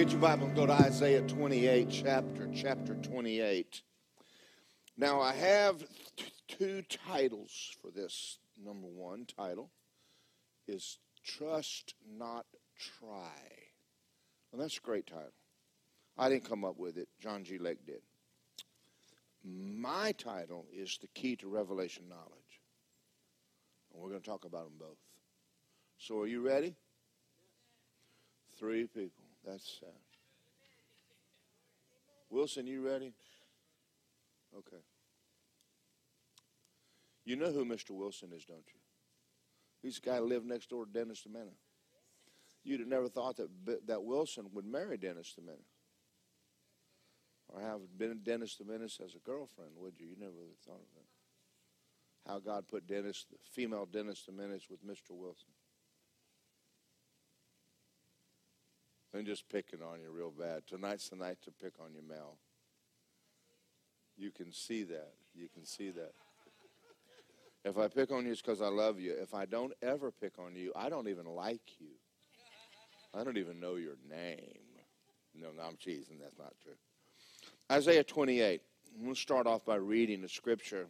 Get 0.00 0.12
your 0.12 0.20
Bible 0.22 0.46
and 0.46 0.56
go 0.56 0.64
to 0.64 0.72
Isaiah 0.72 1.20
28, 1.20 1.88
chapter, 1.90 2.48
chapter 2.54 2.94
28. 2.94 3.82
Now, 4.96 5.20
I 5.20 5.34
have 5.34 5.84
two 6.48 6.82
titles 7.06 7.76
for 7.82 7.90
this. 7.90 8.38
Number 8.64 8.86
one 8.86 9.26
title 9.26 9.70
is 10.66 10.96
Trust 11.22 11.96
Not 12.16 12.46
Try. 12.78 13.28
Well, 14.50 14.62
that's 14.62 14.78
a 14.78 14.80
great 14.80 15.06
title. 15.06 15.34
I 16.16 16.30
didn't 16.30 16.48
come 16.48 16.64
up 16.64 16.78
with 16.78 16.96
it, 16.96 17.08
John 17.20 17.44
G. 17.44 17.58
Lake 17.58 17.84
did. 17.84 18.00
My 19.44 20.12
title 20.12 20.64
is 20.72 20.96
The 20.98 21.08
Key 21.08 21.36
to 21.36 21.48
Revelation 21.48 22.04
Knowledge. 22.08 22.62
And 23.92 24.02
we're 24.02 24.08
going 24.08 24.22
to 24.22 24.26
talk 24.26 24.46
about 24.46 24.64
them 24.64 24.78
both. 24.78 24.96
So, 25.98 26.20
are 26.20 26.26
you 26.26 26.40
ready? 26.40 26.74
Three 28.58 28.86
people. 28.86 29.29
That's 29.46 29.78
sad. 29.80 29.88
Wilson, 32.28 32.66
you 32.66 32.86
ready? 32.86 33.12
Okay. 34.56 34.82
You 37.24 37.36
know 37.36 37.52
who 37.52 37.64
Mr. 37.64 37.90
Wilson 37.90 38.30
is, 38.34 38.44
don't 38.44 38.58
you? 38.58 38.80
He's 39.82 39.98
the 39.98 40.10
guy 40.10 40.16
who 40.16 40.26
lived 40.26 40.46
next 40.46 40.70
door 40.70 40.84
to 40.84 40.92
Dennis 40.92 41.22
the 41.22 41.30
Menace. 41.30 41.54
You'd 42.62 42.80
have 42.80 42.88
never 42.88 43.08
thought 43.08 43.36
that 43.36 43.48
that 43.86 44.02
Wilson 44.02 44.46
would 44.52 44.66
marry 44.66 44.98
Dennis 44.98 45.34
the 45.34 45.42
Menace. 45.42 45.60
Or 47.48 47.60
have 47.60 47.80
been 47.98 48.20
Dennis 48.22 48.56
the 48.56 48.64
Menace 48.64 49.00
as 49.04 49.14
a 49.14 49.18
girlfriend, 49.18 49.72
would 49.76 49.94
you? 49.98 50.06
You 50.06 50.16
never 50.18 50.32
would 50.32 50.50
have 50.50 50.64
thought 50.64 50.82
of 50.82 50.94
that. 50.94 52.30
How 52.30 52.38
God 52.38 52.68
put 52.68 52.86
Dennis, 52.86 53.26
the 53.30 53.38
female 53.50 53.86
Dennis 53.86 54.22
the 54.24 54.32
Menace 54.32 54.68
with 54.70 54.86
Mr. 54.86 55.10
Wilson. 55.10 55.48
I'm 59.14 59.24
just 59.24 59.48
picking 59.48 59.80
on 59.82 60.00
you 60.00 60.10
real 60.10 60.30
bad. 60.30 60.66
Tonight's 60.66 61.08
the 61.08 61.16
night 61.16 61.38
to 61.42 61.50
pick 61.50 61.74
on 61.80 61.94
you, 61.94 62.02
Mel. 62.06 62.36
You 64.16 64.30
can 64.30 64.52
see 64.52 64.84
that. 64.84 65.12
You 65.34 65.48
can 65.52 65.64
see 65.64 65.90
that. 65.90 66.12
If 67.64 67.76
I 67.76 67.88
pick 67.88 68.10
on 68.12 68.24
you, 68.24 68.32
it's 68.32 68.40
because 68.40 68.62
I 68.62 68.68
love 68.68 69.00
you. 69.00 69.14
If 69.20 69.34
I 69.34 69.46
don't 69.46 69.72
ever 69.82 70.10
pick 70.10 70.38
on 70.38 70.54
you, 70.54 70.72
I 70.76 70.88
don't 70.88 71.08
even 71.08 71.26
like 71.26 71.78
you. 71.78 71.88
I 73.12 73.24
don't 73.24 73.36
even 73.36 73.60
know 73.60 73.74
your 73.74 73.96
name. 74.08 74.38
No, 75.34 75.48
no, 75.56 75.62
I'm 75.62 75.76
cheesing. 75.76 76.20
That's 76.20 76.38
not 76.38 76.54
true. 76.62 76.76
Isaiah 77.70 78.04
28. 78.04 78.62
I'm 78.94 79.02
going 79.02 79.14
to 79.14 79.20
start 79.20 79.46
off 79.46 79.64
by 79.64 79.76
reading 79.76 80.22
the 80.22 80.28
scripture. 80.28 80.86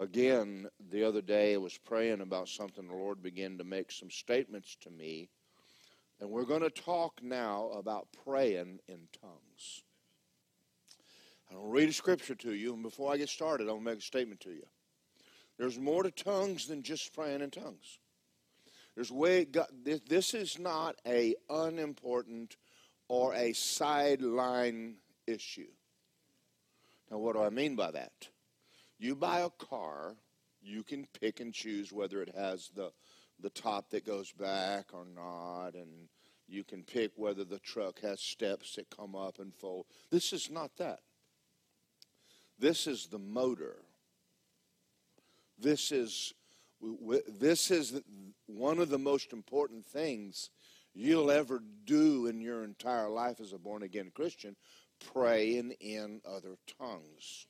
Again, 0.00 0.68
the 0.90 1.04
other 1.04 1.20
day 1.22 1.54
I 1.54 1.58
was 1.58 1.76
praying 1.76 2.20
about 2.20 2.48
something. 2.48 2.86
The 2.86 2.94
Lord 2.94 3.22
began 3.22 3.58
to 3.58 3.64
make 3.64 3.90
some 3.90 4.10
statements 4.10 4.76
to 4.82 4.90
me 4.90 5.28
and 6.20 6.30
we're 6.30 6.44
going 6.44 6.62
to 6.62 6.70
talk 6.70 7.20
now 7.22 7.70
about 7.74 8.08
praying 8.24 8.80
in 8.88 9.08
tongues. 9.20 9.82
I'm 11.48 11.56
going 11.56 11.68
to 11.68 11.72
read 11.72 11.88
a 11.88 11.92
scripture 11.92 12.34
to 12.34 12.52
you, 12.52 12.74
and 12.74 12.82
before 12.82 13.12
I 13.12 13.16
get 13.16 13.28
started, 13.28 13.68
I'll 13.68 13.80
make 13.80 13.98
a 13.98 14.02
statement 14.02 14.40
to 14.40 14.50
you. 14.50 14.66
There's 15.58 15.78
more 15.78 16.02
to 16.02 16.10
tongues 16.10 16.66
than 16.66 16.82
just 16.82 17.14
praying 17.14 17.40
in 17.40 17.50
tongues. 17.50 17.98
There's 18.94 19.10
way 19.10 19.46
this 20.06 20.34
is 20.34 20.58
not 20.58 20.96
a 21.06 21.34
unimportant 21.48 22.56
or 23.08 23.32
a 23.34 23.52
sideline 23.52 24.96
issue. 25.26 25.68
Now, 27.10 27.18
what 27.18 27.34
do 27.36 27.42
I 27.42 27.50
mean 27.50 27.76
by 27.76 27.92
that? 27.92 28.28
You 28.98 29.14
buy 29.14 29.40
a 29.40 29.50
car, 29.50 30.16
you 30.60 30.82
can 30.82 31.06
pick 31.20 31.40
and 31.40 31.54
choose 31.54 31.92
whether 31.92 32.20
it 32.22 32.34
has 32.36 32.70
the 32.74 32.90
the 33.40 33.50
top 33.50 33.90
that 33.90 34.06
goes 34.06 34.32
back 34.32 34.86
or 34.92 35.04
not, 35.04 35.74
and 35.74 36.08
you 36.48 36.64
can 36.64 36.82
pick 36.82 37.12
whether 37.16 37.44
the 37.44 37.58
truck 37.58 38.00
has 38.00 38.20
steps 38.20 38.76
that 38.76 38.90
come 38.94 39.14
up 39.14 39.38
and 39.38 39.54
fold. 39.54 39.86
This 40.10 40.32
is 40.32 40.50
not 40.50 40.76
that. 40.78 41.00
This 42.58 42.86
is 42.86 43.06
the 43.06 43.18
motor. 43.18 43.76
This 45.58 45.92
is 45.92 46.34
this 47.40 47.72
is 47.72 48.00
one 48.46 48.78
of 48.78 48.88
the 48.88 48.98
most 48.98 49.32
important 49.32 49.84
things 49.84 50.50
you'll 50.94 51.30
ever 51.30 51.60
do 51.84 52.26
in 52.26 52.40
your 52.40 52.62
entire 52.64 53.08
life 53.08 53.40
as 53.40 53.52
a 53.52 53.58
born 53.58 53.82
again 53.82 54.12
Christian, 54.14 54.54
praying 55.12 55.72
in 55.80 56.20
other 56.24 56.56
tongues. 56.78 57.46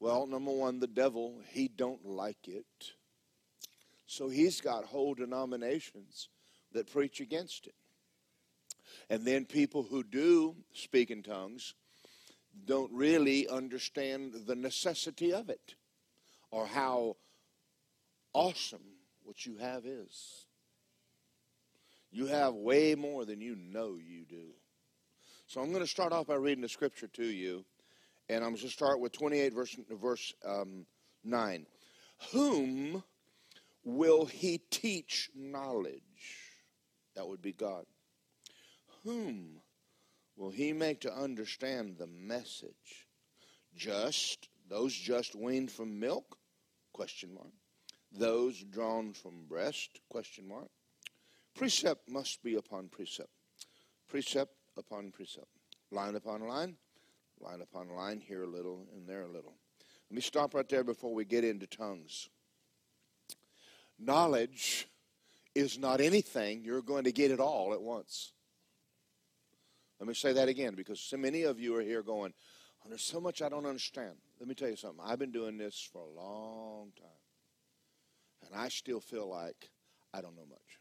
Well, 0.00 0.26
number 0.26 0.50
one, 0.50 0.80
the 0.80 0.86
devil, 0.86 1.40
he 1.48 1.68
don't 1.68 2.04
like 2.06 2.48
it. 2.48 2.92
So 4.10 4.28
he's 4.28 4.60
got 4.60 4.86
whole 4.86 5.14
denominations 5.14 6.30
that 6.72 6.90
preach 6.90 7.20
against 7.20 7.68
it. 7.68 7.76
And 9.08 9.24
then 9.24 9.44
people 9.44 9.84
who 9.84 10.02
do 10.02 10.56
speak 10.72 11.12
in 11.12 11.22
tongues 11.22 11.74
don't 12.64 12.90
really 12.92 13.46
understand 13.46 14.34
the 14.48 14.56
necessity 14.56 15.32
of 15.32 15.48
it 15.48 15.76
or 16.50 16.66
how 16.66 17.18
awesome 18.32 18.82
what 19.22 19.46
you 19.46 19.58
have 19.58 19.86
is. 19.86 20.44
You 22.10 22.26
have 22.26 22.54
way 22.54 22.96
more 22.96 23.24
than 23.24 23.40
you 23.40 23.54
know 23.54 23.96
you 23.96 24.24
do. 24.28 24.48
So 25.46 25.60
I'm 25.60 25.70
going 25.70 25.84
to 25.84 25.86
start 25.86 26.12
off 26.12 26.26
by 26.26 26.34
reading 26.34 26.62
the 26.62 26.68
scripture 26.68 27.06
to 27.06 27.24
you, 27.24 27.64
and 28.28 28.42
I'm 28.42 28.50
going 28.50 28.62
to 28.62 28.70
start 28.70 28.98
with 28.98 29.12
28 29.12 29.54
verse, 29.54 29.76
verse 29.88 30.34
um, 30.44 30.84
9. 31.22 31.64
Whom 32.32 33.04
will 33.96 34.26
he 34.26 34.58
teach 34.70 35.30
knowledge? 35.34 36.02
That 37.14 37.26
would 37.26 37.42
be 37.42 37.52
God. 37.52 37.84
Whom 39.04 39.60
will 40.36 40.50
he 40.50 40.72
make 40.72 41.00
to 41.02 41.12
understand 41.12 41.96
the 41.98 42.06
message? 42.06 43.08
Just 43.74 44.48
those 44.68 44.94
just 44.94 45.34
weaned 45.34 45.70
from 45.70 45.98
milk? 45.98 46.38
Question 46.92 47.34
mark. 47.34 47.52
Those 48.12 48.62
drawn 48.62 49.12
from 49.12 49.46
breast? 49.48 50.00
Question 50.08 50.48
mark. 50.48 50.70
Precept 51.54 52.08
must 52.08 52.42
be 52.42 52.54
upon 52.54 52.88
precept. 52.88 53.30
Precept 54.08 54.54
upon 54.76 55.10
precept. 55.10 55.48
Line 55.90 56.14
upon 56.14 56.46
line, 56.46 56.76
line 57.40 57.60
upon 57.60 57.88
line, 57.88 58.20
here 58.20 58.44
a 58.44 58.46
little 58.46 58.86
and 58.94 59.08
there 59.08 59.22
a 59.22 59.30
little. 59.30 59.54
Let 60.10 60.16
me 60.16 60.20
stop 60.20 60.54
right 60.54 60.68
there 60.68 60.84
before 60.84 61.14
we 61.14 61.24
get 61.24 61.44
into 61.44 61.66
tongues. 61.66 62.28
Knowledge 64.00 64.88
is 65.54 65.78
not 65.78 66.00
anything 66.00 66.64
you're 66.64 66.82
going 66.82 67.04
to 67.04 67.12
get 67.12 67.30
it 67.30 67.40
all 67.40 67.72
at 67.74 67.82
once. 67.82 68.32
Let 69.98 70.08
me 70.08 70.14
say 70.14 70.32
that 70.32 70.48
again 70.48 70.74
because 70.74 70.98
so 70.98 71.18
many 71.18 71.42
of 71.42 71.60
you 71.60 71.76
are 71.76 71.82
here 71.82 72.02
going, 72.02 72.32
oh, 72.82 72.88
there's 72.88 73.02
so 73.02 73.20
much 73.20 73.42
I 73.42 73.50
don't 73.50 73.66
understand. 73.66 74.14
Let 74.38 74.48
me 74.48 74.54
tell 74.54 74.70
you 74.70 74.76
something. 74.76 75.04
I've 75.04 75.18
been 75.18 75.32
doing 75.32 75.58
this 75.58 75.86
for 75.92 76.00
a 76.00 76.20
long 76.20 76.92
time. 76.98 77.10
And 78.46 78.58
I 78.58 78.68
still 78.68 79.00
feel 79.00 79.28
like 79.28 79.70
I 80.14 80.22
don't 80.22 80.34
know 80.34 80.46
much. 80.48 80.80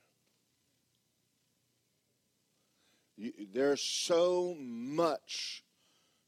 You, 3.18 3.34
there's 3.54 3.82
so 3.82 4.56
much 4.58 5.64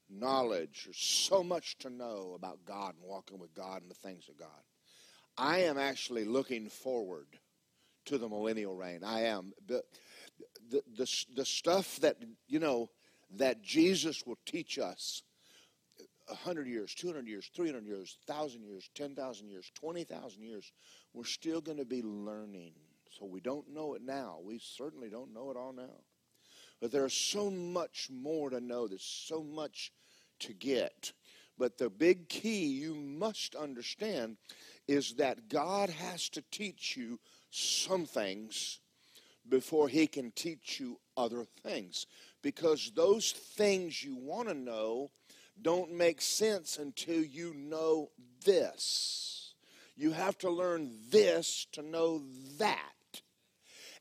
knowledge, 0.09 0.83
there's 0.85 0.97
so 0.97 1.41
much 1.41 1.77
to 1.79 1.89
know 1.89 2.33
about 2.35 2.65
God 2.65 2.95
and 2.99 3.09
walking 3.09 3.39
with 3.39 3.53
God 3.53 3.81
and 3.81 3.89
the 3.89 3.95
things 3.95 4.27
of 4.27 4.37
God. 4.37 4.49
I 5.37 5.59
am 5.59 5.77
actually 5.77 6.25
looking 6.25 6.69
forward 6.69 7.27
to 8.05 8.17
the 8.17 8.27
millennial 8.27 8.75
reign. 8.75 9.03
I 9.03 9.21
am. 9.23 9.53
The, 9.67 9.83
the, 10.69 10.83
the, 10.97 11.25
the 11.35 11.45
stuff 11.45 11.97
that, 11.97 12.17
you 12.47 12.59
know, 12.59 12.89
that 13.37 13.61
Jesus 13.61 14.25
will 14.25 14.37
teach 14.45 14.77
us 14.77 15.23
100 16.27 16.67
years, 16.67 16.93
200 16.95 17.27
years, 17.27 17.49
300 17.55 17.85
years, 17.85 18.17
1,000 18.25 18.63
years, 18.63 18.89
10,000 18.95 19.49
years, 19.49 19.71
20,000 19.75 20.43
years, 20.43 20.71
we're 21.13 21.23
still 21.23 21.61
going 21.61 21.77
to 21.77 21.85
be 21.85 22.01
learning. 22.01 22.73
So 23.19 23.25
we 23.25 23.41
don't 23.41 23.69
know 23.73 23.93
it 23.95 24.01
now. 24.01 24.39
We 24.43 24.59
certainly 24.59 25.09
don't 25.09 25.33
know 25.33 25.51
it 25.51 25.57
all 25.57 25.73
now. 25.73 26.03
But 26.79 26.91
there's 26.91 27.13
so 27.13 27.51
much 27.51 28.09
more 28.11 28.49
to 28.49 28.59
know. 28.59 28.87
There's 28.87 29.25
so 29.27 29.43
much 29.43 29.91
to 30.39 30.53
get. 30.53 31.13
But 31.57 31.77
the 31.77 31.89
big 31.89 32.29
key 32.29 32.65
you 32.65 32.95
must 32.95 33.55
understand 33.55 34.37
is 34.91 35.13
that 35.13 35.47
God 35.47 35.89
has 35.89 36.27
to 36.29 36.43
teach 36.51 36.97
you 36.97 37.17
some 37.49 38.05
things 38.05 38.79
before 39.47 39.87
He 39.87 40.05
can 40.05 40.31
teach 40.31 40.79
you 40.81 40.99
other 41.15 41.45
things. 41.63 42.07
Because 42.41 42.91
those 42.93 43.31
things 43.31 44.03
you 44.03 44.15
want 44.15 44.49
to 44.49 44.53
know 44.53 45.11
don't 45.61 45.93
make 45.93 46.21
sense 46.21 46.77
until 46.77 47.23
you 47.23 47.53
know 47.53 48.09
this. 48.43 49.53
You 49.95 50.11
have 50.11 50.37
to 50.39 50.49
learn 50.49 50.91
this 51.09 51.67
to 51.71 51.81
know 51.81 52.23
that. 52.57 52.77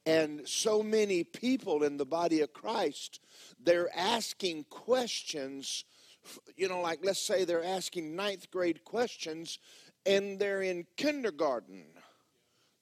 And 0.06 0.48
so 0.48 0.82
many 0.82 1.22
people 1.22 1.84
in 1.84 1.98
the 1.98 2.06
body 2.06 2.40
of 2.40 2.52
Christ, 2.52 3.20
they're 3.62 3.94
asking 3.96 4.64
questions, 4.70 5.84
you 6.56 6.68
know, 6.68 6.80
like 6.80 7.00
let's 7.04 7.20
say 7.20 7.44
they're 7.44 7.62
asking 7.62 8.16
ninth 8.16 8.50
grade 8.50 8.82
questions 8.84 9.58
and 10.06 10.38
they're 10.38 10.62
in 10.62 10.86
kindergarten. 10.96 11.84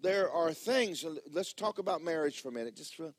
There 0.00 0.30
are 0.30 0.52
things, 0.52 1.04
let's 1.32 1.52
talk 1.52 1.78
about 1.78 2.02
marriage 2.02 2.40
for 2.40 2.48
a 2.48 2.52
minute. 2.52 2.76
Just 2.76 2.94
for, 2.94 3.12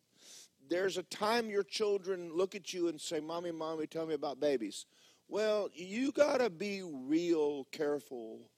there's 0.70 0.98
a 0.98 1.04
time 1.04 1.50
your 1.50 1.64
children 1.64 2.32
look 2.34 2.56
at 2.56 2.74
you 2.74 2.88
and 2.88 3.00
say, 3.00 3.20
Mommy, 3.20 3.52
Mommy, 3.52 3.88
tell 3.88 4.06
me 4.06 4.14
about 4.14 4.40
babies. 4.40 4.86
Well, 5.28 5.70
you 5.74 6.12
got 6.12 6.38
to 6.38 6.50
be 6.50 6.82
real 6.82 7.66
careful 7.72 8.50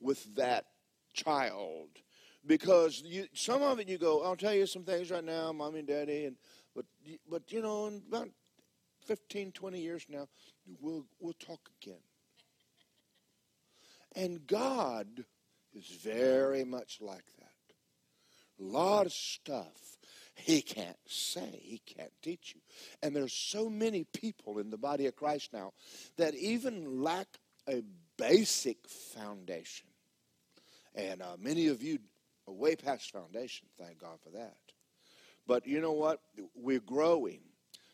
with 0.00 0.34
that 0.36 0.66
child 1.12 1.88
because 2.46 3.02
you, 3.04 3.26
some 3.34 3.62
of 3.62 3.78
it 3.80 3.88
you 3.88 3.98
go, 3.98 4.22
I'll 4.22 4.36
tell 4.36 4.54
you 4.54 4.66
some 4.66 4.84
things 4.84 5.10
right 5.10 5.24
now, 5.24 5.52
Mommy 5.52 5.80
and 5.80 5.88
Daddy, 5.88 6.26
and 6.26 6.36
but 6.74 6.84
but 7.28 7.50
you 7.52 7.62
know, 7.62 7.86
in 7.86 8.02
about 8.08 8.28
15, 9.06 9.52
20 9.52 9.80
years 9.80 10.06
now, 10.08 10.28
we'll 10.80 11.06
we'll 11.20 11.32
talk 11.34 11.70
again. 11.82 12.00
And 14.16 14.44
God 14.46 15.06
is 15.72 15.86
very 16.02 16.64
much 16.64 16.98
like 17.00 17.26
that. 17.38 17.52
A 18.58 18.64
lot 18.64 19.06
of 19.06 19.12
stuff 19.12 19.96
he 20.36 20.60
can't 20.60 20.98
say, 21.06 21.60
he 21.62 21.80
can't 21.86 22.12
teach 22.22 22.54
you. 22.54 22.60
And 23.02 23.16
there's 23.16 23.32
so 23.32 23.70
many 23.70 24.04
people 24.04 24.58
in 24.58 24.70
the 24.70 24.76
body 24.76 25.06
of 25.06 25.16
Christ 25.16 25.52
now 25.52 25.72
that 26.18 26.34
even 26.34 27.02
lack 27.02 27.26
a 27.68 27.82
basic 28.18 28.76
foundation. 28.86 29.88
And 30.94 31.22
uh, 31.22 31.36
many 31.38 31.68
of 31.68 31.82
you 31.82 31.98
are 32.46 32.54
way 32.54 32.76
past 32.76 33.10
foundation, 33.10 33.66
thank 33.78 33.98
God 33.98 34.18
for 34.22 34.30
that. 34.38 34.56
But 35.46 35.66
you 35.66 35.80
know 35.80 35.92
what? 35.92 36.20
We're 36.54 36.80
growing. 36.80 37.40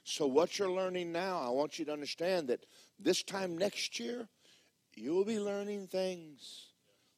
So, 0.04 0.26
what 0.26 0.58
you're 0.58 0.70
learning 0.70 1.12
now, 1.12 1.38
I 1.38 1.50
want 1.50 1.78
you 1.78 1.84
to 1.84 1.92
understand 1.92 2.48
that 2.48 2.66
this 2.98 3.22
time 3.22 3.56
next 3.56 4.00
year, 4.00 4.28
you'll 4.96 5.24
be 5.24 5.38
learning 5.38 5.88
things 5.88 6.68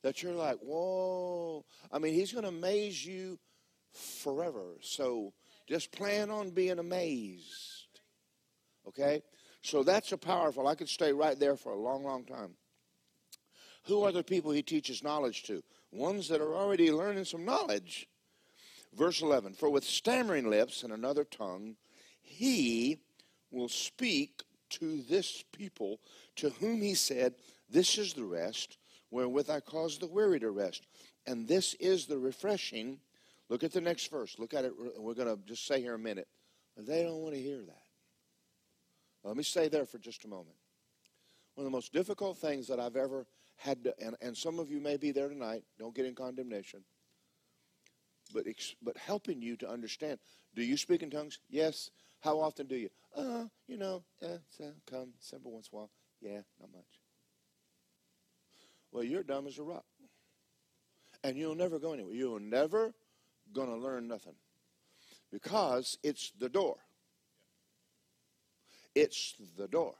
that 0.02 0.22
you're 0.22 0.34
like, 0.34 0.58
whoa. 0.58 1.64
I 1.90 1.98
mean, 1.98 2.14
he's 2.14 2.32
going 2.32 2.44
to 2.44 2.48
amaze 2.48 3.04
you 3.04 3.38
forever. 3.92 4.76
So 4.80 5.32
just 5.66 5.92
plan 5.92 6.30
on 6.30 6.50
being 6.50 6.78
amazed. 6.78 8.00
Okay? 8.88 9.22
So 9.62 9.82
that's 9.82 10.12
a 10.12 10.18
powerful. 10.18 10.68
I 10.68 10.74
could 10.74 10.88
stay 10.88 11.12
right 11.12 11.38
there 11.38 11.56
for 11.56 11.72
a 11.72 11.78
long, 11.78 12.04
long 12.04 12.24
time. 12.24 12.54
Who 13.84 14.02
are 14.04 14.12
the 14.12 14.24
people 14.24 14.50
he 14.50 14.62
teaches 14.62 15.02
knowledge 15.02 15.42
to? 15.44 15.62
Ones 15.90 16.28
that 16.28 16.40
are 16.40 16.54
already 16.54 16.90
learning 16.90 17.24
some 17.24 17.44
knowledge. 17.44 18.08
Verse 18.94 19.22
11 19.22 19.54
For 19.54 19.70
with 19.70 19.84
stammering 19.84 20.48
lips 20.50 20.82
and 20.82 20.92
another 20.92 21.24
tongue, 21.24 21.76
he 22.20 22.98
will 23.50 23.68
speak 23.68 24.42
to 24.70 25.02
this 25.02 25.44
people 25.52 26.00
to 26.36 26.50
whom 26.50 26.80
he 26.80 26.94
said, 26.94 27.34
This 27.70 27.99
is 27.99 28.14
the 28.14 28.25
rest 28.25 28.78
wherewith 29.11 29.50
I 29.50 29.61
cause 29.61 29.99
the 29.99 30.06
weary 30.06 30.40
to 30.40 30.50
rest. 30.50 30.87
And 31.26 31.46
this 31.49 31.75
is 31.75 32.06
the 32.06 32.19
refreshing 32.19 32.99
Look 33.49 33.62
at 33.62 33.72
the 33.72 33.81
next 33.81 34.11
verse. 34.11 34.37
Look 34.38 34.55
at 34.55 34.64
it. 34.64 34.72
We're 34.99 35.14
going 35.14 35.28
to 35.28 35.38
just 35.46 35.66
say 35.66 35.81
here 35.81 35.94
a 35.94 35.99
minute. 35.99 36.28
They 36.76 37.02
don't 37.02 37.19
want 37.19 37.34
to 37.34 37.40
hear 37.40 37.58
that. 37.58 37.82
Let 39.22 39.37
me 39.37 39.43
stay 39.43 39.69
there 39.69 39.87
for 39.87 39.99
just 39.99 40.25
a 40.25 40.28
moment. 40.28 40.56
One 41.55 41.66
of 41.66 41.70
the 41.70 41.76
most 41.76 41.93
difficult 41.93 42.38
things 42.38 42.66
that 42.69 42.81
I've 42.81 42.96
ever 42.96 43.26
had 43.56 43.84
to, 43.84 43.94
and, 44.00 44.17
and 44.20 44.37
some 44.37 44.58
of 44.58 44.70
you 44.70 44.81
may 44.81 44.96
be 44.96 45.12
there 45.12 45.28
tonight, 45.28 45.62
don't 45.78 45.94
get 45.94 46.05
in 46.05 46.14
condemnation, 46.14 46.81
but, 48.32 48.44
but 48.82 48.96
helping 48.96 49.40
you 49.40 49.56
to 49.58 49.70
understand. 49.70 50.19
Do 50.55 50.64
you 50.64 50.76
speak 50.76 51.02
in 51.02 51.10
tongues? 51.10 51.38
Yes. 51.49 51.90
How 52.20 52.40
often 52.40 52.67
do 52.67 52.76
you? 52.76 52.88
Uh, 53.17 53.44
you 53.69 53.76
know, 53.76 54.02
uh, 54.22 54.38
come 54.90 55.12
every 55.32 55.50
once 55.50 55.69
in 55.72 55.76
a 55.76 55.81
while. 55.81 55.90
Yeah, 56.20 56.40
not 56.60 56.72
much. 56.72 57.03
Well, 58.94 59.02
you're 59.02 59.25
dumb 59.25 59.49
as 59.49 59.58
a 59.58 59.64
rock. 59.64 59.85
And 61.25 61.37
you'll 61.37 61.56
never 61.56 61.81
go 61.81 61.93
anywhere. 61.93 62.14
You'll 62.14 62.38
never 62.38 62.94
going 63.52 63.69
to 63.69 63.76
learn 63.76 64.06
nothing 64.06 64.37
because 65.32 65.99
it's 66.05 66.31
the 66.38 66.49
door. 66.49 66.76
It's 68.94 69.35
the 69.58 69.67
door. 69.67 69.94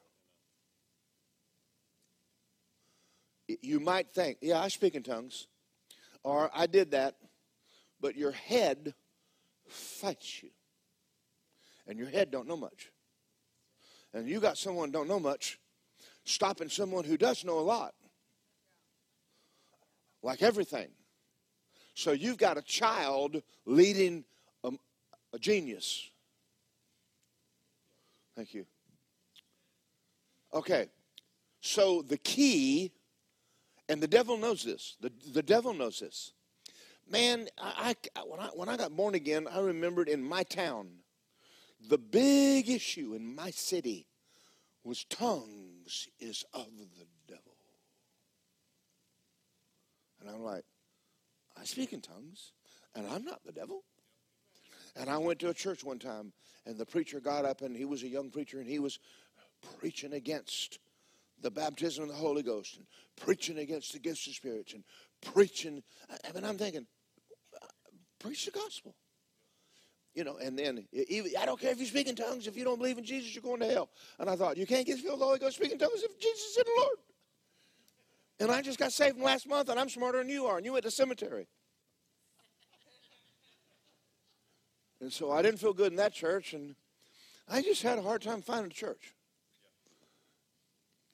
You 3.49 3.81
might 3.81 4.11
think, 4.13 4.39
yeah, 4.41 4.61
I 4.61 4.69
speak 4.69 4.95
in 4.95 5.03
tongues, 5.03 5.49
or 6.23 6.49
I 6.55 6.67
did 6.67 6.93
that, 6.93 7.17
but 8.01 8.17
your 8.17 8.31
head 8.31 8.95
fights 9.67 10.43
you. 10.43 10.51
And 11.89 11.99
your 11.99 12.09
head 12.09 12.31
don't 12.31 12.47
know 12.47 12.57
much. 12.57 12.93
And 14.15 14.29
you 14.29 14.39
got 14.39 14.57
someone 14.57 14.93
don't 14.93 15.09
know 15.09 15.21
much 15.21 15.59
stopping 16.25 16.69
someone 16.69 17.05
who 17.05 17.17
does 17.17 17.45
know 17.45 17.59
a 17.59 17.61
lot. 17.61 17.93
Like 20.25 20.43
everything. 20.43 20.89
So 21.95 22.13
you've 22.13 22.39
got 22.39 22.57
a 22.57 22.63
child 22.63 23.43
leading 23.67 24.25
a, 24.65 24.73
a 25.35 25.39
genius. 25.39 26.09
Thank 28.35 28.55
you. 28.55 28.65
Okay. 30.55 30.89
So 31.61 32.01
the 32.01 32.17
key, 32.17 32.91
and 33.91 34.03
the 34.03 34.09
devil 34.09 34.39
knows 34.39 34.65
this. 34.65 34.97
The, 35.03 35.13
the 35.35 35.43
devil 35.43 35.75
knows 35.75 36.01
this. 36.01 36.33
Man, 37.07 37.49
I, 37.59 37.95
I, 38.17 38.21
when, 38.21 38.41
I, 38.41 38.47
when 38.55 38.69
I 38.71 38.79
got 38.79 38.97
born 38.97 39.15
again, 39.15 39.47
I 39.53 39.61
remembered 39.61 40.09
in 40.09 40.25
my 40.25 40.43
town, 40.43 40.89
the 41.87 41.99
big 41.99 42.71
issue 42.71 43.13
in 43.15 43.35
my 43.35 43.51
city 43.51 44.07
was 44.85 45.05
tongues 45.05 46.09
is 46.19 46.47
of 46.55 46.67
the 46.79 47.07
devil. 47.29 47.55
And 50.25 50.35
I'm 50.35 50.43
like, 50.43 50.65
I 51.61 51.65
speak 51.65 51.93
in 51.93 52.01
tongues, 52.01 52.53
and 52.95 53.07
I'm 53.07 53.25
not 53.25 53.45
the 53.45 53.53
devil. 53.53 53.85
And 54.97 55.11
I 55.11 55.19
went 55.19 55.39
to 55.41 55.51
a 55.51 55.55
church 55.55 55.85
one 55.85 55.99
time, 55.99 56.33
and 56.67 56.79
the 56.79 56.87
preacher 56.87 57.21
got 57.21 57.45
up, 57.45 57.61
and 57.61 57.77
he 57.77 57.85
was 57.85 58.03
a 58.03 58.09
young 58.09 58.31
preacher, 58.31 58.59
and 58.59 58.69
he 58.69 58.79
was 58.79 58.99
preaching 59.79 60.15
against 60.15 60.79
the 61.43 61.51
baptism 61.51 62.05
of 62.05 62.09
the 62.09 62.17
Holy 62.17 62.43
Ghost, 62.43 62.77
and 62.79 62.87
preaching 63.17 63.59
against 63.59 63.93
the 63.93 63.99
gifts 63.99 64.27
of 64.27 64.35
spirits, 64.35 64.73
and 64.73 64.83
preaching. 65.21 65.83
I 66.11 66.33
mean, 66.33 66.45
I'm 66.45 66.57
thinking, 66.57 66.87
preach 68.19 68.47
the 68.47 68.51
gospel. 68.51 68.95
You 70.15 70.23
know, 70.23 70.37
and 70.37 70.57
then 70.57 70.87
I 71.39 71.45
don't 71.45 71.61
care 71.61 71.73
if 71.73 71.81
you 71.81 71.87
speak 71.87 72.07
in 72.07 72.15
tongues. 72.15 72.47
If 72.47 72.57
you 72.57 72.63
don't 72.65 72.79
believe 72.79 72.99
in 72.99 73.05
Jesus, 73.05 73.35
you're 73.35 73.43
going 73.43 73.61
to 73.61 73.67
hell. 73.67 73.91
And 74.21 74.31
I 74.31 74.37
thought, 74.37 74.57
you 74.57 74.65
can't 74.65 74.87
get 74.87 75.01
filled 75.01 75.15
with 75.15 75.21
the 75.21 75.27
Holy 75.27 75.39
Ghost 75.41 75.57
speaking 75.57 75.77
tongues 75.77 76.03
if 76.03 76.19
Jesus 76.21 76.45
is 76.45 76.55
the 76.55 76.65
Lord. 76.79 76.97
And 78.41 78.51
I 78.51 78.63
just 78.63 78.79
got 78.79 78.93
saved 78.93 79.19
last 79.19 79.49
month, 79.49 79.69
and 79.69 79.79
I'm 79.79 79.89
smarter 79.89 80.19
than 80.19 80.29
you 80.29 80.47
are, 80.47 80.57
and 80.57 80.67
you 80.67 80.73
went 80.73 80.85
to 80.85 80.91
cemetery. 80.91 81.47
And 85.01 85.13
so 85.13 85.31
I 85.31 85.43
didn't 85.43 85.61
feel 85.61 85.73
good 85.73 85.93
in 85.93 85.97
that 85.97 86.13
church, 86.13 86.55
and 86.55 86.75
I 87.49 87.63
just 87.63 87.83
had 87.83 87.99
a 87.99 88.03
hard 88.03 88.23
time 88.23 88.43
finding 88.43 88.71
a 88.71 88.75
church. 88.75 89.15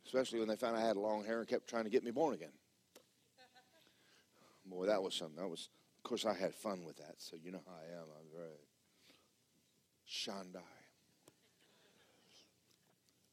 Especially 0.06 0.38
when 0.38 0.48
they 0.48 0.56
found 0.56 0.76
I 0.76 0.80
had 0.80 0.96
long 0.96 1.24
hair 1.24 1.40
and 1.40 1.48
kept 1.48 1.68
trying 1.68 1.84
to 1.84 1.90
get 1.90 2.04
me 2.04 2.10
born 2.10 2.34
again. 2.34 2.52
Boy, 4.64 4.86
that 4.86 5.02
was 5.02 5.14
something. 5.14 5.36
That 5.36 5.48
was, 5.48 5.68
of 5.98 6.08
course, 6.08 6.24
I 6.24 6.34
had 6.34 6.54
fun 6.54 6.84
with 6.84 6.96
that, 6.96 7.16
so 7.18 7.36
you 7.42 7.50
know 7.50 7.62
how 7.66 7.74
I 7.74 7.98
am. 7.98 8.06
I'm 8.18 8.38
very 8.38 8.50
Shandai. 10.08 10.62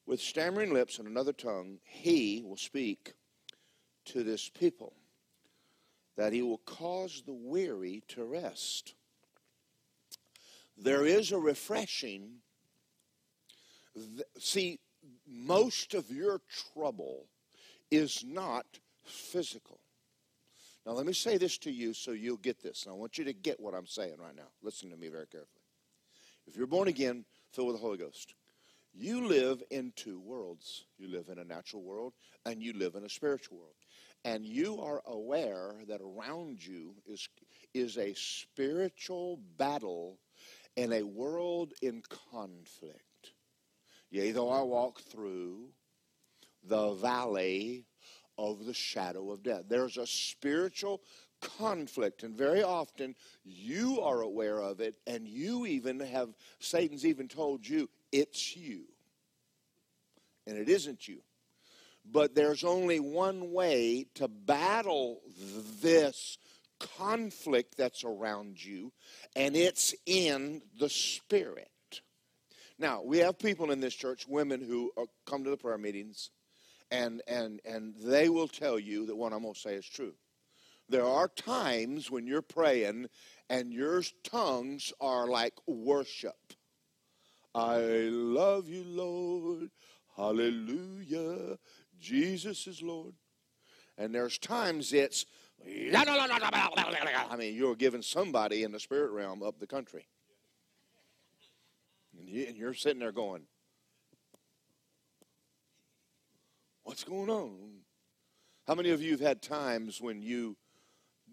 With 0.06 0.22
stammering 0.22 0.74
lips 0.74 1.00
and 1.00 1.08
another 1.08 1.34
tongue, 1.34 1.80
he 1.84 2.44
will 2.46 2.58
speak 2.58 3.14
to 4.08 4.24
this 4.24 4.50
people 4.50 4.94
that 6.18 6.34
he 6.34 6.42
will 6.42 6.62
cause 6.66 7.24
the 7.26 7.34
weary 7.34 8.04
to 8.10 8.26
rest. 8.26 8.96
There 10.78 11.06
is 11.06 11.32
a 11.32 11.38
refreshing. 11.38 12.38
See, 14.40 14.80
most 15.28 15.94
of 15.94 16.10
your 16.12 16.42
trouble 16.74 17.26
is 17.92 18.24
not 18.26 18.66
physical. 19.06 19.80
Now, 20.86 20.94
let 20.94 21.06
me 21.06 21.14
say 21.14 21.38
this 21.38 21.58
to 21.60 21.72
you 21.72 21.94
so 21.94 22.12
you'll 22.12 22.38
get 22.38 22.62
this. 22.62 22.86
And 22.86 22.94
I 22.94 22.98
want 22.98 23.18
you 23.18 23.26
to 23.26 23.34
get 23.34 23.60
what 23.60 23.74
I'm 23.74 23.88
saying 23.88 24.18
right 24.20 24.36
now. 24.36 24.50
Listen 24.64 24.90
to 24.90 24.98
me 24.98 25.10
very 25.10 25.28
carefully. 25.28 25.64
If 26.48 26.56
you're 26.56 26.68
born 26.68 26.88
again, 26.88 27.26
filled 27.52 27.68
with 27.68 27.76
the 27.78 27.82
Holy 27.82 27.98
Ghost, 27.98 28.34
you 28.94 29.28
live 29.28 29.62
in 29.70 29.92
two 29.96 30.20
worlds. 30.20 30.86
You 30.98 31.10
live 31.10 31.30
in 31.30 31.40
a 31.40 31.44
natural 31.44 31.84
world 31.84 32.14
and 32.46 32.64
you 32.64 32.74
live 32.74 32.96
in 32.96 33.04
a 33.04 33.10
spiritual 33.10 33.58
world 33.58 33.76
and 34.26 34.46
you 34.46 34.80
are 34.82 35.02
aware 35.06 35.76
that 35.88 36.02
around 36.02 36.66
you 36.66 36.96
is, 37.06 37.28
is 37.74 37.98
a 37.98 38.14
spiritual 38.14 39.40
battle 39.58 40.20
in 40.76 40.94
a 40.94 41.04
world 41.04 41.74
in 41.82 42.02
conflict. 42.32 43.34
Yea, 44.10 44.32
though 44.32 44.50
I 44.50 44.62
walk 44.62 45.02
through 45.02 45.70
the 46.64 46.94
valley 46.94 47.86
of 48.38 48.66
the 48.66 48.74
shadow 48.74 49.32
of 49.32 49.44
death. 49.44 49.64
There's 49.68 49.98
a 49.98 50.08
spiritual 50.08 51.02
conflict, 51.42 52.24
and 52.24 52.36
very 52.36 52.64
often 52.64 53.16
you 53.44 54.02
are 54.02 54.22
aware 54.22 54.60
of 54.60 54.80
it, 54.80 54.98
and 55.08 55.28
you 55.28 55.66
even 55.66 56.00
have, 56.00 56.30
Satan's 56.60 57.06
even 57.06 57.28
told 57.28 57.68
you, 57.68 57.90
it's 58.12 58.56
you. 58.56 58.84
And 60.46 60.58
it 60.58 60.70
isn't 60.70 61.08
you. 61.08 61.20
But 62.10 62.36
there's 62.36 62.64
only 62.64 63.00
one 63.00 63.52
way 63.52 64.06
to 64.16 64.28
battle 64.28 65.22
this 65.82 66.38
conflict 66.80 67.76
that's 67.78 68.04
around 68.04 68.64
you, 68.64 68.94
and 69.36 69.56
it's 69.56 69.94
in 70.06 70.62
the 70.80 70.90
spirit. 70.90 71.70
Now, 72.80 73.02
we 73.04 73.18
have 73.20 73.40
people 73.40 73.72
in 73.72 73.80
this 73.80 73.96
church, 73.96 74.28
women 74.28 74.62
who 74.62 74.92
are, 74.98 75.08
come 75.26 75.44
to 75.44 75.50
the 75.50 75.58
prayer 75.58 75.78
meetings, 75.78 76.30
and, 76.92 77.22
and, 77.28 77.60
and 77.66 77.96
they 77.98 78.30
will 78.30 78.48
tell 78.48 78.78
you 78.78 79.08
that 79.08 79.16
what 79.16 79.34
I'm 79.34 79.42
going 79.42 79.54
to 79.54 79.60
say 79.60 79.74
is 79.74 79.86
true. 79.86 80.14
There 80.90 81.06
are 81.06 81.28
times 81.28 82.10
when 82.10 82.28
you're 82.28 82.42
praying 82.42 83.08
and 83.50 83.74
your 83.74 84.04
tongues 84.24 84.94
are 85.02 85.28
like 85.28 85.54
worship. 85.66 86.36
I 87.54 87.80
love 88.10 88.70
you, 88.70 88.84
Lord. 88.86 89.70
Hallelujah. 90.16 91.58
Jesus 92.00 92.68
is 92.68 92.82
Lord. 92.82 93.14
And 93.98 94.14
there's 94.14 94.38
times 94.38 94.94
it's, 94.94 95.26
I 95.66 97.36
mean, 97.38 97.56
you're 97.56 97.76
giving 97.76 98.02
somebody 98.02 98.64
in 98.64 98.72
the 98.72 98.80
spirit 98.80 99.12
realm 99.12 99.42
up 99.42 99.60
the 99.60 99.68
country. 99.68 100.08
And, 102.20 102.30
you, 102.30 102.68
are 102.68 102.74
sitting 102.74 103.00
there 103.00 103.12
going, 103.12 103.44
What's 106.84 107.04
going 107.04 107.30
on? 107.30 107.82
How 108.66 108.74
many 108.74 108.92
of 108.92 109.02
you 109.02 109.12
have 109.12 109.20
had 109.20 109.42
times 109.42 110.00
when 110.00 110.22
you 110.22 110.56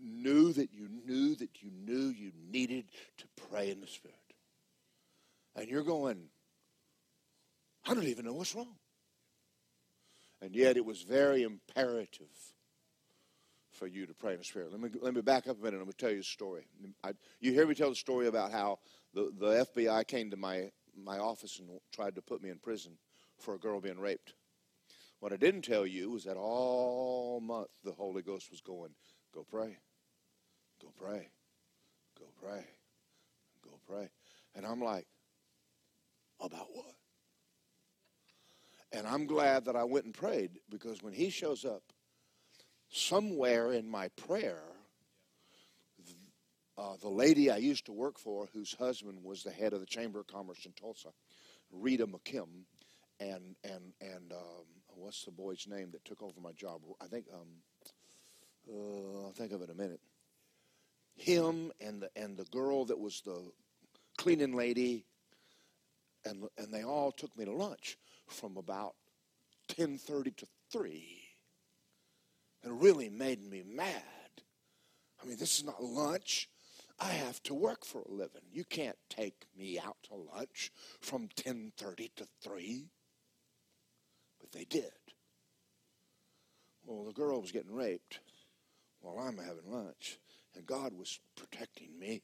knew 0.02 0.52
that 0.52 0.72
you 0.72 0.88
knew 1.06 1.36
that 1.36 1.62
you 1.62 1.70
knew 1.70 2.08
you 2.08 2.32
needed 2.50 2.86
to 3.18 3.26
pray 3.48 3.70
in 3.70 3.80
the 3.80 3.86
Spirit? 3.86 4.16
And 5.54 5.68
you're 5.68 5.84
going, 5.84 6.24
I 7.86 7.94
don't 7.94 8.04
even 8.04 8.24
know 8.24 8.32
what's 8.32 8.54
wrong. 8.54 8.74
And 10.44 10.54
yet 10.54 10.76
it 10.76 10.84
was 10.84 11.00
very 11.00 11.42
imperative 11.42 12.28
for 13.70 13.86
you 13.86 14.04
to 14.04 14.12
pray 14.12 14.32
in 14.32 14.38
the 14.38 14.44
Spirit. 14.44 14.72
Let 14.72 14.80
me, 14.80 14.90
let 15.00 15.14
me 15.14 15.22
back 15.22 15.48
up 15.48 15.58
a 15.58 15.64
minute. 15.64 15.78
I'm 15.78 15.84
going 15.84 15.92
to 15.92 15.96
tell 15.96 16.12
you 16.12 16.20
a 16.20 16.22
story. 16.22 16.66
I, 17.02 17.12
you 17.40 17.52
hear 17.52 17.66
me 17.66 17.74
tell 17.74 17.88
the 17.88 17.96
story 17.96 18.26
about 18.26 18.52
how 18.52 18.78
the, 19.14 19.32
the 19.38 19.66
FBI 19.74 20.06
came 20.06 20.30
to 20.30 20.36
my, 20.36 20.70
my 20.94 21.18
office 21.18 21.58
and 21.60 21.70
tried 21.94 22.16
to 22.16 22.20
put 22.20 22.42
me 22.42 22.50
in 22.50 22.58
prison 22.58 22.98
for 23.38 23.54
a 23.54 23.58
girl 23.58 23.80
being 23.80 23.98
raped. 23.98 24.34
What 25.18 25.32
I 25.32 25.36
didn't 25.36 25.62
tell 25.62 25.86
you 25.86 26.10
was 26.10 26.24
that 26.24 26.36
all 26.36 27.40
month 27.40 27.68
the 27.82 27.92
Holy 27.92 28.20
Ghost 28.20 28.50
was 28.50 28.60
going, 28.60 28.90
go 29.32 29.46
pray, 29.50 29.78
go 30.82 30.92
pray, 30.94 31.30
go 32.18 32.26
pray, 32.38 32.66
go 33.64 33.78
pray. 33.88 34.10
And 34.54 34.66
I'm 34.66 34.82
like, 34.82 35.06
about 36.38 36.66
what? 36.70 36.94
And 38.94 39.08
I'm 39.08 39.26
glad 39.26 39.64
that 39.64 39.74
I 39.74 39.82
went 39.82 40.04
and 40.04 40.14
prayed 40.14 40.52
because 40.70 41.02
when 41.02 41.12
he 41.12 41.28
shows 41.28 41.64
up, 41.64 41.82
somewhere 42.88 43.72
in 43.72 43.88
my 43.88 44.06
prayer, 44.10 44.62
uh, 46.78 46.94
the 47.00 47.08
lady 47.08 47.50
I 47.50 47.56
used 47.56 47.86
to 47.86 47.92
work 47.92 48.20
for, 48.20 48.48
whose 48.52 48.72
husband 48.74 49.18
was 49.24 49.42
the 49.42 49.50
head 49.50 49.72
of 49.72 49.80
the 49.80 49.86
Chamber 49.86 50.20
of 50.20 50.28
Commerce 50.28 50.64
in 50.64 50.72
Tulsa, 50.72 51.08
Rita 51.72 52.06
McKim, 52.06 52.46
and 53.18 53.56
and 53.64 53.92
and 54.00 54.32
um, 54.32 54.64
what's 54.86 55.24
the 55.24 55.32
boy's 55.32 55.66
name 55.68 55.90
that 55.90 56.04
took 56.04 56.22
over 56.22 56.40
my 56.40 56.52
job? 56.52 56.82
I 57.00 57.06
think 57.06 57.26
um, 57.34 57.48
uh, 58.72 59.26
I'll 59.26 59.32
think 59.32 59.50
of 59.50 59.60
it 59.60 59.64
in 59.64 59.70
a 59.70 59.74
minute. 59.74 60.00
Him 61.16 61.72
and 61.80 62.02
the 62.02 62.10
and 62.14 62.36
the 62.36 62.44
girl 62.44 62.84
that 62.84 62.98
was 62.98 63.22
the 63.22 63.50
cleaning 64.18 64.54
lady, 64.54 65.04
and 66.24 66.44
and 66.58 66.72
they 66.72 66.84
all 66.84 67.10
took 67.10 67.36
me 67.36 67.44
to 67.44 67.52
lunch 67.52 67.98
from 68.28 68.56
about 68.56 68.94
ten 69.68 69.98
thirty 69.98 70.30
to 70.32 70.46
three 70.70 71.24
it 72.64 72.72
really 72.72 73.10
made 73.10 73.42
me 73.42 73.62
mad. 73.62 74.02
I 75.22 75.26
mean, 75.26 75.36
this 75.36 75.58
is 75.58 75.64
not 75.64 75.82
lunch. 75.82 76.48
I 76.98 77.10
have 77.10 77.42
to 77.44 77.54
work 77.54 77.84
for 77.84 78.00
a 78.00 78.10
living. 78.10 78.42
You 78.50 78.64
can't 78.64 78.96
take 79.10 79.46
me 79.56 79.78
out 79.78 79.96
to 80.04 80.14
lunch 80.14 80.72
from 81.00 81.28
10:30 81.28 82.10
to 82.16 82.26
3. 82.40 82.88
But 84.40 84.52
they 84.52 84.64
did. 84.64 84.92
Well, 86.86 87.04
the 87.04 87.12
girl 87.12 87.40
was 87.40 87.52
getting 87.52 87.74
raped 87.74 88.20
while 89.00 89.18
I'm 89.18 89.38
having 89.38 89.70
lunch, 89.70 90.18
and 90.54 90.66
God 90.66 90.94
was 90.94 91.20
protecting 91.36 91.98
me 91.98 92.22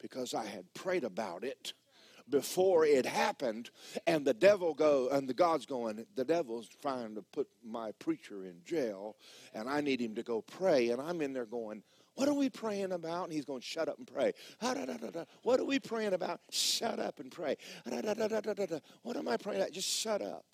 because 0.00 0.32
I 0.32 0.46
had 0.46 0.72
prayed 0.72 1.04
about 1.04 1.44
it 1.44 1.74
before 2.30 2.86
it 2.86 3.04
happened 3.04 3.70
and 4.06 4.24
the 4.24 4.34
devil 4.34 4.72
go 4.72 5.08
and 5.10 5.28
the 5.28 5.34
god's 5.34 5.66
going 5.66 6.06
the 6.14 6.24
devil's 6.24 6.68
trying 6.80 7.14
to 7.14 7.22
put 7.22 7.46
my 7.62 7.92
preacher 7.98 8.46
in 8.46 8.54
jail 8.64 9.16
and 9.52 9.68
i 9.68 9.80
need 9.80 10.00
him 10.00 10.14
to 10.14 10.22
go 10.22 10.40
pray 10.40 10.88
and 10.88 11.02
i'm 11.02 11.20
in 11.20 11.32
there 11.34 11.44
going 11.44 11.82
what 12.14 12.28
are 12.28 12.34
we 12.34 12.48
praying 12.48 12.92
about? 12.92 13.24
And 13.24 13.32
he's 13.32 13.44
going, 13.44 13.60
shut 13.60 13.88
up 13.88 13.98
and 13.98 14.06
pray. 14.06 14.32
What 15.42 15.58
are 15.58 15.64
we 15.64 15.80
praying 15.80 16.12
about? 16.12 16.40
Shut 16.50 17.00
up 17.00 17.18
and 17.18 17.30
pray. 17.30 17.56
What 17.84 19.16
am 19.16 19.28
I 19.28 19.36
praying 19.36 19.60
about? 19.60 19.72
Just 19.72 19.88
shut 19.88 20.22
up. 20.22 20.44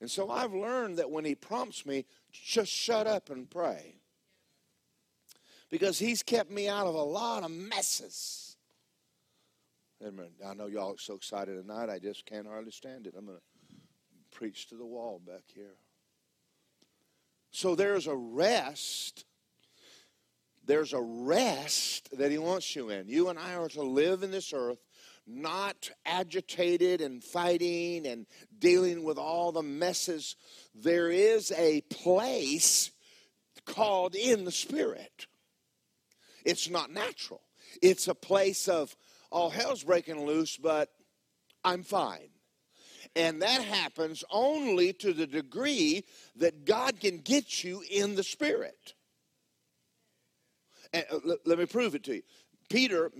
And 0.00 0.08
so 0.08 0.30
I've 0.30 0.54
learned 0.54 0.98
that 0.98 1.10
when 1.10 1.24
he 1.24 1.34
prompts 1.34 1.84
me, 1.84 2.04
just 2.30 2.70
shut 2.70 3.08
up 3.08 3.30
and 3.30 3.50
pray. 3.50 3.96
Because 5.70 5.98
he's 5.98 6.22
kept 6.22 6.50
me 6.50 6.68
out 6.68 6.86
of 6.86 6.94
a 6.94 7.02
lot 7.02 7.42
of 7.42 7.50
messes. 7.50 8.47
Amen. 10.06 10.28
I 10.46 10.54
know 10.54 10.66
y'all 10.66 10.94
are 10.94 10.98
so 10.98 11.14
excited 11.14 11.60
tonight. 11.60 11.90
I 11.90 11.98
just 11.98 12.24
can't 12.24 12.46
hardly 12.46 12.70
stand 12.70 13.08
it. 13.08 13.14
I'm 13.18 13.26
going 13.26 13.38
to 13.38 14.36
preach 14.36 14.68
to 14.68 14.76
the 14.76 14.86
wall 14.86 15.20
back 15.26 15.42
here. 15.52 15.74
So 17.50 17.74
there's 17.74 18.06
a 18.06 18.14
rest. 18.14 19.24
There's 20.64 20.92
a 20.92 21.00
rest 21.00 22.16
that 22.16 22.30
He 22.30 22.38
wants 22.38 22.76
you 22.76 22.90
in. 22.90 23.08
You 23.08 23.28
and 23.28 23.38
I 23.38 23.54
are 23.54 23.68
to 23.70 23.82
live 23.82 24.22
in 24.22 24.30
this 24.30 24.52
earth 24.52 24.78
not 25.28 25.90
agitated 26.06 27.00
and 27.00 27.22
fighting 27.22 28.06
and 28.06 28.26
dealing 28.58 29.02
with 29.02 29.18
all 29.18 29.52
the 29.52 29.62
messes. 29.62 30.36
There 30.74 31.10
is 31.10 31.52
a 31.52 31.82
place 31.82 32.90
called 33.66 34.14
in 34.14 34.44
the 34.44 34.52
Spirit. 34.52 35.26
It's 36.44 36.70
not 36.70 36.90
natural, 36.90 37.42
it's 37.82 38.08
a 38.08 38.14
place 38.14 38.68
of 38.68 38.96
all 39.30 39.50
hell's 39.50 39.84
breaking 39.84 40.24
loose, 40.24 40.56
but 40.56 40.90
I'm 41.64 41.82
fine. 41.82 42.30
And 43.16 43.42
that 43.42 43.62
happens 43.62 44.24
only 44.30 44.92
to 44.94 45.12
the 45.12 45.26
degree 45.26 46.04
that 46.36 46.64
God 46.64 47.00
can 47.00 47.18
get 47.18 47.64
you 47.64 47.82
in 47.90 48.14
the 48.14 48.22
Spirit. 48.22 48.94
And 50.92 51.04
uh, 51.10 51.34
let 51.44 51.58
me 51.58 51.66
prove 51.66 51.94
it 51.94 52.04
to 52.04 52.16
you. 52.16 52.22
Peter, 52.68 53.10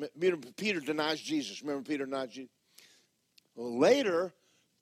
Peter 0.56 0.80
denies 0.80 1.20
Jesus. 1.20 1.62
Remember 1.62 1.86
Peter 1.88 2.04
denies 2.04 2.30
Jesus? 2.30 2.50
Later, 3.56 4.32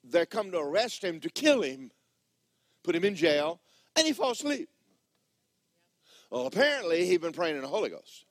they 0.05 0.27
come 0.27 0.51
to 0.53 0.59
arrest 0.59 1.03
him 1.03 1.21
to 1.21 1.31
kill 1.31 1.63
him, 1.63 1.91
put 2.83 2.95
him 2.95 3.05
in 3.05 3.15
jail, 3.15 3.61
and 3.97 4.07
he 4.07 4.13
falls 4.13 4.41
asleep. 4.41 4.69
Well, 6.31 6.47
apparently, 6.47 7.07
he'd 7.07 7.21
been 7.21 7.33
praying 7.33 7.57
in 7.57 7.63
the 7.63 7.69
Holy 7.69 7.89
Ghost. 7.89 8.26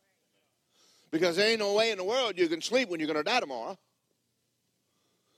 Because 1.15 1.38
there 1.38 1.50
ain't 1.50 1.60
no 1.60 1.74
way 1.74 1.91
in 1.91 1.98
the 1.98 2.03
world 2.03 2.38
you 2.38 2.50
can 2.50 2.62
sleep 2.62 2.89
when 2.89 3.00
you're 3.00 3.07
going 3.07 3.15
to 3.15 3.24
die 3.24 3.39
tomorrow. 3.39 3.77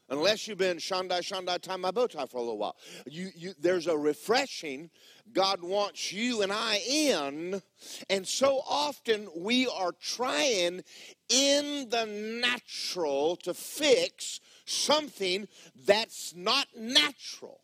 Unless 0.10 0.48
you've 0.48 0.58
been 0.58 0.78
shandai 0.78 1.20
shandai 1.20 1.62
tie 1.62 1.76
my 1.76 1.92
bow 1.92 2.08
tie 2.08 2.26
for 2.26 2.38
a 2.38 2.42
little 2.42 2.58
while. 2.58 2.76
You, 3.06 3.30
you, 3.36 3.54
there's 3.60 3.86
a 3.86 3.96
refreshing 3.96 4.90
God 5.34 5.62
wants 5.62 6.12
you 6.12 6.42
and 6.42 6.52
I 6.52 6.82
in. 6.90 7.62
And 8.10 8.28
so 8.28 8.64
often 8.68 9.30
we 9.36 9.68
are 9.68 9.92
trying 9.92 10.82
in 11.30 11.90
the 11.90 12.08
natural 12.42 13.36
to 13.44 13.54
fix 13.54 14.40
something 14.66 15.48
that's 15.86 16.34
not 16.36 16.66
natural. 16.76 17.60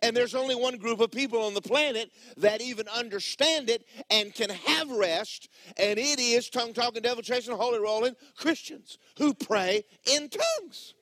And 0.00 0.16
there's 0.16 0.34
only 0.34 0.54
one 0.54 0.78
group 0.78 1.00
of 1.00 1.10
people 1.10 1.42
on 1.42 1.52
the 1.54 1.60
planet 1.60 2.10
that 2.38 2.62
even 2.62 2.88
understand 2.88 3.68
it 3.68 3.84
and 4.10 4.32
can 4.34 4.48
have 4.48 4.90
rest, 4.90 5.50
and 5.76 5.98
it 5.98 6.18
is 6.18 6.48
tongue 6.48 6.72
talking, 6.72 7.02
devil 7.02 7.22
chasing, 7.22 7.54
holy 7.54 7.78
rolling 7.78 8.14
Christians 8.36 8.96
who 9.18 9.34
pray 9.34 9.84
in 10.06 10.30
tongues. 10.30 10.94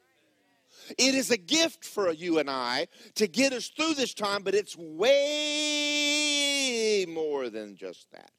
It 0.98 1.14
is 1.14 1.30
a 1.30 1.36
gift 1.36 1.84
for 1.84 2.10
you 2.10 2.40
and 2.40 2.50
I 2.50 2.88
to 3.14 3.28
get 3.28 3.52
us 3.52 3.68
through 3.68 3.94
this 3.94 4.12
time, 4.14 4.42
but 4.42 4.56
it's 4.56 4.76
way 4.76 5.06
more 7.08 7.48
than 7.48 7.76
just 7.76 8.10
that. 8.10 8.32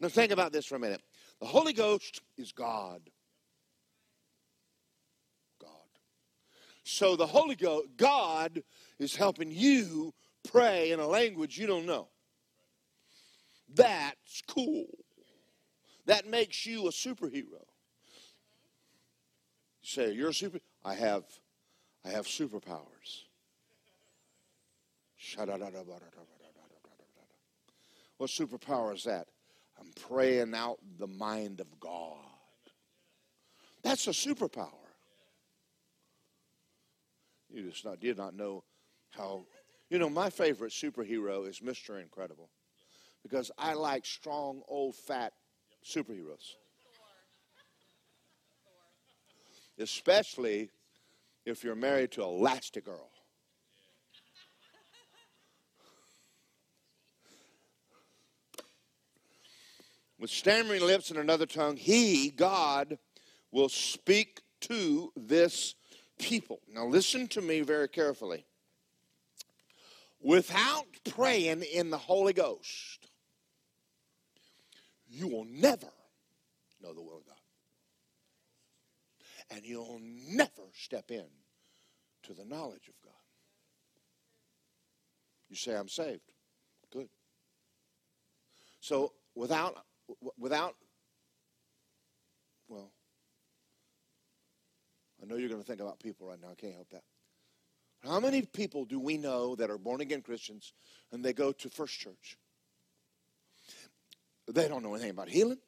Now, 0.00 0.08
think 0.08 0.30
about 0.32 0.52
this 0.52 0.66
for 0.66 0.74
a 0.76 0.78
minute. 0.78 1.00
The 1.40 1.46
Holy 1.46 1.72
Ghost 1.72 2.20
is 2.36 2.52
God. 2.52 3.00
God. 5.60 5.70
So 6.84 7.16
the 7.16 7.26
Holy 7.26 7.54
Ghost, 7.54 7.88
God 7.96 8.62
is 8.98 9.16
helping 9.16 9.50
you 9.50 10.12
pray 10.50 10.92
in 10.92 11.00
a 11.00 11.06
language 11.06 11.58
you 11.58 11.66
don't 11.66 11.86
know. 11.86 12.08
That's 13.74 14.42
cool. 14.46 14.86
That 16.06 16.26
makes 16.26 16.64
you 16.64 16.86
a 16.86 16.90
superhero. 16.90 17.64
You 19.82 19.82
say, 19.82 20.12
you're 20.12 20.30
a 20.30 20.34
super 20.34 20.60
I 20.84 20.94
have 20.94 21.24
I 22.04 22.10
have 22.10 22.26
superpowers. 22.26 23.24
What 28.18 28.30
superpower 28.30 28.94
is 28.94 29.04
that? 29.04 29.26
I'm 29.78 29.92
praying 30.08 30.54
out 30.54 30.78
the 30.98 31.06
mind 31.06 31.60
of 31.60 31.80
God. 31.80 32.16
That's 33.82 34.06
a 34.06 34.10
superpower. 34.10 34.70
You 37.50 37.70
just 37.70 37.84
not, 37.84 38.00
did 38.00 38.16
not 38.16 38.34
know 38.34 38.64
You 39.88 39.98
know, 39.98 40.10
my 40.10 40.30
favorite 40.30 40.72
superhero 40.72 41.48
is 41.48 41.60
Mr. 41.60 42.00
Incredible 42.00 42.50
because 43.22 43.50
I 43.58 43.74
like 43.74 44.04
strong, 44.04 44.62
old, 44.68 44.94
fat 44.94 45.32
superheroes. 45.84 46.54
Especially 49.78 50.70
if 51.44 51.62
you're 51.62 51.74
married 51.74 52.12
to 52.12 52.22
Elastigirl. 52.22 53.08
With 60.18 60.30
stammering 60.30 60.80
lips 60.82 61.10
and 61.10 61.18
another 61.18 61.46
tongue, 61.46 61.76
he, 61.76 62.30
God, 62.30 62.98
will 63.52 63.68
speak 63.68 64.40
to 64.62 65.12
this 65.14 65.74
people. 66.18 66.60
Now, 66.72 66.86
listen 66.86 67.28
to 67.28 67.42
me 67.42 67.60
very 67.60 67.88
carefully. 67.88 68.46
Without 70.20 70.86
praying 71.10 71.62
in 71.62 71.90
the 71.90 71.98
Holy 71.98 72.32
Ghost, 72.32 73.08
you 75.08 75.28
will 75.28 75.44
never 75.44 75.90
know 76.82 76.92
the 76.92 77.02
will 77.02 77.18
of 77.18 77.26
God. 77.26 77.34
And 79.50 79.64
you'll 79.64 80.00
never 80.02 80.62
step 80.74 81.10
in 81.10 81.26
to 82.24 82.34
the 82.34 82.44
knowledge 82.44 82.88
of 82.88 82.94
God. 83.04 83.12
You 85.48 85.56
say, 85.56 85.76
I'm 85.76 85.88
saved. 85.88 86.32
Good. 86.92 87.08
So, 88.80 89.12
without, 89.34 89.84
without, 90.36 90.74
well, 92.68 92.90
I 95.22 95.26
know 95.26 95.36
you're 95.36 95.48
going 95.48 95.60
to 95.60 95.66
think 95.66 95.80
about 95.80 96.00
people 96.00 96.28
right 96.28 96.40
now. 96.40 96.48
I 96.50 96.54
can't 96.54 96.74
help 96.74 96.90
that. 96.90 97.04
How 98.06 98.20
many 98.20 98.42
people 98.42 98.84
do 98.84 99.00
we 99.00 99.18
know 99.18 99.56
that 99.56 99.70
are 99.70 99.78
born 99.78 100.00
again 100.00 100.22
Christians 100.22 100.72
and 101.12 101.24
they 101.24 101.32
go 101.32 101.52
to 101.52 101.68
First 101.68 101.98
Church? 101.98 102.36
They 104.48 104.68
don't 104.68 104.82
know 104.82 104.94
anything 104.94 105.10
about 105.10 105.28
healing. 105.28 105.58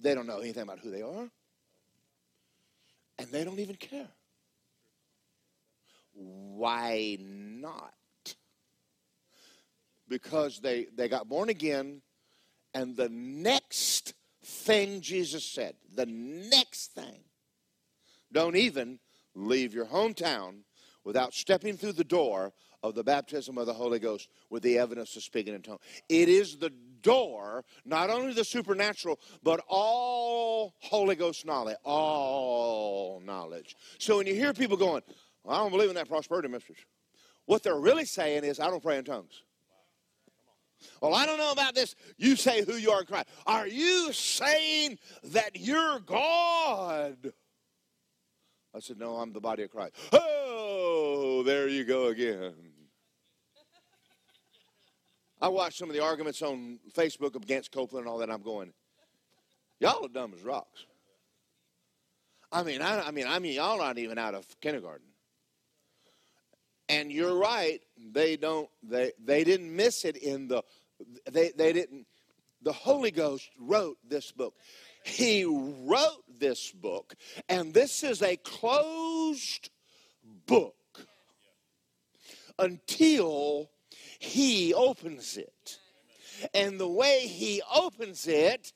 They 0.00 0.14
don't 0.14 0.26
know 0.26 0.38
anything 0.38 0.62
about 0.62 0.78
who 0.78 0.90
they 0.90 1.02
are. 1.02 1.28
And 3.18 3.28
they 3.30 3.44
don't 3.44 3.58
even 3.58 3.76
care. 3.76 4.08
Why 6.12 7.16
not? 7.20 7.94
Because 10.08 10.60
they, 10.60 10.86
they 10.94 11.08
got 11.08 11.28
born 11.28 11.48
again, 11.48 12.02
and 12.74 12.96
the 12.96 13.08
next 13.08 14.14
thing 14.44 15.00
Jesus 15.00 15.44
said, 15.44 15.74
the 15.92 16.06
next 16.06 16.92
thing 16.92 17.20
don't 18.30 18.56
even 18.56 18.98
leave 19.34 19.74
your 19.74 19.86
hometown 19.86 20.60
without 21.04 21.34
stepping 21.34 21.76
through 21.76 21.92
the 21.92 22.04
door 22.04 22.52
of 22.82 22.94
the 22.94 23.04
baptism 23.04 23.56
of 23.58 23.66
the 23.66 23.72
Holy 23.72 23.98
Ghost 23.98 24.28
with 24.50 24.62
the 24.62 24.78
evidence 24.78 25.16
of 25.16 25.22
speaking 25.22 25.54
in 25.54 25.62
tongues. 25.62 25.80
It 26.08 26.28
is 26.28 26.56
the 26.56 26.70
door, 27.00 27.64
not 27.84 28.10
only 28.10 28.32
the 28.32 28.44
supernatural, 28.44 29.18
but 29.42 29.60
all 29.68 30.74
Holy 30.80 31.16
Ghost 31.16 31.46
knowledge. 31.46 31.76
All 31.84 33.20
knowledge. 33.24 33.76
So 33.98 34.18
when 34.18 34.26
you 34.26 34.34
hear 34.34 34.52
people 34.52 34.76
going, 34.76 35.02
well, 35.44 35.56
I 35.56 35.58
don't 35.60 35.70
believe 35.70 35.88
in 35.88 35.94
that 35.96 36.08
prosperity 36.08 36.48
message, 36.48 36.86
what 37.46 37.62
they're 37.62 37.78
really 37.78 38.06
saying 38.06 38.44
is, 38.44 38.60
I 38.60 38.68
don't 38.68 38.82
pray 38.82 38.98
in 38.98 39.04
tongues. 39.04 39.42
Well, 41.00 41.14
I 41.14 41.24
don't 41.24 41.38
know 41.38 41.52
about 41.52 41.74
this. 41.74 41.94
You 42.18 42.36
say 42.36 42.62
who 42.64 42.74
you 42.74 42.90
are 42.90 43.00
in 43.00 43.06
Christ. 43.06 43.28
Are 43.46 43.66
you 43.66 44.12
saying 44.12 44.98
that 45.24 45.52
you're 45.54 46.00
God? 46.00 47.32
I 48.74 48.80
said, 48.80 48.98
No, 48.98 49.16
I'm 49.16 49.32
the 49.32 49.40
body 49.40 49.62
of 49.62 49.70
Christ. 49.70 49.94
Oh, 50.12 51.42
there 51.44 51.68
you 51.68 51.84
go 51.84 52.06
again. 52.06 52.54
I 55.40 55.48
watched 55.48 55.78
some 55.78 55.90
of 55.90 55.94
the 55.94 56.02
arguments 56.02 56.42
on 56.42 56.78
Facebook 56.96 57.36
against 57.36 57.70
Copeland 57.70 58.06
and 58.06 58.12
all 58.12 58.18
that. 58.18 58.30
I'm 58.30 58.42
going, 58.42 58.72
y'all 59.78 60.04
are 60.04 60.08
dumb 60.08 60.32
as 60.34 60.42
rocks. 60.42 60.86
I 62.50 62.62
mean, 62.62 62.80
I, 62.80 63.08
I 63.08 63.10
mean, 63.10 63.26
I 63.26 63.38
mean, 63.40 63.54
y'all 63.54 63.80
aren't 63.80 63.98
even 63.98 64.16
out 64.16 64.34
of 64.34 64.46
kindergarten. 64.60 65.06
And 66.88 67.12
you're 67.12 67.36
right; 67.36 67.80
they 68.12 68.36
don't. 68.36 68.68
They 68.82 69.12
they 69.22 69.42
didn't 69.42 69.74
miss 69.74 70.04
it 70.04 70.16
in 70.16 70.48
the. 70.48 70.62
They 71.30 71.50
they 71.56 71.72
didn't. 71.72 72.06
The 72.62 72.72
Holy 72.72 73.10
Ghost 73.10 73.50
wrote 73.58 73.98
this 74.06 74.32
book. 74.32 74.54
He 75.04 75.44
wrote 75.44 76.24
this 76.38 76.72
book, 76.72 77.14
and 77.48 77.74
this 77.74 78.02
is 78.02 78.22
a 78.22 78.36
closed 78.38 79.68
book 80.46 80.74
until 82.58 83.70
he 84.18 84.72
opens 84.72 85.36
it. 85.36 85.78
And 86.54 86.80
the 86.80 86.88
way 86.88 87.26
he 87.26 87.62
opens 87.72 88.26
it 88.26 88.72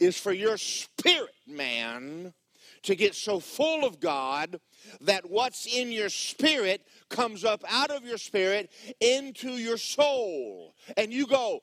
is 0.00 0.18
for 0.18 0.32
your 0.32 0.56
spirit 0.56 1.30
man 1.46 2.34
to 2.82 2.96
get 2.96 3.14
so 3.14 3.38
full 3.38 3.84
of 3.84 4.00
God 4.00 4.60
that 5.00 5.30
what's 5.30 5.66
in 5.66 5.92
your 5.92 6.08
spirit 6.08 6.84
comes 7.08 7.44
up 7.44 7.62
out 7.68 7.90
of 7.90 8.04
your 8.04 8.18
spirit 8.18 8.70
into 9.00 9.52
your 9.52 9.78
soul. 9.78 10.74
And 10.96 11.12
you 11.12 11.26
go, 11.26 11.60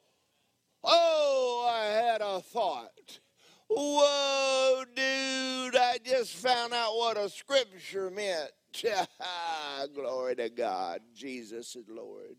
Oh, 0.83 1.67
I 1.69 1.85
had 1.85 2.21
a 2.21 2.39
thought. 2.39 3.19
Whoa, 3.67 4.83
dude, 4.95 5.75
I 5.75 5.97
just 6.03 6.35
found 6.35 6.73
out 6.73 6.95
what 6.95 7.17
a 7.17 7.29
scripture 7.29 8.09
meant. 8.09 8.51
Glory 9.95 10.35
to 10.35 10.49
God. 10.49 11.01
Jesus 11.15 11.75
is 11.75 11.85
Lord. 11.89 12.35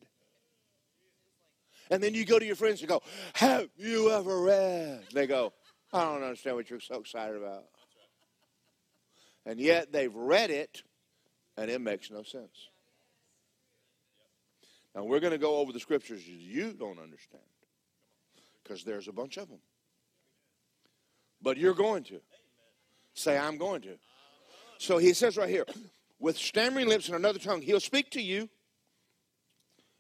And 1.91 2.03
then 2.03 2.15
you 2.15 2.25
go 2.25 2.39
to 2.39 2.45
your 2.45 2.57
friends 2.57 2.81
and 2.81 2.89
go, 2.89 3.03
Have 3.35 3.69
you 3.77 4.11
ever 4.11 4.41
read? 4.41 5.05
They 5.12 5.27
go, 5.27 5.53
I 5.93 6.05
don't 6.05 6.23
understand 6.23 6.57
what 6.57 6.69
you're 6.69 6.81
so 6.81 6.97
excited 6.97 7.37
about. 7.37 7.65
And 9.45 9.61
yet 9.61 9.93
they've 9.93 10.15
read 10.15 10.51
it 10.51 10.83
and 11.57 11.71
it 11.71 11.81
makes 11.81 12.11
no 12.11 12.23
sense. 12.23 12.69
Now 14.95 15.05
we're 15.05 15.21
going 15.21 15.33
to 15.33 15.39
go 15.39 15.57
over 15.57 15.73
the 15.73 15.81
scriptures 15.81 16.27
you 16.27 16.73
don't 16.73 16.99
understand 16.99 17.45
because 18.62 18.83
there's 18.83 19.09
a 19.09 19.12
bunch 19.12 19.37
of 19.37 19.49
them. 19.49 19.61
But 21.47 21.59
you're 21.59 21.75
going 21.75 22.03
to. 22.05 22.21
Say, 23.15 23.39
I'm 23.39 23.57
going 23.57 23.81
to. 23.83 23.99
So 24.79 24.99
he 24.99 25.13
says 25.13 25.37
right 25.37 25.49
here, 25.49 25.65
with 26.19 26.37
stammering 26.37 26.89
lips 26.89 27.07
and 27.07 27.15
another 27.15 27.39
tongue, 27.39 27.63
he'll 27.63 27.79
speak 27.79 28.11
to 28.11 28.21
you. 28.21 28.49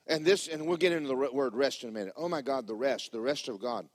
And 0.08 0.26
this, 0.26 0.48
and 0.48 0.66
we'll 0.66 0.76
get 0.76 0.90
into 0.90 1.06
the 1.06 1.14
word 1.14 1.54
rest 1.54 1.84
in 1.84 1.90
a 1.90 1.92
minute. 1.92 2.14
Oh 2.16 2.28
my 2.28 2.42
God, 2.42 2.66
the 2.66 2.74
rest, 2.74 3.12
the 3.12 3.20
rest 3.20 3.46
of 3.48 3.60
God, 3.60 3.88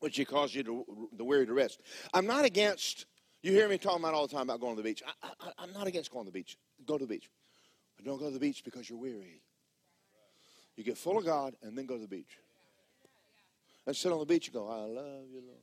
which 0.00 0.16
He 0.16 0.24
calls 0.24 0.52
you 0.52 0.64
to 0.64 1.08
the 1.16 1.22
weary 1.22 1.46
to 1.46 1.52
rest. 1.52 1.80
I'm 2.12 2.26
not 2.26 2.44
against. 2.44 3.06
You 3.44 3.52
hear 3.52 3.68
me 3.68 3.78
talking 3.78 4.02
about 4.02 4.14
all 4.14 4.26
the 4.26 4.34
time 4.34 4.42
about 4.42 4.60
going 4.60 4.74
to 4.74 4.82
the 4.82 4.88
beach. 4.88 5.04
I, 5.22 5.62
am 5.62 5.72
not 5.72 5.86
against 5.86 6.10
going 6.10 6.24
to 6.24 6.32
the 6.32 6.36
beach. 6.36 6.58
Go 6.84 6.98
to 6.98 7.04
the 7.04 7.08
beach, 7.08 7.30
but 7.96 8.04
don't 8.04 8.18
go 8.18 8.26
to 8.26 8.34
the 8.34 8.40
beach 8.40 8.64
because 8.64 8.90
you're 8.90 8.98
weary. 8.98 9.42
You 10.74 10.82
get 10.82 10.98
full 10.98 11.18
of 11.18 11.24
God 11.24 11.54
and 11.62 11.78
then 11.78 11.86
go 11.86 11.94
to 11.94 12.02
the 12.02 12.08
beach. 12.08 12.36
And 13.86 13.94
sit 13.94 14.10
on 14.10 14.18
the 14.18 14.26
beach 14.26 14.48
and 14.48 14.54
go, 14.54 14.68
I 14.68 14.86
love 14.86 15.26
you, 15.32 15.40
Lord. 15.46 15.60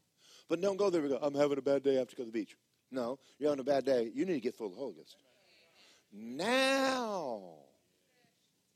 But 0.52 0.60
don't 0.60 0.76
go 0.76 0.90
there 0.90 1.00
and 1.00 1.12
go, 1.12 1.20
I'm 1.22 1.34
having 1.34 1.60
a 1.60 1.62
bad 1.62 1.82
day, 1.82 1.96
I 1.96 2.00
have 2.00 2.10
to 2.10 2.16
go 2.18 2.24
to 2.24 2.30
the 2.30 2.38
beach. 2.38 2.58
No, 2.92 3.20
you're 3.40 3.52
having 3.52 3.62
a 3.62 3.64
bad 3.64 3.86
day. 3.86 4.12
You 4.14 4.26
need 4.26 4.34
to 4.34 4.42
get 4.42 4.54
full 4.54 4.68
of 4.68 4.74
the 4.74 4.80
Holy 4.80 4.96
Ghost. 4.96 5.16
Now, 6.12 7.42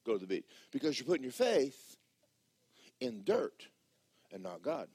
go 0.06 0.14
to 0.14 0.20
the 0.20 0.26
beach. 0.26 0.46
Because 0.72 0.98
you're 0.98 1.06
putting 1.06 1.24
your 1.24 1.34
faith 1.34 1.98
in 3.02 3.26
dirt 3.26 3.68
and 4.32 4.42
not 4.42 4.62
God. 4.62 4.88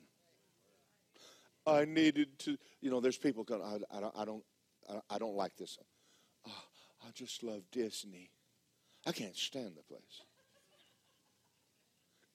I 1.66 1.84
needed 1.84 2.38
to, 2.38 2.56
you 2.80 2.90
know, 2.90 3.00
there's 3.00 3.18
people 3.18 3.44
going, 3.44 3.60
I, 3.60 3.98
I, 3.98 4.00
don't, 4.00 4.14
I 4.16 4.24
don't, 4.24 4.44
I 5.10 5.18
don't 5.18 5.36
like 5.36 5.58
this. 5.58 5.76
Oh, 6.48 6.64
I 7.06 7.10
just 7.12 7.42
love 7.42 7.60
Disney. 7.70 8.30
I 9.06 9.12
can't 9.12 9.36
stand 9.36 9.76
the 9.76 9.82
place. 9.82 10.22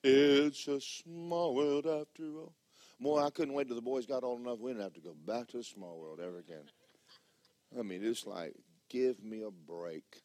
It's 0.04 0.68
a 0.68 0.80
small 0.80 1.56
world 1.56 1.86
after 1.86 2.22
all. 2.38 2.54
Boy, 2.98 3.20
I 3.20 3.30
couldn't 3.30 3.54
wait 3.54 3.66
till 3.66 3.76
the 3.76 3.82
boys 3.82 4.06
got 4.06 4.24
old 4.24 4.40
enough. 4.40 4.58
We 4.58 4.70
didn't 4.70 4.84
have 4.84 4.94
to 4.94 5.00
go 5.00 5.14
back 5.26 5.48
to 5.48 5.58
the 5.58 5.64
small 5.64 5.98
world 5.98 6.18
ever 6.20 6.38
again. 6.38 6.64
I 7.78 7.82
mean, 7.82 8.00
it's 8.02 8.26
like, 8.26 8.54
give 8.88 9.22
me 9.22 9.42
a 9.42 9.50
break. 9.50 10.22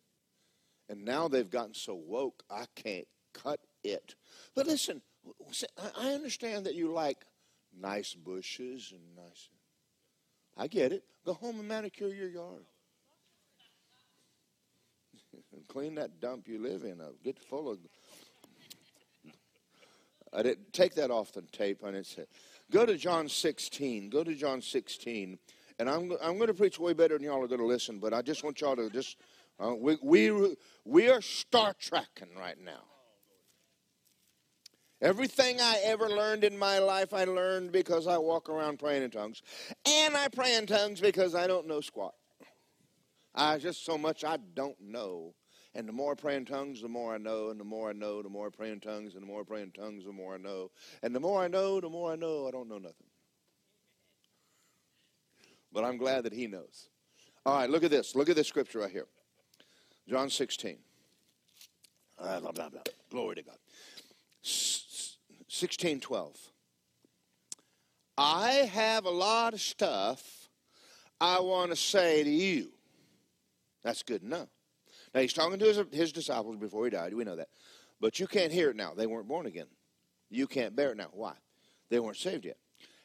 And 0.89 1.03
now 1.03 1.27
they've 1.27 1.49
gotten 1.49 1.73
so 1.73 1.95
woke, 1.95 2.43
I 2.49 2.65
can't 2.75 3.07
cut 3.33 3.59
it. 3.83 4.15
But 4.55 4.67
listen, 4.67 5.01
I 5.97 6.13
understand 6.13 6.65
that 6.65 6.75
you 6.75 6.91
like 6.91 7.25
nice 7.77 8.13
bushes 8.13 8.93
and 8.93 9.15
nice. 9.15 9.49
I 10.57 10.67
get 10.67 10.91
it. 10.91 11.03
Go 11.25 11.33
home 11.33 11.59
and 11.59 11.67
manicure 11.67 12.09
your 12.09 12.29
yard. 12.29 12.63
clean 15.67 15.95
that 15.95 16.19
dump 16.19 16.47
you 16.47 16.59
live 16.59 16.83
in 16.83 17.01
up. 17.01 17.15
Get 17.23 17.39
full 17.39 17.69
of 17.69 17.79
I 20.33 20.43
didn't 20.43 20.71
take 20.71 20.95
that 20.95 21.11
off 21.11 21.33
the 21.33 21.41
tape. 21.41 21.83
I 21.83 21.91
didn't 21.91 22.07
say. 22.07 22.25
Go 22.71 22.85
to 22.85 22.97
John 22.97 23.27
16. 23.27 24.09
Go 24.09 24.23
to 24.23 24.33
John 24.33 24.61
16. 24.61 25.37
And 25.77 25.89
I'm, 25.89 26.13
I'm 26.21 26.37
going 26.37 26.47
to 26.47 26.53
preach 26.53 26.79
way 26.79 26.93
better 26.93 27.17
than 27.17 27.25
y'all 27.25 27.43
are 27.43 27.47
going 27.47 27.59
to 27.59 27.65
listen, 27.65 27.99
but 27.99 28.13
I 28.13 28.21
just 28.21 28.43
want 28.43 28.61
y'all 28.61 28.75
to 28.75 28.89
just, 28.89 29.17
uh, 29.59 29.75
we, 29.75 29.97
we, 30.01 30.55
we 30.85 31.09
are 31.09 31.21
Star 31.21 31.73
Trekking 31.79 32.35
right 32.37 32.57
now. 32.63 32.83
Everything 35.01 35.59
I 35.59 35.81
ever 35.83 36.07
learned 36.07 36.43
in 36.43 36.57
my 36.57 36.77
life, 36.77 37.13
I 37.13 37.23
learned 37.23 37.71
because 37.71 38.05
I 38.05 38.17
walk 38.19 38.49
around 38.49 38.77
praying 38.77 39.01
in 39.01 39.09
tongues. 39.09 39.41
And 39.85 40.15
I 40.15 40.27
pray 40.27 40.55
in 40.55 40.67
tongues 40.67 41.01
because 41.01 41.33
I 41.33 41.47
don't 41.47 41.67
know 41.67 41.81
squat. 41.81 42.13
I 43.33 43.57
just 43.57 43.83
so 43.83 43.97
much 43.97 44.23
I 44.23 44.37
don't 44.53 44.79
know. 44.79 45.33
And 45.73 45.87
the 45.87 45.93
more 45.93 46.11
I 46.11 46.15
pray 46.15 46.35
in 46.35 46.45
tongues, 46.45 46.81
the 46.81 46.89
more 46.89 47.15
I 47.15 47.17
know. 47.17 47.49
And 47.49 47.59
the 47.59 47.63
more 47.63 47.89
I 47.89 47.93
know, 47.93 48.21
the 48.21 48.29
more 48.29 48.47
I 48.47 48.49
pray 48.49 48.71
in 48.71 48.79
tongues. 48.81 49.13
And 49.13 49.23
the 49.23 49.27
more 49.27 49.41
I 49.41 49.43
pray 49.43 49.61
in 49.61 49.71
tongues, 49.71 50.05
the 50.05 50.11
more 50.11 50.35
I 50.35 50.37
know. 50.37 50.69
And 51.01 51.15
the 51.15 51.19
more 51.19 51.41
I 51.41 51.47
know, 51.47 51.79
the 51.79 51.89
more 51.89 52.11
I 52.11 52.15
know 52.15 52.47
I 52.47 52.51
don't 52.51 52.67
know 52.67 52.77
nothing. 52.77 53.07
But 55.71 55.85
I'm 55.85 55.97
glad 55.97 56.25
that 56.25 56.33
he 56.33 56.47
knows. 56.47 56.89
All 57.45 57.57
right, 57.57 57.69
look 57.69 57.83
at 57.83 57.91
this. 57.91 58.15
Look 58.15 58.29
at 58.29 58.35
this 58.35 58.47
scripture 58.47 58.79
right 58.79 58.91
here. 58.91 59.07
John 60.09 60.29
16. 60.29 60.77
Blah, 62.17 62.39
blah, 62.41 62.51
blah, 62.51 62.69
blah. 62.69 62.81
Glory 63.09 63.35
to 63.35 63.43
God. 63.43 63.57
1612. 64.41 66.37
I 68.17 68.51
have 68.51 69.05
a 69.05 69.09
lot 69.09 69.53
of 69.53 69.61
stuff 69.61 70.49
I 71.19 71.39
want 71.39 71.71
to 71.71 71.77
say 71.77 72.23
to 72.23 72.29
you. 72.29 72.71
That's 73.83 74.03
good 74.03 74.21
enough. 74.21 74.49
Now, 75.13 75.21
he's 75.21 75.33
talking 75.33 75.59
to 75.59 75.65
his, 75.65 75.81
his 75.91 76.11
disciples 76.11 76.57
before 76.57 76.85
he 76.85 76.91
died. 76.91 77.13
We 77.13 77.23
know 77.23 77.35
that. 77.35 77.49
But 77.99 78.19
you 78.19 78.27
can't 78.27 78.51
hear 78.51 78.69
it 78.69 78.75
now. 78.75 78.93
They 78.95 79.07
weren't 79.07 79.27
born 79.27 79.45
again. 79.45 79.67
You 80.29 80.47
can't 80.47 80.75
bear 80.75 80.91
it 80.91 80.97
now. 80.97 81.09
Why? 81.11 81.33
They 81.89 81.99
weren't 81.99 82.17
saved 82.17 82.45
yet. 82.45 82.57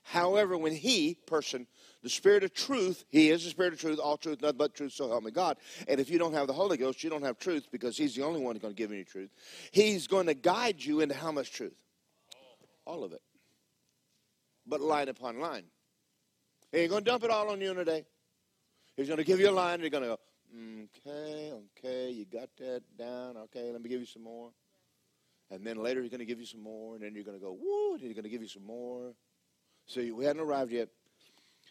However, 0.05 0.57
when 0.57 0.73
he, 0.73 1.15
person, 1.27 1.67
the 2.05 2.09
Spirit 2.09 2.45
of 2.45 2.55
truth, 2.55 3.05
he 3.09 3.31
is 3.31 3.43
the 3.43 3.51
Spirit 3.51 3.73
of 3.73 3.81
truth, 3.81 3.99
all 3.99 4.17
truth, 4.17 4.41
nothing 4.41 4.57
but 4.57 4.73
truth, 4.73 4.93
so 4.93 5.09
help 5.09 5.25
me 5.25 5.33
God. 5.33 5.57
And 5.89 5.99
if 5.99 6.09
you 6.09 6.17
don't 6.17 6.33
have 6.33 6.47
the 6.47 6.53
Holy 6.53 6.77
Ghost, 6.77 7.03
you 7.03 7.11
don't 7.11 7.25
have 7.25 7.41
truth 7.41 7.67
because 7.73 7.97
he's 7.97 8.15
the 8.15 8.23
only 8.23 8.41
one 8.41 8.57
going 8.59 8.73
to 8.73 8.79
give 8.79 8.93
you 8.93 9.03
truth. 9.03 9.31
He's 9.73 10.07
going 10.07 10.27
to 10.27 10.35
guide 10.35 10.83
you 10.83 11.01
into 11.01 11.17
how 11.17 11.33
much 11.33 11.51
truth? 11.51 11.75
All 12.87 13.03
of 13.03 13.13
it. 13.13 13.21
But 14.65 14.81
line 14.81 15.09
upon 15.09 15.41
line. 15.41 15.65
He 16.71 16.79
ain't 16.79 16.91
going 16.91 17.03
to 17.03 17.11
dump 17.11 17.25
it 17.25 17.31
all 17.31 17.51
on 17.51 17.61
you 17.61 17.73
in 17.73 17.79
a 17.79 17.85
day. 17.85 18.05
He's 18.97 19.09
going 19.09 19.19
to 19.19 19.25
give 19.25 19.41
you 19.41 19.51
a 19.51 19.51
line 19.51 19.75
and 19.75 19.83
you're 19.83 19.91
going 19.91 20.05
to 20.05 20.11
go, 20.11 20.21
Okay, 20.57 21.53
okay, 21.53 22.11
you 22.11 22.25
got 22.25 22.49
that 22.59 22.83
down. 22.99 23.37
Okay, 23.37 23.71
let 23.71 23.83
me 23.83 23.91
give 23.91 24.01
you 24.01 24.07
some 24.07 24.23
more. 24.23 24.51
And 25.51 25.67
then 25.67 25.77
later 25.77 26.01
he's 26.01 26.11
going 26.11 26.21
to 26.21 26.27
give 26.27 26.41
you 26.41 26.47
some 26.47 26.63
more, 26.63 26.95
and 26.95 27.05
then 27.05 27.15
you're 27.15 27.25
going 27.25 27.39
to 27.39 27.45
go, 27.45 27.53
woo, 27.53 27.93
and 27.95 28.01
he's 28.01 28.15
going 28.15 28.25
to 28.25 28.31
give 28.31 28.43
you 28.43 28.49
some 28.49 28.65
more. 28.65 29.13
So 29.87 30.01
we 30.01 30.25
hadn't 30.25 30.43
arrived 30.43 30.73
yet. 30.73 30.89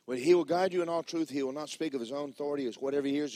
When 0.05 0.19
he 0.19 0.35
will 0.35 0.45
guide 0.45 0.71
you 0.71 0.83
in 0.83 0.89
all 0.89 1.01
truth, 1.01 1.31
he 1.31 1.41
will 1.41 1.51
not 1.51 1.69
speak 1.69 1.95
of 1.95 1.99
his 1.99 2.11
own 2.11 2.29
authority, 2.29 2.67
as 2.67 2.75
whatever 2.75 3.07
he 3.07 3.13
hears, 3.13 3.35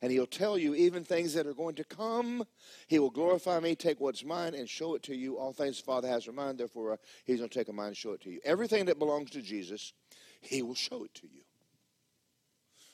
and 0.00 0.10
he'll 0.10 0.26
tell 0.26 0.56
you 0.56 0.74
even 0.74 1.04
things 1.04 1.34
that 1.34 1.46
are 1.46 1.52
going 1.52 1.74
to 1.74 1.84
come. 1.84 2.44
He 2.86 2.98
will 2.98 3.10
glorify 3.10 3.60
me, 3.60 3.74
take 3.74 4.00
what's 4.00 4.24
mine, 4.24 4.54
and 4.54 4.66
show 4.66 4.94
it 4.94 5.02
to 5.04 5.14
you. 5.14 5.36
All 5.36 5.52
things 5.52 5.76
the 5.76 5.84
Father 5.84 6.08
has 6.08 6.26
in 6.26 6.34
mind, 6.34 6.58
therefore 6.58 6.94
uh, 6.94 6.96
he's 7.26 7.38
going 7.38 7.50
to 7.50 7.58
take 7.58 7.68
a 7.68 7.74
mind 7.74 7.88
and 7.88 7.96
show 7.96 8.12
it 8.12 8.22
to 8.22 8.30
you. 8.30 8.40
Everything 8.42 8.86
that 8.86 8.98
belongs 8.98 9.30
to 9.32 9.42
Jesus, 9.42 9.92
he 10.40 10.62
will 10.62 10.74
show 10.74 11.04
it 11.04 11.14
to 11.16 11.26
you. 11.26 11.42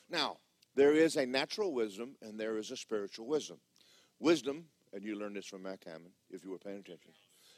Now, 0.09 0.37
there 0.79 0.93
is 0.93 1.17
a 1.17 1.25
natural 1.25 1.73
wisdom 1.73 2.15
and 2.21 2.39
there 2.39 2.57
is 2.57 2.71
a 2.71 2.77
spiritual 2.77 3.27
wisdom. 3.27 3.57
Wisdom, 4.17 4.63
and 4.93 5.03
you 5.03 5.19
learned 5.19 5.35
this 5.35 5.45
from 5.45 5.63
Mac 5.63 5.83
Hammond 5.83 6.13
if 6.31 6.45
you 6.45 6.51
were 6.51 6.57
paying 6.57 6.79
attention, 6.79 7.11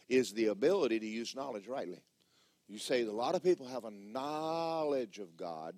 is 0.09 0.33
the 0.33 0.47
ability 0.47 0.99
to 0.99 1.05
use 1.05 1.35
knowledge 1.35 1.67
rightly. 1.67 2.01
You 2.67 2.79
say 2.79 3.03
a 3.03 3.11
lot 3.11 3.35
of 3.35 3.43
people 3.43 3.67
have 3.67 3.85
a 3.85 3.91
knowledge 3.91 5.19
of 5.19 5.37
God 5.37 5.75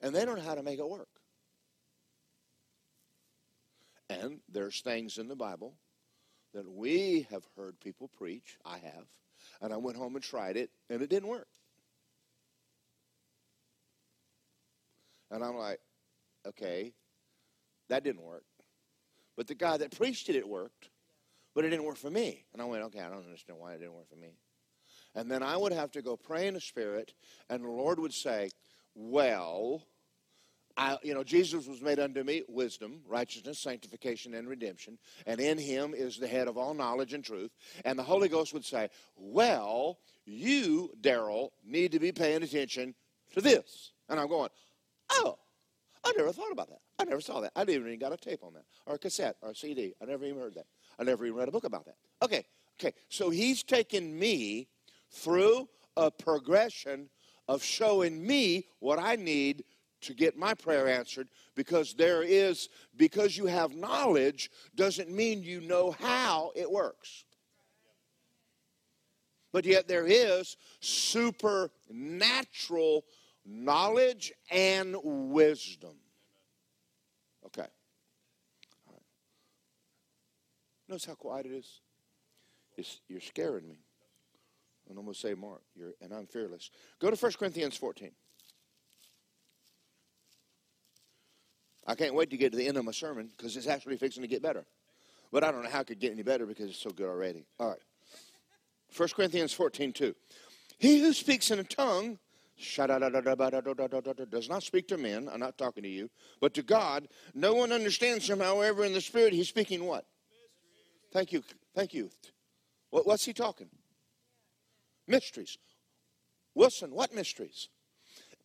and 0.00 0.12
they 0.12 0.24
don't 0.24 0.38
know 0.38 0.42
how 0.42 0.56
to 0.56 0.62
make 0.64 0.80
it 0.80 0.88
work. 0.88 1.08
And 4.10 4.40
there's 4.48 4.80
things 4.80 5.18
in 5.18 5.28
the 5.28 5.36
Bible 5.36 5.74
that 6.52 6.68
we 6.68 7.28
have 7.30 7.44
heard 7.56 7.78
people 7.78 8.08
preach. 8.08 8.58
I 8.64 8.78
have. 8.78 9.06
And 9.60 9.72
I 9.72 9.76
went 9.76 9.96
home 9.96 10.16
and 10.16 10.24
tried 10.24 10.56
it, 10.56 10.70
and 10.90 11.00
it 11.00 11.08
didn't 11.08 11.28
work. 11.28 11.46
And 15.30 15.42
I'm 15.42 15.56
like, 15.56 15.78
okay, 16.46 16.92
that 17.88 18.04
didn't 18.04 18.22
work. 18.22 18.44
But 19.36 19.46
the 19.46 19.54
guy 19.54 19.76
that 19.76 19.96
preached 19.96 20.28
it, 20.28 20.36
it 20.36 20.48
worked. 20.48 20.90
But 21.54 21.64
it 21.64 21.70
didn't 21.70 21.84
work 21.84 21.96
for 21.96 22.10
me. 22.10 22.44
And 22.52 22.62
I 22.62 22.64
went, 22.64 22.82
okay, 22.84 23.00
I 23.00 23.08
don't 23.08 23.24
understand 23.24 23.58
why 23.58 23.74
it 23.74 23.78
didn't 23.78 23.94
work 23.94 24.08
for 24.08 24.16
me. 24.16 24.34
And 25.14 25.30
then 25.30 25.42
I 25.42 25.56
would 25.56 25.72
have 25.72 25.90
to 25.92 26.02
go 26.02 26.16
pray 26.16 26.46
in 26.46 26.54
the 26.54 26.60
Spirit, 26.60 27.12
and 27.50 27.62
the 27.62 27.68
Lord 27.68 27.98
would 27.98 28.14
say, 28.14 28.50
well, 28.94 29.82
I, 30.76 30.96
you 31.02 31.12
know, 31.12 31.22
Jesus 31.22 31.66
was 31.66 31.82
made 31.82 31.98
unto 31.98 32.22
me 32.22 32.42
wisdom, 32.48 33.00
righteousness, 33.06 33.58
sanctification, 33.58 34.34
and 34.34 34.48
redemption, 34.48 34.98
and 35.26 35.38
in 35.38 35.58
him 35.58 35.92
is 35.94 36.16
the 36.16 36.26
head 36.26 36.48
of 36.48 36.56
all 36.56 36.72
knowledge 36.72 37.12
and 37.12 37.22
truth. 37.22 37.50
And 37.84 37.98
the 37.98 38.02
Holy 38.02 38.28
Ghost 38.28 38.54
would 38.54 38.64
say, 38.64 38.88
Well, 39.16 39.98
you, 40.24 40.90
Daryl, 41.00 41.50
need 41.62 41.92
to 41.92 41.98
be 41.98 42.12
paying 42.12 42.42
attention 42.42 42.94
to 43.34 43.42
this. 43.42 43.92
And 44.08 44.18
I'm 44.18 44.28
going, 44.28 44.48
Oh, 45.10 45.38
I 46.04 46.12
never 46.16 46.32
thought 46.32 46.50
about 46.50 46.68
that. 46.68 46.80
I 46.98 47.04
never 47.04 47.20
saw 47.20 47.40
that. 47.40 47.52
I 47.54 47.64
didn't 47.64 47.86
even 47.86 47.98
got 47.98 48.12
a 48.12 48.16
tape 48.16 48.42
on 48.42 48.54
that, 48.54 48.64
or 48.86 48.96
a 48.96 48.98
cassette, 48.98 49.36
or 49.40 49.50
a 49.50 49.54
CD. 49.54 49.94
I 50.02 50.06
never 50.06 50.24
even 50.24 50.40
heard 50.40 50.54
that. 50.54 50.66
I 50.98 51.04
never 51.04 51.24
even 51.24 51.38
read 51.38 51.48
a 51.48 51.52
book 51.52 51.64
about 51.64 51.84
that. 51.86 51.96
Okay, 52.22 52.44
okay. 52.80 52.92
So 53.08 53.30
he's 53.30 53.62
taken 53.62 54.18
me 54.18 54.68
through 55.10 55.68
a 55.96 56.10
progression 56.10 57.08
of 57.48 57.62
showing 57.62 58.26
me 58.26 58.66
what 58.80 58.98
I 58.98 59.16
need 59.16 59.64
to 60.02 60.14
get 60.14 60.36
my 60.36 60.54
prayer 60.54 60.88
answered 60.88 61.28
because 61.54 61.94
there 61.94 62.22
is 62.22 62.68
because 62.96 63.36
you 63.36 63.46
have 63.46 63.76
knowledge 63.76 64.50
doesn't 64.74 65.10
mean 65.10 65.44
you 65.44 65.60
know 65.60 65.92
how 65.92 66.50
it 66.56 66.68
works 66.70 67.24
but 69.52 69.64
yet 69.64 69.86
there 69.86 70.06
is 70.06 70.56
supernatural 70.80 73.04
knowledge 73.44 74.32
and 74.50 74.96
wisdom. 75.02 75.96
Okay. 77.46 77.66
Right. 78.90 79.02
Notice 80.88 81.04
how 81.04 81.14
quiet 81.14 81.46
it 81.46 81.52
is? 81.52 81.80
It's, 82.76 83.00
you're 83.08 83.20
scaring 83.20 83.68
me. 83.68 83.78
And 84.88 84.98
I'm 84.98 85.04
going 85.04 85.14
to 85.14 85.20
say, 85.20 85.34
Mark, 85.34 85.62
you're, 85.74 85.92
and 86.00 86.12
I'm 86.12 86.26
fearless. 86.26 86.70
Go 87.00 87.10
to 87.10 87.16
1 87.16 87.32
Corinthians 87.38 87.76
14. 87.76 88.10
I 91.86 91.94
can't 91.94 92.14
wait 92.14 92.30
to 92.30 92.36
get 92.36 92.52
to 92.52 92.58
the 92.58 92.66
end 92.66 92.76
of 92.76 92.84
my 92.84 92.92
sermon 92.92 93.30
because 93.36 93.56
it's 93.56 93.66
actually 93.66 93.96
fixing 93.96 94.22
to 94.22 94.28
get 94.28 94.42
better. 94.42 94.64
But 95.32 95.44
I 95.44 95.50
don't 95.50 95.62
know 95.62 95.70
how 95.70 95.80
it 95.80 95.86
could 95.86 95.98
get 95.98 96.12
any 96.12 96.22
better 96.22 96.46
because 96.46 96.70
it's 96.70 96.78
so 96.78 96.90
good 96.90 97.08
already. 97.08 97.44
All 97.58 97.70
right. 97.70 97.80
1 98.96 99.08
Corinthians 99.16 99.52
14, 99.52 99.92
2. 99.92 100.14
He 100.78 101.00
who 101.00 101.12
speaks 101.12 101.50
in 101.50 101.58
a 101.58 101.64
tongue 101.64 102.18
does 104.30 104.48
not 104.48 104.62
speak 104.62 104.88
to 104.88 104.96
men. 104.96 105.28
I'm 105.32 105.40
not 105.40 105.58
talking 105.58 105.82
to 105.82 105.88
you, 105.88 106.10
but 106.40 106.54
to 106.54 106.62
God. 106.62 107.08
No 107.34 107.54
one 107.54 107.72
understands 107.72 108.28
him. 108.28 108.40
However, 108.40 108.84
in 108.84 108.92
the 108.92 109.00
spirit, 109.00 109.32
he's 109.32 109.48
speaking 109.48 109.84
what? 109.84 110.04
Thank 111.12 111.32
you. 111.32 111.42
Thank 111.74 111.94
you. 111.94 112.10
what's 112.90 113.24
he 113.24 113.32
talking? 113.32 113.68
Mysteries. 115.06 115.58
Wilson, 116.54 116.92
what 116.92 117.14
mysteries? 117.14 117.68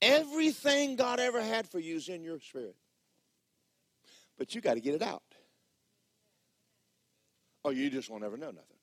Everything 0.02 0.96
God 0.96 1.20
ever 1.20 1.42
had 1.42 1.68
for 1.68 1.80
you 1.80 1.96
is 1.96 2.10
in 2.10 2.24
your 2.24 2.40
spirit. 2.40 2.76
But 4.38 4.54
you 4.54 4.62
got 4.62 4.76
to 4.76 4.80
get 4.80 4.94
it 4.94 5.02
out. 5.02 5.24
Or 7.64 7.74
you 7.74 7.90
just 7.90 8.10
won't 8.10 8.24
ever 8.24 8.38
know 8.38 8.52
nothing. 8.52 8.78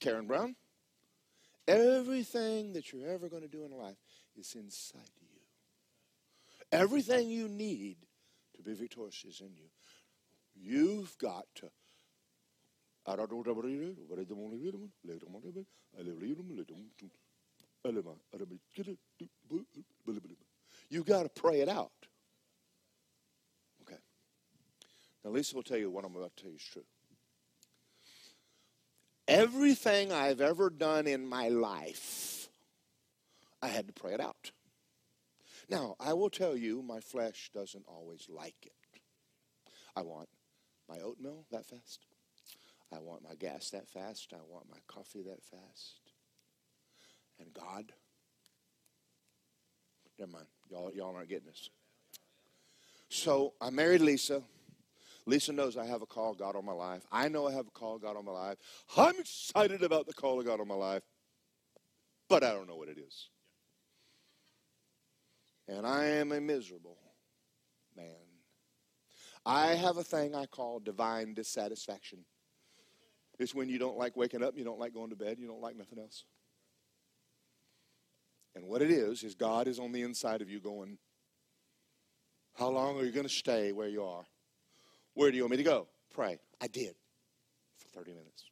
Karen 0.00 0.26
Brown? 0.26 0.56
Everything 1.68 2.72
that 2.74 2.92
you're 2.92 3.08
ever 3.08 3.28
going 3.28 3.42
to 3.42 3.48
do 3.48 3.64
in 3.64 3.72
life 3.72 3.96
is 4.36 4.54
inside 4.54 5.10
you. 5.20 5.26
Everything 6.72 7.30
you 7.30 7.48
need 7.48 7.96
to 8.56 8.62
be 8.62 8.74
victorious 8.74 9.24
is 9.24 9.40
in 9.40 9.54
you. 9.56 9.68
You've 10.54 11.16
got 11.18 11.46
to. 11.56 11.70
You've 20.88 21.04
got 21.04 21.22
to 21.22 21.28
pray 21.28 21.60
it 21.60 21.68
out. 21.68 21.92
Okay. 23.82 23.98
Now, 25.24 25.30
Lisa 25.30 25.54
will 25.54 25.62
tell 25.62 25.78
you 25.78 25.90
what 25.90 26.04
I'm 26.04 26.16
about 26.16 26.36
to 26.36 26.42
tell 26.42 26.50
you 26.50 26.56
is 26.56 26.64
true. 26.64 26.82
Everything 29.28 30.12
I've 30.12 30.40
ever 30.40 30.70
done 30.70 31.06
in 31.06 31.26
my 31.26 31.48
life, 31.48 32.48
I 33.60 33.68
had 33.68 33.88
to 33.88 33.92
pray 33.92 34.14
it 34.14 34.20
out. 34.20 34.52
Now, 35.68 35.96
I 35.98 36.12
will 36.12 36.30
tell 36.30 36.56
you, 36.56 36.82
my 36.82 37.00
flesh 37.00 37.50
doesn't 37.52 37.84
always 37.88 38.28
like 38.28 38.54
it. 38.62 38.72
I 39.96 40.02
want 40.02 40.28
my 40.88 41.00
oatmeal 41.00 41.44
that 41.50 41.66
fast. 41.66 42.06
I 42.94 43.00
want 43.00 43.24
my 43.24 43.34
gas 43.34 43.70
that 43.70 43.88
fast. 43.88 44.32
I 44.32 44.42
want 44.48 44.70
my 44.70 44.78
coffee 44.86 45.22
that 45.22 45.42
fast. 45.42 46.00
And 47.40 47.52
God, 47.52 47.92
never 50.18 50.30
mind. 50.30 50.46
Y'all, 50.70 50.92
y'all 50.94 51.16
aren't 51.16 51.28
getting 51.28 51.46
this. 51.48 51.70
So 53.08 53.54
I 53.60 53.70
married 53.70 54.00
Lisa. 54.02 54.42
Lisa 55.26 55.52
knows 55.52 55.76
I 55.76 55.86
have 55.86 56.02
a 56.02 56.06
call 56.06 56.34
God 56.34 56.54
on 56.54 56.64
my 56.64 56.72
life. 56.72 57.04
I 57.10 57.28
know 57.28 57.48
I 57.48 57.52
have 57.52 57.66
a 57.66 57.70
call 57.70 57.98
God 57.98 58.16
on 58.16 58.24
my 58.24 58.32
life. 58.32 58.58
I'm 58.96 59.18
excited 59.18 59.82
about 59.82 60.06
the 60.06 60.14
call 60.14 60.38
of 60.38 60.46
God 60.46 60.60
on 60.60 60.68
my 60.68 60.74
life, 60.74 61.02
but 62.28 62.44
I 62.44 62.52
don't 62.52 62.68
know 62.68 62.76
what 62.76 62.88
it 62.88 62.98
is. 62.98 63.28
And 65.68 65.84
I 65.84 66.04
am 66.04 66.30
a 66.30 66.40
miserable 66.40 66.96
man. 67.96 68.06
I 69.44 69.74
have 69.74 69.96
a 69.96 70.04
thing 70.04 70.34
I 70.34 70.46
call 70.46 70.78
divine 70.78 71.34
dissatisfaction. 71.34 72.24
It's 73.38 73.54
when 73.54 73.68
you 73.68 73.78
don't 73.78 73.98
like 73.98 74.16
waking 74.16 74.44
up, 74.44 74.56
you 74.56 74.64
don't 74.64 74.78
like 74.78 74.94
going 74.94 75.10
to 75.10 75.16
bed, 75.16 75.38
you 75.40 75.48
don't 75.48 75.60
like 75.60 75.76
nothing 75.76 75.98
else. 75.98 76.24
And 78.54 78.66
what 78.66 78.80
it 78.80 78.90
is, 78.90 79.22
is 79.22 79.34
God 79.34 79.68
is 79.68 79.78
on 79.78 79.92
the 79.92 80.02
inside 80.02 80.40
of 80.40 80.48
you 80.48 80.60
going, 80.60 80.98
How 82.54 82.68
long 82.68 82.98
are 82.98 83.04
you 83.04 83.12
going 83.12 83.26
to 83.26 83.32
stay 83.32 83.72
where 83.72 83.88
you 83.88 84.02
are? 84.02 84.24
Where 85.16 85.30
do 85.30 85.36
you 85.38 85.44
want 85.44 85.52
me 85.52 85.56
to 85.56 85.62
go? 85.62 85.88
Pray. 86.14 86.38
I 86.60 86.66
did 86.66 86.94
for 87.78 87.88
30 87.88 88.10
minutes. 88.12 88.44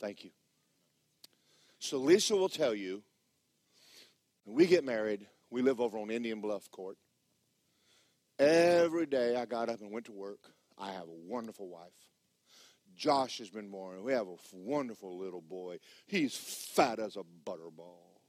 Thank 0.00 0.22
you. 0.24 0.30
So 1.80 1.98
Lisa 1.98 2.36
will 2.36 2.48
tell 2.48 2.72
you 2.72 3.02
when 4.44 4.56
we 4.56 4.66
get 4.66 4.84
married, 4.84 5.26
we 5.50 5.60
live 5.60 5.80
over 5.80 5.98
on 5.98 6.08
Indian 6.08 6.40
Bluff 6.40 6.70
Court. 6.70 6.96
Every 8.38 9.06
day 9.06 9.34
I 9.34 9.44
got 9.44 9.68
up 9.68 9.80
and 9.80 9.90
went 9.90 10.06
to 10.06 10.12
work. 10.12 10.38
I 10.78 10.92
have 10.92 11.08
a 11.08 11.18
wonderful 11.26 11.68
wife. 11.68 11.90
Josh 12.96 13.38
has 13.38 13.50
been 13.50 13.70
born. 13.70 14.04
We 14.04 14.12
have 14.12 14.28
a 14.28 14.36
wonderful 14.52 15.18
little 15.18 15.42
boy. 15.42 15.78
He's 16.06 16.36
fat 16.36 17.00
as 17.00 17.16
a 17.16 17.22
butterball. 17.44 18.20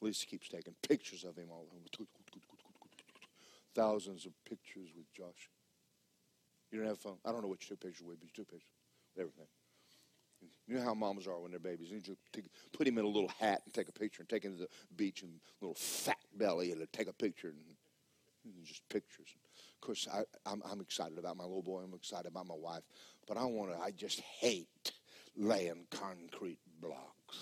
Lisa 0.00 0.26
keeps 0.26 0.48
taking 0.48 0.74
pictures 0.86 1.24
of 1.24 1.36
him 1.36 1.48
all 1.50 1.66
the 1.82 1.96
time. 1.96 2.06
Thousands 3.74 4.26
of 4.26 4.32
pictures 4.44 4.90
with 4.96 5.10
Josh. 5.12 5.48
You 6.70 6.78
don't 6.78 6.88
have 6.88 6.98
fun? 6.98 7.14
I 7.24 7.32
don't 7.32 7.42
know 7.42 7.48
which 7.48 7.68
two 7.68 7.76
pictures 7.76 8.06
would 8.06 8.20
be. 8.20 8.28
Two 8.34 8.44
pictures. 8.44 8.68
Everything. 9.18 9.46
You 10.66 10.76
know 10.76 10.82
how 10.82 10.94
moms 10.94 11.26
are 11.26 11.38
when 11.38 11.50
they're 11.50 11.60
babies. 11.60 11.88
You 11.88 11.96
need 11.96 12.04
to 12.04 12.16
put 12.72 12.86
him 12.86 12.98
in 12.98 13.04
a 13.04 13.08
little 13.08 13.30
hat 13.40 13.62
and 13.64 13.72
take 13.72 13.88
a 13.88 13.92
picture 13.92 14.22
and 14.22 14.28
take 14.28 14.44
him 14.44 14.52
to 14.52 14.58
the 14.62 14.68
beach 14.96 15.22
and 15.22 15.40
little 15.60 15.74
fat 15.74 16.18
belly 16.36 16.72
and 16.72 16.84
take 16.92 17.08
a 17.08 17.12
picture 17.12 17.48
and, 17.48 17.58
just 18.64 18.82
pictures. 18.88 19.28
Of 19.76 19.80
course, 19.80 20.08
I, 20.12 20.22
I'm, 20.50 20.62
I'm 20.68 20.80
excited 20.80 21.16
about 21.16 21.36
my 21.36 21.44
little 21.44 21.62
boy. 21.62 21.82
I'm 21.82 21.94
excited 21.94 22.26
about 22.26 22.48
my 22.48 22.56
wife. 22.56 22.82
But 23.28 23.36
I 23.36 23.44
want 23.44 23.70
to, 23.70 23.78
I 23.78 23.92
just 23.92 24.18
hate 24.18 24.90
laying 25.36 25.86
concrete 25.92 26.58
blocks. 26.80 27.36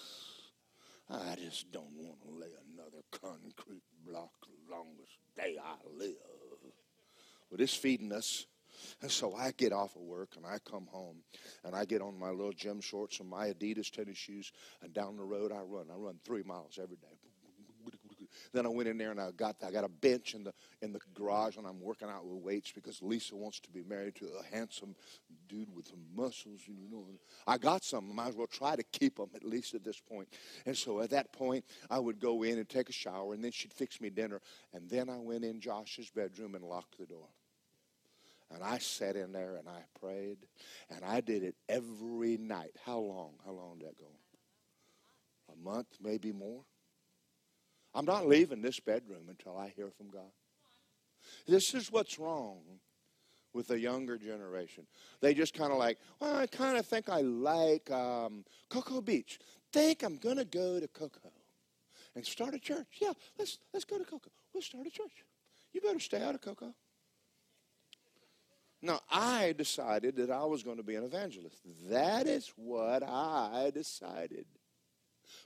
I 1.09 1.37
just 1.43 1.73
don't 1.73 1.97
want 1.97 2.23
to 2.23 2.39
lay 2.39 2.51
another 2.75 3.03
concrete 3.11 3.83
block 4.07 4.40
longest 4.71 5.19
day 5.37 5.57
I 5.63 5.77
live. 5.97 6.17
But 7.51 7.61
it's 7.61 7.75
feeding 7.75 8.13
us. 8.13 8.47
And 9.03 9.11
so 9.11 9.35
I 9.35 9.53
get 9.53 9.73
off 9.73 9.95
of 9.97 10.03
work 10.03 10.31
and 10.37 10.47
I 10.47 10.59
come 10.59 10.87
home 10.91 11.17
and 11.65 11.75
I 11.75 11.85
get 11.85 12.01
on 12.01 12.19
my 12.19 12.31
little 12.31 12.53
gym 12.53 12.81
shorts 12.81 13.21
and 13.21 13.29
my 13.29 13.49
Adidas 13.49 13.91
tennis 13.91 14.17
shoes 14.17 14.53
and 14.83 14.93
down 14.95 15.17
the 15.17 15.25
road 15.25 15.53
I 15.53 15.61
run. 15.61 15.87
I 15.91 15.97
run 15.97 16.19
three 16.25 16.43
miles 16.43 16.79
every 16.83 16.97
day. 16.97 17.20
Then 18.53 18.67
I 18.67 18.69
went 18.69 18.89
in 18.89 18.99
there 18.99 19.11
and 19.11 19.21
I 19.21 19.31
got 19.31 19.57
I 19.67 19.71
got 19.71 19.85
a 19.85 19.89
bench 19.89 20.35
in 20.35 20.45
the 20.45 20.53
in 20.83 20.93
the 20.93 21.01
garage 21.15 21.57
and 21.57 21.67
I'm 21.67 21.81
working 21.81 22.09
out 22.09 22.27
with 22.27 22.43
weights 22.43 22.73
because 22.73 23.03
Lisa 23.03 23.37
wants 23.37 23.61
to 23.61 23.71
be 23.71 23.83
married 23.83 24.15
to 24.17 24.27
a 24.39 24.55
handsome 24.55 24.95
dude 25.49 25.75
with 25.75 25.89
some 25.89 26.05
muscles. 26.15 26.61
You 26.67 26.75
know, 26.91 27.07
I 27.47 27.59
got 27.59 27.85
some. 27.85 28.11
I 28.11 28.15
might 28.15 28.29
as 28.29 28.37
well 28.37 28.47
try 28.47 28.77
to 28.77 28.83
keep 28.83 29.17
them 29.17 29.31
at 29.35 29.45
least 29.45 29.75
at 29.75 29.85
this 29.85 30.01
point. 30.01 30.29
And 30.67 30.77
so 30.77 31.01
at 31.01 31.11
that 31.11 31.33
point, 31.33 31.65
I 31.91 31.99
would 31.99 32.21
go 32.21 32.43
in 32.43 32.59
and 32.59 32.69
take 32.69 32.89
a 32.89 32.93
shower 32.93 33.35
and 33.35 33.43
then 33.43 33.53
she'd 33.53 33.73
fix 33.73 34.01
me 34.01 34.11
dinner. 34.11 34.41
And 34.73 34.89
then 34.89 35.09
I 35.09 35.19
went 35.19 35.45
in 35.45 35.61
Josh's 35.61 36.11
bedroom 36.11 36.55
and 36.55 36.65
locked 36.65 36.99
the 36.99 37.07
door. 37.07 37.29
And 38.53 38.65
I 38.65 38.79
sat 38.79 39.15
in 39.17 39.33
there 39.33 39.57
and 39.57 39.69
I 39.69 39.83
prayed. 40.01 40.39
And 40.91 41.05
I 41.05 41.21
did 41.21 41.43
it 41.43 41.55
every 41.69 42.37
night. 42.37 42.77
How 42.85 42.99
long? 42.99 43.35
How 43.45 43.53
long 43.53 43.79
did 43.79 43.89
that 43.89 43.99
go? 43.99 44.11
A 45.53 45.57
month, 45.65 45.89
maybe 46.01 46.33
more. 46.33 46.65
I'm 47.95 48.05
not 48.05 48.29
leaving 48.29 48.63
this 48.63 48.81
bedroom 48.81 49.29
until 49.29 49.57
I 49.57 49.73
hear 49.75 49.91
from 49.91 50.11
God. 50.11 50.31
This 51.47 51.75
is 51.75 51.91
what's 51.91 52.19
wrong 52.19 52.61
with 53.53 53.69
the 53.69 53.79
younger 53.79 54.17
generation. 54.17 54.87
They 55.21 55.35
just 55.35 55.55
kind 55.55 55.73
of 55.73 55.79
like, 55.79 55.99
well, 56.21 56.37
I 56.37 56.47
kind 56.47 56.79
of 56.79 56.87
think 56.87 57.09
I 57.09 57.21
like 57.21 57.91
um, 57.91 58.45
Cocoa 58.69 59.01
Beach. 59.01 59.39
Think 59.73 60.03
I'm 60.03 60.17
going 60.17 60.37
to 60.37 60.45
go 60.45 60.79
to 60.79 60.89
Cocoa 60.89 61.33
and 62.15 62.25
start 62.25 62.55
a 62.55 62.59
church. 62.59 62.87
Yeah, 63.01 63.13
let's 63.39 63.59
let's 63.73 63.85
go 63.85 63.99
to 63.99 64.05
Cocoa. 64.05 64.31
We'll 64.53 64.63
start 64.63 64.87
a 64.87 64.91
church. 64.91 65.25
You 65.73 65.81
better 65.81 66.01
stay 66.01 66.23
out 66.23 66.35
of 66.35 66.41
Cocoa. 66.41 66.75
Now, 68.83 69.01
I 69.11 69.55
decided 69.57 70.17
that 70.17 70.31
I 70.31 70.45
was 70.45 70.63
going 70.63 70.79
to 70.79 70.83
be 70.83 70.95
an 70.95 71.05
evangelist. 71.05 71.59
That 71.91 72.27
is 72.27 72.51
what 72.57 73.03
I 73.03 73.71
decided. 73.75 74.47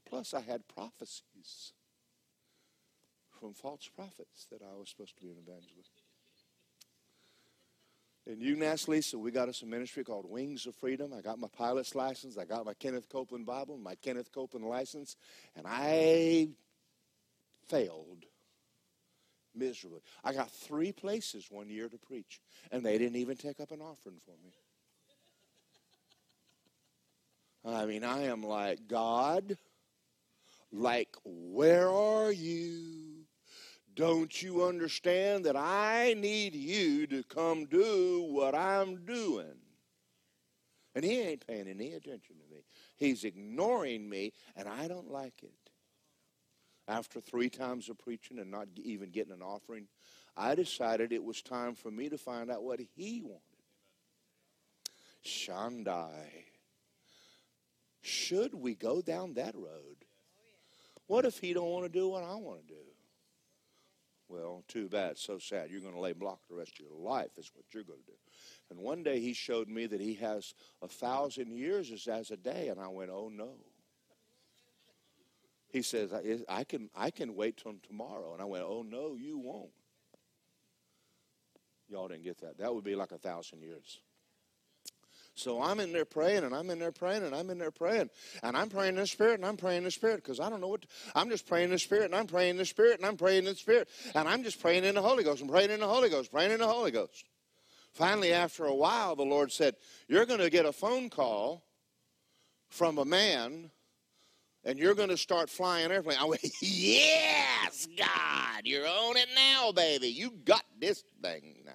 Plus, 0.08 0.34
I 0.34 0.40
had 0.40 0.68
prophecies 0.68 1.72
from 3.44 3.52
false 3.52 3.90
prophets 3.94 4.46
that 4.50 4.62
I 4.62 4.74
was 4.74 4.88
supposed 4.88 5.14
to 5.16 5.20
be 5.20 5.28
an 5.28 5.36
evangelist. 5.36 6.00
And 8.26 8.40
you 8.40 8.64
ask 8.64 8.88
Lisa, 8.88 9.18
we 9.18 9.30
got 9.32 9.50
us 9.50 9.60
a 9.60 9.66
ministry 9.66 10.02
called 10.02 10.24
Wings 10.26 10.64
of 10.64 10.74
Freedom. 10.76 11.12
I 11.12 11.20
got 11.20 11.38
my 11.38 11.48
pilot's 11.54 11.94
license. 11.94 12.38
I 12.38 12.46
got 12.46 12.64
my 12.64 12.72
Kenneth 12.72 13.10
Copeland 13.10 13.44
Bible, 13.44 13.76
my 13.76 13.96
Kenneth 13.96 14.32
Copeland 14.32 14.64
license. 14.64 15.16
And 15.56 15.66
I 15.68 16.48
failed 17.68 18.24
miserably. 19.54 20.00
I 20.24 20.32
got 20.32 20.50
three 20.50 20.92
places 20.92 21.48
one 21.50 21.68
year 21.68 21.90
to 21.90 21.98
preach, 21.98 22.40
and 22.72 22.82
they 22.82 22.96
didn't 22.96 23.16
even 23.16 23.36
take 23.36 23.60
up 23.60 23.72
an 23.72 23.82
offering 23.82 24.20
for 24.24 24.32
me. 24.42 24.54
I 27.66 27.84
mean, 27.84 28.04
I 28.04 28.22
am 28.22 28.42
like, 28.42 28.88
God, 28.88 29.58
like, 30.72 31.14
where 31.24 31.90
are 31.90 32.32
you? 32.32 33.03
Don't 33.94 34.42
you 34.42 34.64
understand 34.64 35.44
that 35.44 35.56
I 35.56 36.14
need 36.16 36.54
you 36.54 37.06
to 37.08 37.22
come 37.22 37.66
do 37.66 38.26
what 38.28 38.54
I'm 38.54 39.04
doing? 39.04 39.54
And 40.94 41.04
he 41.04 41.20
ain't 41.20 41.46
paying 41.46 41.68
any 41.68 41.92
attention 41.92 42.36
to 42.36 42.54
me. 42.54 42.62
He's 42.96 43.24
ignoring 43.24 44.08
me, 44.08 44.32
and 44.56 44.68
I 44.68 44.88
don't 44.88 45.10
like 45.10 45.42
it. 45.42 45.52
After 46.86 47.20
three 47.20 47.48
times 47.48 47.88
of 47.88 47.98
preaching 47.98 48.38
and 48.38 48.50
not 48.50 48.68
even 48.76 49.10
getting 49.10 49.32
an 49.32 49.42
offering, 49.42 49.86
I 50.36 50.54
decided 50.54 51.12
it 51.12 51.24
was 51.24 51.40
time 51.40 51.74
for 51.74 51.90
me 51.90 52.08
to 52.08 52.18
find 52.18 52.50
out 52.50 52.62
what 52.62 52.80
he 52.94 53.22
wanted. 53.22 53.40
Shandai. 55.24 56.44
Should 58.02 58.54
we 58.54 58.74
go 58.74 59.00
down 59.00 59.34
that 59.34 59.54
road? 59.54 60.04
What 61.06 61.24
if 61.24 61.38
he 61.38 61.54
don't 61.54 61.70
want 61.70 61.84
to 61.84 61.98
do 61.98 62.08
what 62.08 62.22
I 62.22 62.34
want 62.34 62.66
to 62.68 62.74
do? 62.74 62.83
Well, 64.34 64.64
too 64.66 64.88
bad. 64.88 65.16
So 65.16 65.38
sad. 65.38 65.70
You're 65.70 65.80
going 65.80 65.94
to 65.94 66.00
lay 66.00 66.12
block 66.12 66.40
the 66.48 66.56
rest 66.56 66.72
of 66.72 66.80
your 66.80 66.98
life, 66.98 67.30
is 67.38 67.52
what 67.54 67.66
you're 67.72 67.84
going 67.84 68.00
to 68.00 68.06
do. 68.06 68.18
And 68.70 68.80
one 68.80 69.04
day 69.04 69.20
he 69.20 69.32
showed 69.32 69.68
me 69.68 69.86
that 69.86 70.00
he 70.00 70.14
has 70.14 70.54
a 70.82 70.88
thousand 70.88 71.52
years 71.52 71.92
as, 71.92 72.08
as 72.08 72.30
a 72.32 72.36
day, 72.36 72.68
and 72.68 72.80
I 72.80 72.88
went, 72.88 73.10
oh 73.12 73.30
no. 73.32 73.52
He 75.68 75.82
says, 75.82 76.12
I, 76.12 76.38
I 76.48 76.64
can, 76.64 76.90
I 76.96 77.10
can 77.10 77.34
wait 77.36 77.58
till 77.58 77.74
tomorrow. 77.86 78.32
And 78.32 78.42
I 78.42 78.44
went, 78.44 78.64
oh 78.64 78.84
no, 78.88 79.14
you 79.14 79.38
won't. 79.38 79.70
Y'all 81.88 82.08
didn't 82.08 82.24
get 82.24 82.40
that. 82.40 82.58
That 82.58 82.74
would 82.74 82.84
be 82.84 82.96
like 82.96 83.12
a 83.12 83.18
thousand 83.18 83.62
years. 83.62 84.00
So 85.34 85.60
I'm 85.60 85.80
in 85.80 85.92
there 85.92 86.04
praying 86.04 86.44
and 86.44 86.54
I'm 86.54 86.70
in 86.70 86.78
there 86.78 86.92
praying 86.92 87.24
and 87.24 87.34
I'm 87.34 87.50
in 87.50 87.58
there 87.58 87.72
praying. 87.72 88.08
And 88.42 88.56
I'm 88.56 88.68
praying 88.68 88.90
in 88.90 89.00
the 89.00 89.06
Spirit 89.06 89.34
and 89.34 89.44
I'm 89.44 89.56
praying 89.56 89.78
in 89.78 89.84
the 89.84 89.90
Spirit 89.90 90.16
because 90.16 90.38
I 90.38 90.48
don't 90.48 90.60
know 90.60 90.68
what. 90.68 90.82
To, 90.82 90.88
I'm 91.14 91.28
just 91.28 91.46
praying 91.46 91.64
in 91.64 91.70
the 91.70 91.78
Spirit 91.78 92.04
and 92.04 92.14
I'm 92.14 92.26
praying 92.26 92.50
in 92.50 92.56
the 92.56 92.64
Spirit 92.64 92.98
and 92.98 93.06
I'm 93.06 93.16
praying 93.16 93.38
in 93.38 93.44
the 93.46 93.54
Spirit. 93.54 93.88
And 94.14 94.28
I'm 94.28 94.44
just 94.44 94.60
praying 94.60 94.84
in 94.84 94.94
the 94.94 95.02
Holy 95.02 95.24
Ghost 95.24 95.40
and 95.40 95.50
praying 95.50 95.70
in 95.70 95.80
the 95.80 95.88
Holy 95.88 96.08
Ghost, 96.08 96.30
praying 96.30 96.52
in 96.52 96.60
the 96.60 96.68
Holy 96.68 96.92
Ghost. 96.92 97.24
Finally, 97.92 98.32
after 98.32 98.64
a 98.64 98.74
while, 98.74 99.16
the 99.16 99.24
Lord 99.24 99.50
said, 99.50 99.74
You're 100.08 100.26
going 100.26 100.40
to 100.40 100.50
get 100.50 100.66
a 100.66 100.72
phone 100.72 101.10
call 101.10 101.64
from 102.68 102.98
a 102.98 103.04
man 103.04 103.70
and 104.64 104.78
you're 104.78 104.94
going 104.94 105.10
to 105.10 105.16
start 105.16 105.50
flying 105.50 105.90
airplane. 105.90 106.16
I 106.20 106.24
went, 106.24 106.44
Yes, 106.60 107.88
God, 107.96 108.62
you're 108.64 108.86
on 108.86 109.16
it 109.16 109.28
now, 109.34 109.72
baby. 109.72 110.08
You 110.08 110.30
got 110.44 110.64
this 110.78 111.04
thing 111.22 111.62
now. 111.66 111.72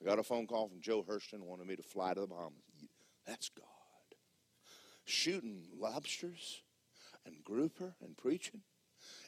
I 0.00 0.04
got 0.04 0.18
a 0.18 0.22
phone 0.22 0.46
call 0.46 0.68
from 0.68 0.80
Joe 0.80 1.04
Hurston 1.06 1.40
wanted 1.40 1.66
me 1.66 1.76
to 1.76 1.82
fly 1.82 2.14
to 2.14 2.20
the 2.20 2.26
Bahamas. 2.26 2.62
That's 3.26 3.50
God. 3.50 3.66
Shooting 5.04 5.64
lobsters 5.78 6.62
and 7.26 7.44
grouper 7.44 7.94
and 8.02 8.16
preaching 8.16 8.62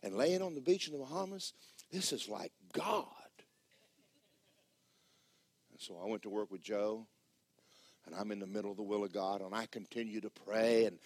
and 0.02 0.16
laying 0.16 0.42
on 0.42 0.54
the 0.54 0.60
beach 0.60 0.86
in 0.86 0.92
the 0.92 0.98
Bahamas. 0.98 1.52
This 1.90 2.12
is 2.12 2.28
like 2.28 2.52
God. 2.72 3.06
And 5.70 5.80
so 5.80 5.98
I 6.02 6.08
went 6.08 6.22
to 6.22 6.30
work 6.30 6.50
with 6.50 6.62
Joe. 6.62 7.06
and 8.06 8.14
I'm 8.14 8.32
in 8.32 8.38
the 8.40 8.46
middle 8.46 8.70
of 8.70 8.76
the 8.76 8.82
will 8.82 9.04
of 9.04 9.12
God, 9.12 9.40
and 9.42 9.54
I 9.54 9.66
continue 9.66 10.20
to 10.20 10.30
pray 10.30 10.86
and 10.86 10.98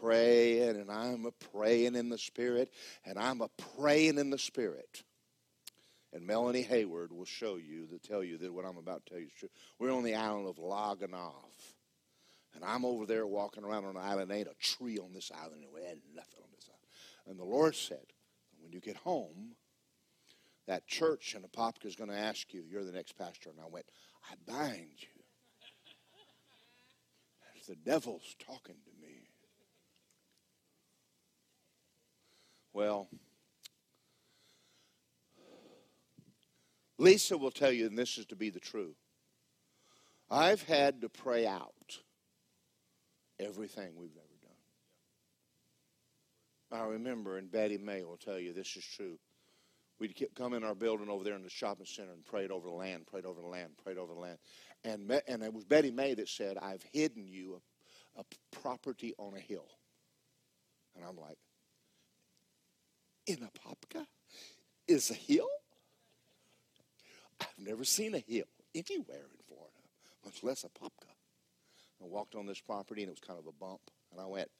pray, 0.00 0.60
and 0.60 0.90
I'm 0.90 1.26
a 1.26 1.32
praying 1.52 1.96
in 1.96 2.08
the 2.08 2.18
Spirit, 2.18 2.72
and 3.04 3.18
I'm 3.18 3.40
a 3.40 3.48
praying 3.76 4.18
in 4.18 4.30
the 4.30 4.38
Spirit. 4.38 5.02
And 6.14 6.24
Melanie 6.24 6.62
Hayward 6.62 7.12
will 7.12 7.24
show 7.24 7.56
you, 7.56 7.86
to 7.88 7.98
tell 7.98 8.22
you 8.22 8.38
that 8.38 8.54
what 8.54 8.64
I'm 8.64 8.76
about 8.76 9.04
to 9.04 9.10
tell 9.10 9.20
you 9.20 9.26
is 9.26 9.32
true. 9.32 9.48
We're 9.80 9.92
on 9.92 10.04
the 10.04 10.14
island 10.14 10.48
of 10.48 10.58
La 10.58 10.94
Gonâve. 10.94 11.74
And 12.54 12.64
I'm 12.64 12.84
over 12.84 13.04
there 13.04 13.26
walking 13.26 13.64
around 13.64 13.84
on 13.84 13.96
an 13.96 14.02
island. 14.02 14.30
There 14.30 14.38
ain't 14.38 14.46
a 14.46 14.54
tree 14.64 14.96
on 14.96 15.12
this 15.12 15.32
island. 15.34 15.64
And 15.64 15.72
we 15.74 15.82
had 15.82 15.98
nothing 16.14 16.40
on 16.40 16.50
this 16.54 16.68
island. 16.68 16.86
And 17.26 17.38
the 17.38 17.44
Lord 17.44 17.74
said, 17.74 18.06
when 18.62 18.70
you 18.70 18.80
get 18.80 18.96
home, 18.98 19.56
that 20.68 20.86
church 20.86 21.34
in 21.34 21.42
Apopka 21.42 21.86
is 21.86 21.96
going 21.96 22.10
to 22.10 22.16
ask 22.16 22.54
you, 22.54 22.62
you're 22.70 22.84
the 22.84 22.92
next 22.92 23.18
pastor. 23.18 23.50
And 23.50 23.58
I 23.60 23.68
went, 23.68 23.86
I 24.30 24.34
bind 24.50 24.92
you. 25.00 25.08
The 27.66 27.74
devil's 27.76 28.36
talking 28.38 28.76
to 28.84 28.90
me. 29.02 29.30
Well, 32.72 33.08
Lisa 36.98 37.36
will 37.36 37.50
tell 37.50 37.72
you, 37.72 37.86
and 37.86 37.98
this 37.98 38.18
is 38.18 38.26
to 38.26 38.36
be 38.36 38.50
the 38.50 38.60
truth. 38.60 38.96
I've 40.30 40.62
had 40.62 41.00
to 41.02 41.08
pray 41.08 41.46
out 41.46 41.98
everything 43.38 43.96
we've 43.96 44.16
ever 44.16 44.38
done. 46.70 46.80
I 46.80 46.86
remember, 46.86 47.38
and 47.38 47.50
Betty 47.50 47.78
May 47.78 48.04
will 48.04 48.16
tell 48.16 48.38
you 48.38 48.52
this 48.52 48.76
is 48.76 48.84
true. 48.84 49.18
We'd 50.00 50.14
come 50.34 50.54
in 50.54 50.64
our 50.64 50.74
building 50.74 51.08
over 51.08 51.22
there 51.22 51.36
in 51.36 51.44
the 51.44 51.50
shopping 51.50 51.86
center 51.86 52.12
and 52.12 52.24
prayed 52.24 52.50
over 52.50 52.66
the 52.66 52.74
land, 52.74 53.06
prayed 53.06 53.24
over 53.24 53.40
the 53.40 53.46
land, 53.46 53.70
prayed 53.82 53.98
over 53.98 54.12
the 54.12 54.20
land. 54.20 54.38
And, 54.82 55.20
and 55.28 55.42
it 55.42 55.52
was 55.52 55.64
Betty 55.64 55.90
May 55.90 56.14
that 56.14 56.28
said, 56.28 56.58
I've 56.58 56.84
hidden 56.92 57.28
you 57.28 57.60
a, 58.16 58.20
a 58.20 58.24
property 58.50 59.14
on 59.18 59.36
a 59.36 59.40
hill. 59.40 59.68
And 60.96 61.04
I'm 61.04 61.16
like, 61.16 61.38
in 63.26 63.36
Apopka 63.36 64.04
is 64.88 65.10
a 65.10 65.14
hill? 65.14 65.48
I've 67.40 67.58
never 67.58 67.84
seen 67.84 68.14
a 68.14 68.18
hill 68.18 68.44
anywhere 68.74 69.26
in 69.30 69.44
Florida, 69.46 69.72
much 70.24 70.42
less 70.42 70.64
Apopka. 70.64 71.10
I 72.02 72.06
walked 72.06 72.34
on 72.34 72.46
this 72.46 72.60
property 72.60 73.02
and 73.02 73.08
it 73.08 73.12
was 73.12 73.20
kind 73.20 73.38
of 73.38 73.46
a 73.46 73.52
bump. 73.52 73.80
And 74.12 74.20
I 74.20 74.26
went, 74.26 74.50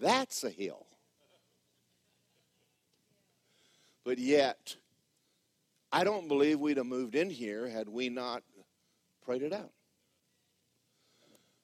that's 0.00 0.44
a 0.44 0.50
hill. 0.50 0.86
But 4.04 4.18
yet, 4.18 4.76
I 5.92 6.04
don't 6.04 6.28
believe 6.28 6.58
we'd 6.58 6.76
have 6.76 6.86
moved 6.86 7.14
in 7.14 7.30
here 7.30 7.68
had 7.68 7.88
we 7.88 8.08
not 8.08 8.42
prayed 9.24 9.42
it 9.42 9.52
out. 9.52 9.72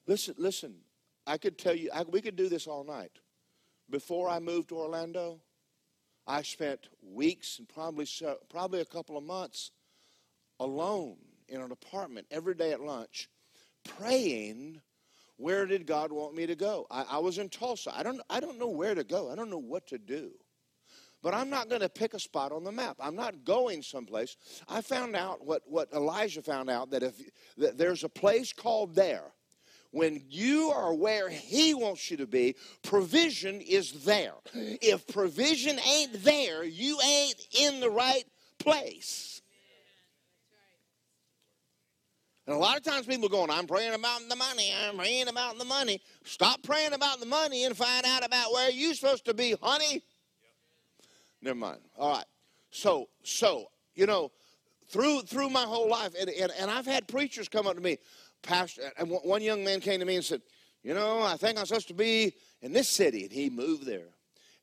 Listen, 0.07 0.35
listen. 0.37 0.75
I 1.27 1.37
could 1.37 1.57
tell 1.57 1.75
you, 1.75 1.89
I, 1.93 2.03
we 2.03 2.21
could 2.21 2.35
do 2.35 2.49
this 2.49 2.65
all 2.65 2.83
night. 2.83 3.11
Before 3.89 4.29
I 4.29 4.39
moved 4.39 4.69
to 4.69 4.77
Orlando, 4.77 5.41
I 6.25 6.41
spent 6.43 6.87
weeks 7.03 7.59
and 7.59 7.67
probably 7.67 8.07
probably 8.49 8.81
a 8.81 8.85
couple 8.85 9.17
of 9.17 9.23
months 9.23 9.71
alone 10.59 11.17
in 11.47 11.61
an 11.61 11.71
apartment 11.71 12.27
every 12.31 12.55
day 12.55 12.71
at 12.71 12.81
lunch, 12.81 13.29
praying. 13.83 14.81
Where 15.37 15.65
did 15.65 15.85
God 15.85 16.11
want 16.11 16.35
me 16.35 16.45
to 16.45 16.55
go? 16.55 16.85
I, 16.91 17.05
I 17.11 17.17
was 17.19 17.37
in 17.37 17.49
Tulsa. 17.49 17.97
I 17.97 18.03
don't, 18.03 18.21
I 18.29 18.39
don't 18.39 18.59
know 18.59 18.67
where 18.67 18.93
to 18.93 19.03
go. 19.03 19.31
I 19.31 19.35
don't 19.35 19.49
know 19.49 19.57
what 19.57 19.87
to 19.87 19.97
do. 19.97 20.31
But 21.21 21.33
I'm 21.33 21.49
not 21.49 21.69
going 21.69 21.81
to 21.81 21.89
pick 21.89 22.13
a 22.13 22.19
spot 22.19 22.51
on 22.51 22.63
the 22.63 22.71
map. 22.71 22.97
I'm 22.99 23.15
not 23.15 23.43
going 23.43 23.81
someplace. 23.81 24.37
I 24.67 24.81
found 24.81 25.15
out 25.15 25.45
what, 25.45 25.63
what 25.65 25.91
Elijah 25.93 26.41
found 26.41 26.69
out 26.69 26.91
that 26.91 27.03
if 27.03 27.15
that 27.57 27.77
there's 27.77 28.03
a 28.03 28.09
place 28.09 28.53
called 28.53 28.95
there, 28.95 29.23
when 29.91 30.23
you 30.29 30.69
are 30.69 30.93
where 30.93 31.29
he 31.29 31.73
wants 31.73 32.11
you 32.11 32.17
to 32.17 32.27
be, 32.27 32.55
provision 32.83 33.59
is 33.59 34.05
there. 34.05 34.33
If 34.53 35.07
provision 35.07 35.79
ain't 35.79 36.23
there, 36.23 36.63
you 36.63 36.99
ain't 37.03 37.47
in 37.59 37.79
the 37.79 37.89
right 37.89 38.23
place. 38.59 39.28
And 42.49 42.57
a 42.57 42.59
lot 42.59 42.77
of 42.77 42.83
times 42.83 43.05
people 43.05 43.27
are 43.27 43.29
going, 43.29 43.51
I'm 43.51 43.67
praying 43.67 43.93
about 43.93 44.27
the 44.27 44.35
money, 44.35 44.73
I'm 44.83 44.97
praying 44.97 45.27
about 45.27 45.59
the 45.59 45.65
money. 45.65 46.01
Stop 46.23 46.63
praying 46.63 46.93
about 46.93 47.19
the 47.19 47.27
money 47.27 47.65
and 47.65 47.77
find 47.77 48.03
out 48.07 48.25
about 48.25 48.51
where 48.51 48.71
you're 48.71 48.95
supposed 48.95 49.25
to 49.25 49.35
be, 49.35 49.55
honey. 49.61 50.01
Never 51.43 51.59
mind. 51.59 51.81
All 51.95 52.13
right. 52.13 52.25
So, 52.71 53.07
so, 53.21 53.67
you 53.93 54.07
know, 54.07 54.31
through 54.87 55.21
through 55.27 55.51
my 55.51 55.61
whole 55.61 55.87
life, 55.91 56.15
and, 56.19 56.27
and, 56.27 56.51
and 56.59 56.71
I've 56.71 56.87
had 56.87 57.07
preachers 57.07 57.47
come 57.47 57.67
up 57.67 57.75
to 57.75 57.81
me, 57.81 57.99
Pastor, 58.41 58.91
and 58.97 59.11
one 59.11 59.43
young 59.43 59.63
man 59.63 59.79
came 59.79 59.99
to 59.99 60.05
me 60.07 60.15
and 60.15 60.25
said, 60.25 60.41
You 60.81 60.95
know, 60.95 61.21
I 61.21 61.37
think 61.37 61.59
I'm 61.59 61.67
supposed 61.67 61.89
to 61.89 61.93
be 61.93 62.33
in 62.63 62.73
this 62.73 62.89
city. 62.89 63.25
And 63.25 63.31
he 63.31 63.51
moved 63.51 63.85
there. 63.85 64.09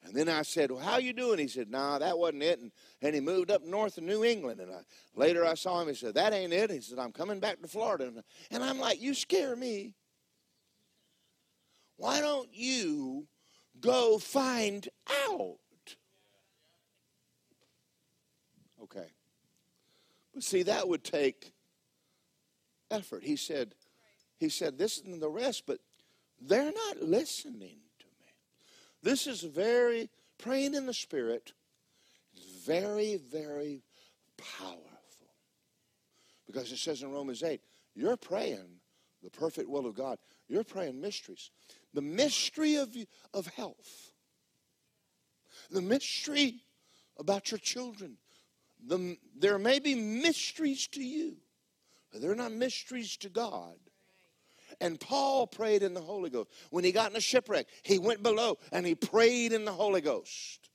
And 0.06 0.14
then 0.14 0.28
I 0.28 0.42
said, 0.42 0.70
Well, 0.70 0.80
how 0.80 0.98
you 0.98 1.12
doing? 1.12 1.38
He 1.38 1.48
said, 1.48 1.70
Nah, 1.70 1.98
that 1.98 2.18
wasn't 2.18 2.42
it. 2.42 2.60
And, 2.60 2.70
and 3.02 3.14
he 3.14 3.20
moved 3.20 3.50
up 3.50 3.64
north 3.64 3.98
of 3.98 4.04
New 4.04 4.24
England. 4.24 4.60
And 4.60 4.70
I, 4.70 4.80
later 5.14 5.44
I 5.44 5.54
saw 5.54 5.80
him. 5.80 5.88
He 5.88 5.94
said, 5.94 6.14
That 6.14 6.32
ain't 6.32 6.52
it. 6.52 6.70
He 6.70 6.80
said, 6.80 6.98
I'm 6.98 7.12
coming 7.12 7.40
back 7.40 7.60
to 7.62 7.68
Florida. 7.68 8.06
And, 8.06 8.22
and 8.50 8.62
I'm 8.62 8.78
like, 8.78 9.00
You 9.00 9.14
scare 9.14 9.56
me. 9.56 9.94
Why 11.96 12.20
don't 12.20 12.48
you 12.52 13.26
go 13.80 14.18
find 14.18 14.88
out? 15.28 15.58
Okay. 18.82 19.08
But 20.34 20.42
see, 20.42 20.62
that 20.64 20.86
would 20.86 21.02
take 21.02 21.52
effort. 22.90 23.24
He 23.24 23.36
said, 23.36 23.74
he 24.38 24.50
said, 24.50 24.78
this 24.78 25.00
and 25.00 25.20
the 25.20 25.30
rest, 25.30 25.64
but 25.66 25.78
they're 26.40 26.72
not 26.72 27.02
listening 27.02 27.78
to. 27.78 27.85
This 29.06 29.28
is 29.28 29.42
very, 29.42 30.10
praying 30.36 30.74
in 30.74 30.86
the 30.86 30.92
Spirit 30.92 31.52
is 32.36 32.44
very, 32.66 33.16
very 33.16 33.82
powerful. 34.58 34.82
Because 36.46 36.72
it 36.72 36.78
says 36.78 37.02
in 37.02 37.12
Romans 37.12 37.42
8, 37.44 37.60
you're 37.94 38.16
praying 38.16 38.80
the 39.22 39.30
perfect 39.30 39.68
will 39.68 39.86
of 39.86 39.94
God. 39.94 40.18
You're 40.48 40.64
praying 40.64 41.00
mysteries. 41.00 41.50
The 41.94 42.02
mystery 42.02 42.76
of, 42.76 42.96
of 43.32 43.46
health. 43.46 44.12
The 45.70 45.82
mystery 45.82 46.62
about 47.16 47.50
your 47.50 47.58
children 47.58 48.18
the, 48.84 49.16
there 49.36 49.58
may 49.58 49.78
be 49.78 49.94
mysteries 49.94 50.86
to 50.88 51.02
you, 51.02 51.36
but 52.12 52.20
they're 52.20 52.34
not 52.34 52.52
mysteries 52.52 53.16
to 53.18 53.28
God. 53.28 53.76
And 54.80 55.00
Paul 55.00 55.46
prayed 55.46 55.82
in 55.82 55.94
the 55.94 56.00
Holy 56.00 56.30
Ghost. 56.30 56.50
When 56.70 56.84
he 56.84 56.92
got 56.92 57.10
in 57.10 57.16
a 57.16 57.20
shipwreck, 57.20 57.66
he 57.82 57.98
went 57.98 58.22
below 58.22 58.58
and 58.72 58.86
he 58.86 58.94
prayed 58.94 59.52
in 59.52 59.64
the 59.64 59.72
Holy 59.72 60.00
Ghost. 60.00 60.68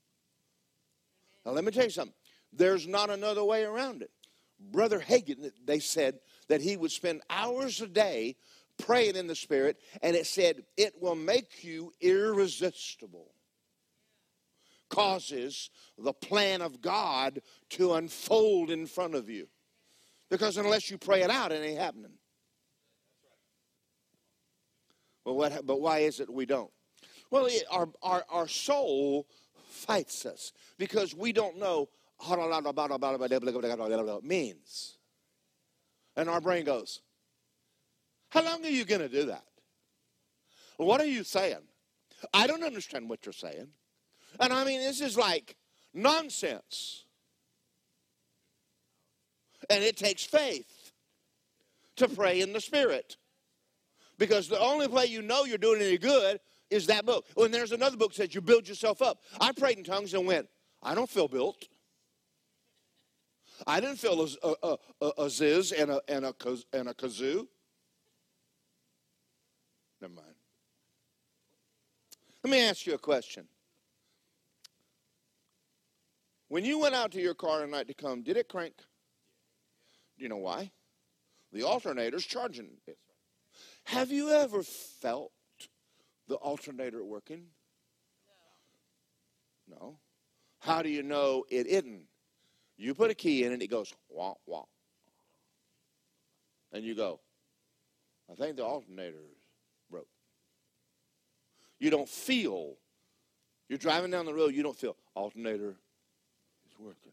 Now, 1.44 1.52
let 1.52 1.64
me 1.64 1.70
tell 1.70 1.84
you 1.84 1.90
something. 1.90 2.14
There's 2.52 2.86
not 2.86 3.10
another 3.10 3.44
way 3.44 3.64
around 3.64 4.02
it. 4.02 4.10
Brother 4.60 5.00
Hagin, 5.00 5.50
they 5.64 5.80
said 5.80 6.18
that 6.48 6.60
he 6.60 6.76
would 6.76 6.92
spend 6.92 7.22
hours 7.30 7.80
a 7.80 7.88
day 7.88 8.36
praying 8.78 9.16
in 9.16 9.26
the 9.26 9.34
Spirit, 9.34 9.78
and 10.02 10.14
it 10.14 10.26
said 10.26 10.62
it 10.76 10.94
will 11.00 11.14
make 11.14 11.64
you 11.64 11.92
irresistible 12.00 13.32
causes 14.92 15.70
the 15.96 16.12
plan 16.12 16.60
of 16.60 16.82
God 16.82 17.40
to 17.70 17.94
unfold 17.94 18.70
in 18.70 18.86
front 18.86 19.14
of 19.14 19.30
you. 19.30 19.48
Because 20.30 20.58
unless 20.58 20.90
you 20.90 20.98
pray 20.98 21.22
it 21.22 21.30
out, 21.30 21.50
it 21.50 21.64
ain't 21.64 21.80
happening. 21.80 22.12
But, 25.24 25.34
what, 25.34 25.66
but 25.66 25.80
why 25.80 25.98
is 25.98 26.20
it 26.20 26.32
we 26.32 26.46
don't? 26.46 26.70
Well, 27.30 27.46
it, 27.46 27.64
our, 27.70 27.88
our, 28.02 28.24
our 28.30 28.48
soul 28.48 29.26
fights 29.68 30.26
us 30.26 30.52
because 30.78 31.14
we 31.14 31.32
don't 31.32 31.58
know 31.58 31.88
means. 34.22 34.98
And 36.16 36.28
our 36.28 36.40
brain 36.40 36.64
goes, 36.64 37.00
How 38.30 38.44
long 38.44 38.64
are 38.64 38.70
you 38.70 38.84
going 38.84 39.00
to 39.00 39.08
do 39.08 39.26
that? 39.26 39.44
What 40.76 41.00
are 41.00 41.06
you 41.06 41.24
saying? 41.24 41.62
I 42.32 42.46
don't 42.46 42.62
understand 42.62 43.08
what 43.08 43.24
you're 43.24 43.32
saying. 43.32 43.68
And 44.40 44.52
I 44.52 44.64
mean, 44.64 44.80
this 44.80 45.00
is 45.00 45.16
like 45.16 45.56
nonsense. 45.94 47.04
And 49.70 49.82
it 49.82 49.96
takes 49.96 50.24
faith 50.24 50.92
to 51.96 52.08
pray 52.08 52.40
in 52.40 52.52
the 52.52 52.60
Spirit. 52.60 53.16
Because 54.18 54.48
the 54.48 54.60
only 54.60 54.86
way 54.86 55.06
you 55.06 55.22
know 55.22 55.44
you're 55.44 55.58
doing 55.58 55.80
any 55.80 55.98
good 55.98 56.40
is 56.70 56.86
that 56.86 57.04
book. 57.04 57.26
When 57.34 57.50
there's 57.50 57.72
another 57.72 57.96
book 57.96 58.12
that 58.12 58.16
says 58.16 58.34
you 58.34 58.40
build 58.40 58.68
yourself 58.68 59.02
up. 59.02 59.22
I 59.40 59.52
prayed 59.52 59.78
in 59.78 59.84
tongues 59.84 60.14
and 60.14 60.26
went, 60.26 60.48
I 60.82 60.94
don't 60.94 61.10
feel 61.10 61.28
built. 61.28 61.68
I 63.66 63.80
didn't 63.80 63.96
feel 63.96 64.26
a, 64.42 64.54
a, 64.62 64.76
a, 65.00 65.12
a 65.24 65.30
ziz 65.30 65.72
and 65.72 65.90
a, 65.90 66.00
and, 66.08 66.24
a, 66.24 66.34
and 66.72 66.88
a 66.88 66.94
kazoo. 66.94 67.46
Never 70.00 70.14
mind. 70.14 70.34
Let 72.42 72.50
me 72.50 72.60
ask 72.60 72.86
you 72.86 72.94
a 72.94 72.98
question. 72.98 73.46
When 76.48 76.64
you 76.64 76.80
went 76.80 76.94
out 76.94 77.12
to 77.12 77.20
your 77.20 77.34
car 77.34 77.60
tonight 77.60 77.86
to 77.88 77.94
come, 77.94 78.22
did 78.22 78.36
it 78.36 78.48
crank? 78.48 78.74
Do 80.18 80.22
you 80.24 80.28
know 80.28 80.38
why? 80.38 80.70
The 81.52 81.62
alternator's 81.62 82.26
charging 82.26 82.68
it. 82.86 82.98
Have 83.84 84.10
you 84.10 84.30
ever 84.30 84.62
felt 84.62 85.32
the 86.28 86.36
alternator 86.36 87.04
working? 87.04 87.46
No. 89.68 89.76
No. 89.76 89.98
How 90.60 90.82
do 90.82 90.88
you 90.88 91.02
know 91.02 91.44
it 91.50 91.66
isn't? 91.66 92.04
You 92.76 92.94
put 92.94 93.10
a 93.10 93.14
key 93.14 93.44
in 93.44 93.52
it, 93.52 93.62
it 93.62 93.68
goes 93.68 93.92
wah 94.08 94.34
wah. 94.46 94.64
And 96.72 96.84
you 96.84 96.94
go, 96.94 97.20
I 98.30 98.34
think 98.34 98.56
the 98.56 98.64
alternator 98.64 99.24
broke. 99.90 100.08
You 101.78 101.90
don't 101.90 102.08
feel. 102.08 102.76
You're 103.68 103.78
driving 103.78 104.10
down 104.10 104.24
the 104.24 104.34
road, 104.34 104.54
you 104.54 104.62
don't 104.62 104.76
feel 104.76 104.96
alternator 105.14 105.76
is 106.70 106.78
working. 106.78 107.11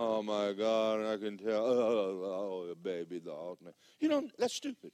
Oh 0.00 0.22
my 0.22 0.52
God, 0.52 1.04
I 1.12 1.16
can 1.16 1.36
tell. 1.36 1.66
Oh, 1.66 2.70
oh, 2.70 2.74
baby, 2.80 3.18
the. 3.18 3.56
You 3.98 4.08
know, 4.08 4.28
that's 4.38 4.54
stupid. 4.54 4.92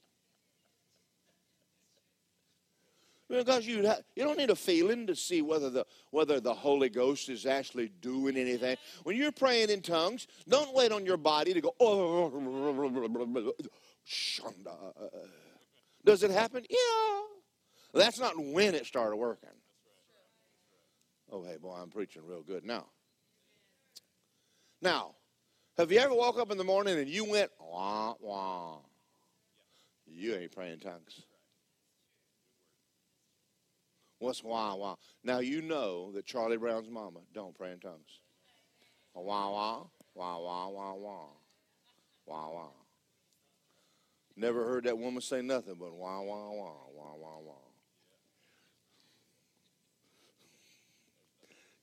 Because 3.29 3.67
you 3.67 3.87
you 4.15 4.23
don't 4.23 4.37
need 4.37 4.49
a 4.49 4.55
feeling 4.55 5.05
to 5.05 5.15
see 5.15 5.43
whether 5.43 5.69
the 5.69 5.85
whether 6.09 6.39
the 6.39 6.53
Holy 6.53 6.89
Ghost 6.89 7.29
is 7.29 7.45
actually 7.45 7.91
doing 8.01 8.35
anything. 8.35 8.77
When 9.03 9.15
you're 9.15 9.31
praying 9.31 9.69
in 9.69 9.81
tongues, 9.81 10.25
don't 10.49 10.73
wait 10.73 10.91
on 10.91 11.05
your 11.05 11.17
body 11.17 11.53
to 11.53 11.61
go. 11.61 11.75
Oh, 11.79 12.31
does 16.03 16.23
it 16.23 16.29
happen? 16.31 16.63
Yeah. 16.69 17.21
That's 17.93 18.19
not 18.19 18.33
when 18.37 18.75
it 18.75 18.85
started 18.85 19.15
working. 19.15 19.49
Oh, 21.31 21.43
hey, 21.43 21.57
boy, 21.57 21.73
I'm 21.73 21.89
preaching 21.89 22.21
real 22.25 22.43
good 22.43 22.63
now. 22.63 22.85
Now, 24.81 25.15
have 25.77 25.91
you 25.91 25.99
ever 25.99 26.13
woke 26.13 26.39
up 26.39 26.51
in 26.51 26.57
the 26.57 26.63
morning 26.63 26.97
and 26.97 27.09
you 27.09 27.25
went 27.25 27.51
wah 27.59 28.13
wah? 28.19 28.77
You 30.07 30.35
ain't 30.35 30.51
praying 30.51 30.79
tongues. 30.79 31.23
What's 34.19 34.43
wah 34.43 34.75
wah? 34.75 34.95
Now 35.23 35.39
you 35.39 35.61
know 35.61 36.11
that 36.13 36.25
Charlie 36.25 36.57
Brown's 36.57 36.89
mama 36.89 37.19
don't 37.33 37.55
pray 37.55 37.71
in 37.71 37.79
tongues. 37.79 38.19
Wah 39.13 39.21
wah 39.23 39.83
wah 40.13 40.39
wah 40.39 40.69
wah 40.69 40.93
wah 40.93 41.27
wah 42.25 42.49
wah. 42.51 42.69
Never 44.37 44.65
heard 44.65 44.85
that 44.85 44.97
woman 44.97 45.21
say 45.21 45.41
nothing 45.41 45.75
but 45.79 45.93
wah 45.93 46.21
wah 46.21 46.51
wah 46.51 46.73
wah 46.93 47.15
wah 47.17 47.39
wah. 47.39 47.53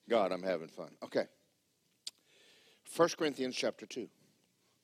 God, 0.09 0.33
I'm 0.33 0.43
having 0.43 0.69
fun. 0.69 0.91
Okay. 1.03 1.27
1 2.95 3.09
Corinthians 3.19 3.57
chapter 3.57 3.87
2. 3.87 4.09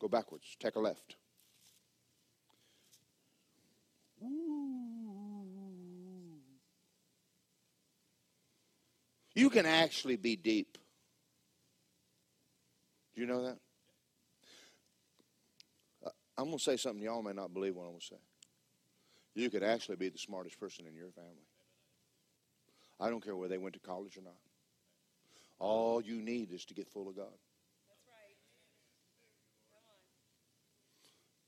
Go 0.00 0.08
backwards. 0.08 0.56
Take 0.58 0.76
a 0.76 0.80
left. 0.80 1.16
You 9.34 9.50
can 9.50 9.66
actually 9.66 10.16
be 10.16 10.36
deep. 10.36 10.78
Do 13.14 13.20
you 13.20 13.26
know 13.26 13.42
that? 13.44 13.58
Uh, 16.04 16.10
I'm 16.36 16.46
going 16.46 16.58
to 16.58 16.64
say 16.64 16.76
something 16.76 17.02
y'all 17.02 17.22
may 17.22 17.32
not 17.32 17.52
believe 17.52 17.76
what 17.76 17.82
I'm 17.82 17.90
going 17.90 18.00
to 18.00 18.06
say. 18.06 18.20
You 19.34 19.50
could 19.50 19.62
actually 19.62 19.96
be 19.96 20.08
the 20.08 20.18
smartest 20.18 20.58
person 20.58 20.86
in 20.86 20.96
your 20.96 21.10
family. 21.10 21.46
I 22.98 23.10
don't 23.10 23.22
care 23.22 23.36
whether 23.36 23.50
they 23.50 23.58
went 23.58 23.74
to 23.74 23.80
college 23.80 24.16
or 24.16 24.22
not. 24.22 24.40
All 25.60 26.00
you 26.00 26.20
need 26.20 26.52
is 26.52 26.64
to 26.64 26.74
get 26.74 26.88
full 26.88 27.08
of 27.08 27.16
God. 27.16 27.26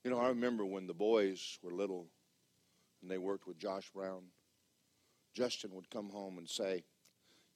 You 0.05 0.11
know, 0.11 0.19
I 0.19 0.29
remember 0.29 0.65
when 0.65 0.87
the 0.87 0.95
boys 0.95 1.59
were 1.63 1.73
little 1.73 2.07
and 3.03 3.11
they 3.11 3.19
worked 3.19 3.47
with 3.47 3.59
Josh 3.59 3.91
Brown. 3.91 4.23
Justin 5.35 5.71
would 5.75 5.91
come 5.91 6.09
home 6.09 6.39
and 6.39 6.49
say, 6.49 6.85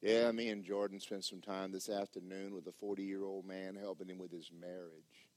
Yeah, 0.03 0.31
me 0.33 0.51
and 0.51 0.65
Jordan 0.65 1.01
spent 1.01 1.25
some 1.25 1.41
time 1.41 1.73
this 1.73 1.89
afternoon 1.89 2.55
with 2.55 2.67
a 2.67 2.73
40 2.73 3.03
year 3.03 3.25
old 3.25 3.47
man 3.47 3.77
helping 3.77 4.09
him 4.09 4.19
with 4.19 4.31
his 4.31 4.51
marriage. 4.59 5.29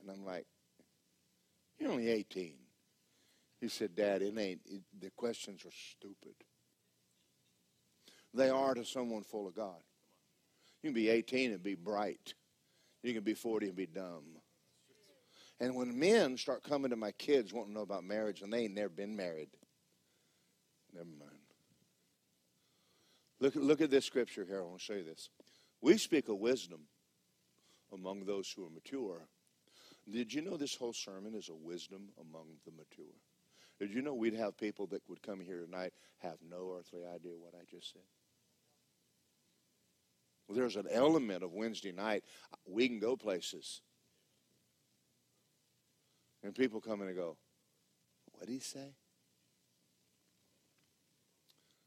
And 0.00 0.10
I'm 0.10 0.24
like, 0.24 0.46
You're 1.78 1.90
only 1.90 2.08
18. 2.08 2.54
He 3.60 3.68
said, 3.68 3.94
Dad, 3.94 4.22
it 4.22 4.38
ain't, 4.38 4.60
it, 4.66 4.82
the 4.98 5.10
questions 5.10 5.64
are 5.64 5.70
stupid. 5.70 6.34
They 8.32 8.50
are 8.50 8.74
to 8.74 8.84
someone 8.84 9.24
full 9.24 9.48
of 9.48 9.54
God. 9.54 9.82
You 10.82 10.90
can 10.90 10.94
be 10.94 11.08
18 11.08 11.52
and 11.52 11.62
be 11.62 11.74
bright, 11.74 12.34
you 13.02 13.12
can 13.12 13.22
be 13.22 13.34
40 13.34 13.68
and 13.68 13.76
be 13.76 13.86
dumb. 13.86 14.37
And 15.60 15.74
when 15.74 15.98
men 15.98 16.36
start 16.36 16.62
coming 16.62 16.90
to 16.90 16.96
my 16.96 17.12
kids 17.12 17.52
wanting 17.52 17.72
to 17.72 17.78
know 17.78 17.82
about 17.82 18.04
marriage 18.04 18.42
and 18.42 18.52
they 18.52 18.64
ain't 18.64 18.74
never 18.74 18.88
been 18.88 19.16
married, 19.16 19.48
never 20.94 21.08
mind. 21.18 21.32
Look, 23.40 23.54
look 23.56 23.80
at 23.80 23.90
this 23.90 24.04
scripture 24.04 24.44
here. 24.44 24.60
I 24.60 24.62
want 24.62 24.78
to 24.78 24.84
show 24.84 24.94
you 24.94 25.04
this. 25.04 25.30
We 25.80 25.96
speak 25.96 26.28
of 26.28 26.38
wisdom 26.38 26.82
among 27.92 28.24
those 28.24 28.50
who 28.50 28.66
are 28.66 28.70
mature. 28.70 29.28
Did 30.10 30.32
you 30.32 30.42
know 30.42 30.56
this 30.56 30.74
whole 30.74 30.92
sermon 30.92 31.34
is 31.34 31.48
a 31.48 31.54
wisdom 31.54 32.08
among 32.18 32.46
the 32.64 32.72
mature? 32.72 33.14
Did 33.78 33.92
you 33.92 34.02
know 34.02 34.14
we'd 34.14 34.34
have 34.34 34.56
people 34.56 34.86
that 34.88 35.02
would 35.08 35.22
come 35.22 35.40
here 35.40 35.60
tonight 35.64 35.92
have 36.18 36.38
no 36.48 36.74
earthly 36.78 37.02
idea 37.04 37.34
what 37.38 37.54
I 37.54 37.64
just 37.70 37.92
said? 37.92 38.02
Well, 40.46 40.56
there's 40.56 40.76
an 40.76 40.88
element 40.90 41.44
of 41.44 41.52
Wednesday 41.52 41.92
night. 41.92 42.24
We 42.66 42.88
can 42.88 42.98
go 42.98 43.16
places 43.16 43.82
and 46.42 46.54
people 46.54 46.80
come 46.80 47.02
in 47.02 47.08
and 47.08 47.16
go, 47.16 47.36
What 48.32 48.46
did 48.46 48.52
he 48.52 48.60
say? 48.60 48.94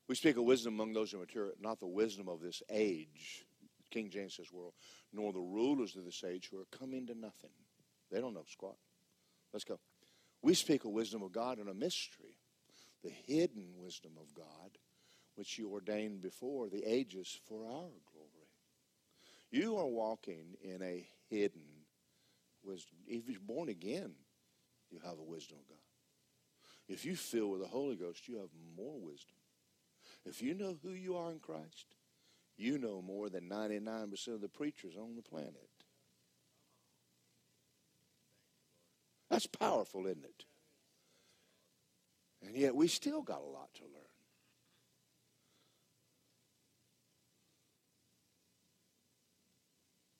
We 0.08 0.16
speak 0.16 0.36
of 0.36 0.44
wisdom 0.44 0.74
among 0.74 0.94
those 0.94 1.12
who 1.12 1.18
are 1.18 1.22
mature, 1.22 1.54
not 1.60 1.80
the 1.80 1.88
wisdom 1.88 2.28
of 2.28 2.42
this 2.42 2.62
age, 2.70 3.46
King 3.92 4.10
James 4.10 4.36
says 4.36 4.52
world, 4.52 4.74
nor 5.14 5.32
the 5.32 5.40
rulers 5.40 5.96
of 5.96 6.04
this 6.04 6.24
age 6.24 6.50
who 6.52 6.60
are 6.60 6.78
coming 6.78 7.08
to 7.08 7.16
nothing. 7.16 7.52
They 8.12 8.20
don't 8.20 8.34
know 8.34 8.44
squat. 8.46 8.76
Let's 9.54 9.64
go. 9.64 9.80
We 10.42 10.54
speak 10.54 10.86
of 10.86 10.92
wisdom 10.92 11.22
of 11.24 11.32
God 11.32 11.60
in 11.60 11.68
a 11.68 11.74
mystery, 11.74 12.38
the 13.04 13.12
hidden 13.26 13.76
wisdom 13.78 14.14
of 14.20 14.34
God, 14.34 14.78
which 15.36 15.58
you 15.58 15.72
ordained 15.72 16.22
before 16.22 16.68
the 16.68 16.84
ages 16.84 17.40
for 17.48 17.66
our 17.66 17.92
glory. 18.12 18.50
You 19.52 19.78
are 19.78 19.88
walking 19.88 20.56
in 20.62 20.82
a 20.82 21.08
hidden 21.30 21.86
wisdom. 22.64 22.98
If 23.08 23.30
you're 23.30 23.40
born 23.40 23.70
again, 23.70 24.14
you 24.92 25.00
have 25.04 25.20
a 25.20 25.24
wisdom 25.24 25.58
of 25.62 25.68
God. 25.68 25.78
If 26.88 27.06
you 27.06 27.16
fill 27.16 27.50
with 27.52 27.62
the 27.62 27.68
Holy 27.68 27.96
Ghost, 27.96 28.28
you 28.28 28.38
have 28.38 28.50
more 28.76 29.00
wisdom. 29.00 29.36
If 30.26 30.42
you 30.42 30.54
know 30.54 30.78
who 30.84 30.92
you 30.92 31.16
are 31.16 31.32
in 31.32 31.40
Christ, 31.40 31.96
you 32.58 32.78
know 32.78 33.02
more 33.02 33.30
than 33.30 33.50
99% 33.50 34.28
of 34.28 34.42
the 34.42 34.50
preachers 34.50 34.96
on 34.98 35.16
the 35.16 35.22
planet. 35.22 35.70
That's 39.30 39.48
powerful, 39.48 40.06
isn't 40.08 40.26
it? 40.26 40.46
And 42.46 42.56
yet 42.56 42.76
we 42.76 42.88
still 42.88 43.22
got 43.22 43.42
a 43.42 43.46
lot 43.50 43.74
to 43.76 43.84
learn. 43.84 44.04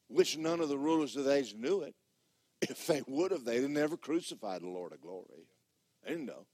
Which 0.08 0.38
none 0.38 0.60
of 0.60 0.70
the 0.70 0.78
rulers 0.78 1.16
of 1.16 1.26
the 1.26 1.34
age 1.34 1.56
knew 1.56 1.82
it. 1.82 1.96
If 2.62 2.86
they 2.88 3.02
would 3.08 3.32
have, 3.32 3.44
they'd 3.44 3.62
have 3.62 3.72
never 3.72 3.98
crucified 3.98 4.62
the 4.62 4.68
Lord 4.68 4.94
of 4.94 5.02
glory. 5.02 5.48
They 6.04 6.12
didn't 6.12 6.28
know. 6.28 6.46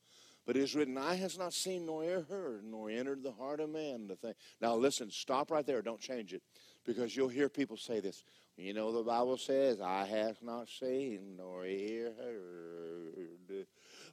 But 0.46 0.56
it 0.56 0.64
is 0.64 0.76
written, 0.76 0.98
Eye 0.98 1.16
has 1.16 1.38
not 1.38 1.54
seen, 1.54 1.86
nor 1.86 2.06
ear 2.06 2.26
heard, 2.30 2.64
nor 2.64 2.90
entered 2.90 3.22
the 3.22 3.34
heart 3.34 3.60
of 3.60 3.70
man 3.70 4.08
the 4.08 4.16
thing. 4.16 4.34
Now 4.62 4.76
listen, 4.76 5.12
stop 5.12 5.52
right 5.52 5.66
there. 5.66 5.82
Don't 5.82 6.00
change 6.00 6.34
it. 6.34 6.42
Because 6.86 7.16
you'll 7.18 7.28
hear 7.28 7.50
people 7.50 7.76
say 7.76 8.00
this. 8.00 8.24
You 8.56 8.74
know, 8.74 8.94
the 8.94 9.04
Bible 9.04 9.38
says, 9.38 9.82
I 9.82 10.06
has 10.06 10.38
not 10.42 10.70
seen, 10.70 11.36
nor 11.38 11.66
ear 11.66 12.14
heard 12.18 13.66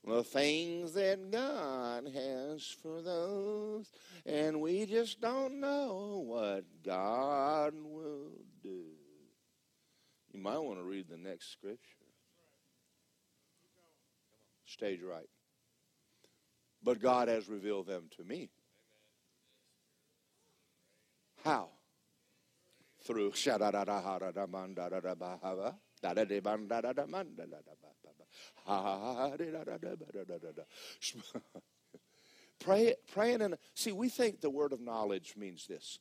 the 0.07 0.25
things 0.25 0.93
that 0.95 1.31
God 1.31 2.11
has 2.13 2.77
for 2.83 3.01
those. 3.01 3.91
And 4.27 4.61
we 4.61 4.87
just 4.87 5.21
don't 5.21 5.61
know 5.61 6.23
what 6.27 6.65
God 6.85 7.75
will 7.75 8.33
do. 8.63 8.85
You 10.35 10.43
might 10.43 10.59
want 10.59 10.79
to 10.81 10.85
read 10.85 11.07
the 11.09 11.17
next 11.17 11.53
scripture. 11.53 11.79
Stage 14.67 15.01
right. 15.01 15.29
But 16.83 17.01
God 17.01 17.29
has 17.29 17.49
revealed 17.49 17.87
them 17.87 18.09
to 18.17 18.25
me. 18.25 18.51
How? 21.45 21.69
Through 23.05 23.33
Pray, 32.59 32.95
praying 33.13 33.43
and 33.43 33.57
see, 33.75 33.93
we 33.93 34.09
think 34.09 34.41
the 34.41 34.51
word 34.51 34.73
of 34.73 34.81
knowledge 34.81 35.35
means 35.37 35.67
this. 35.67 36.01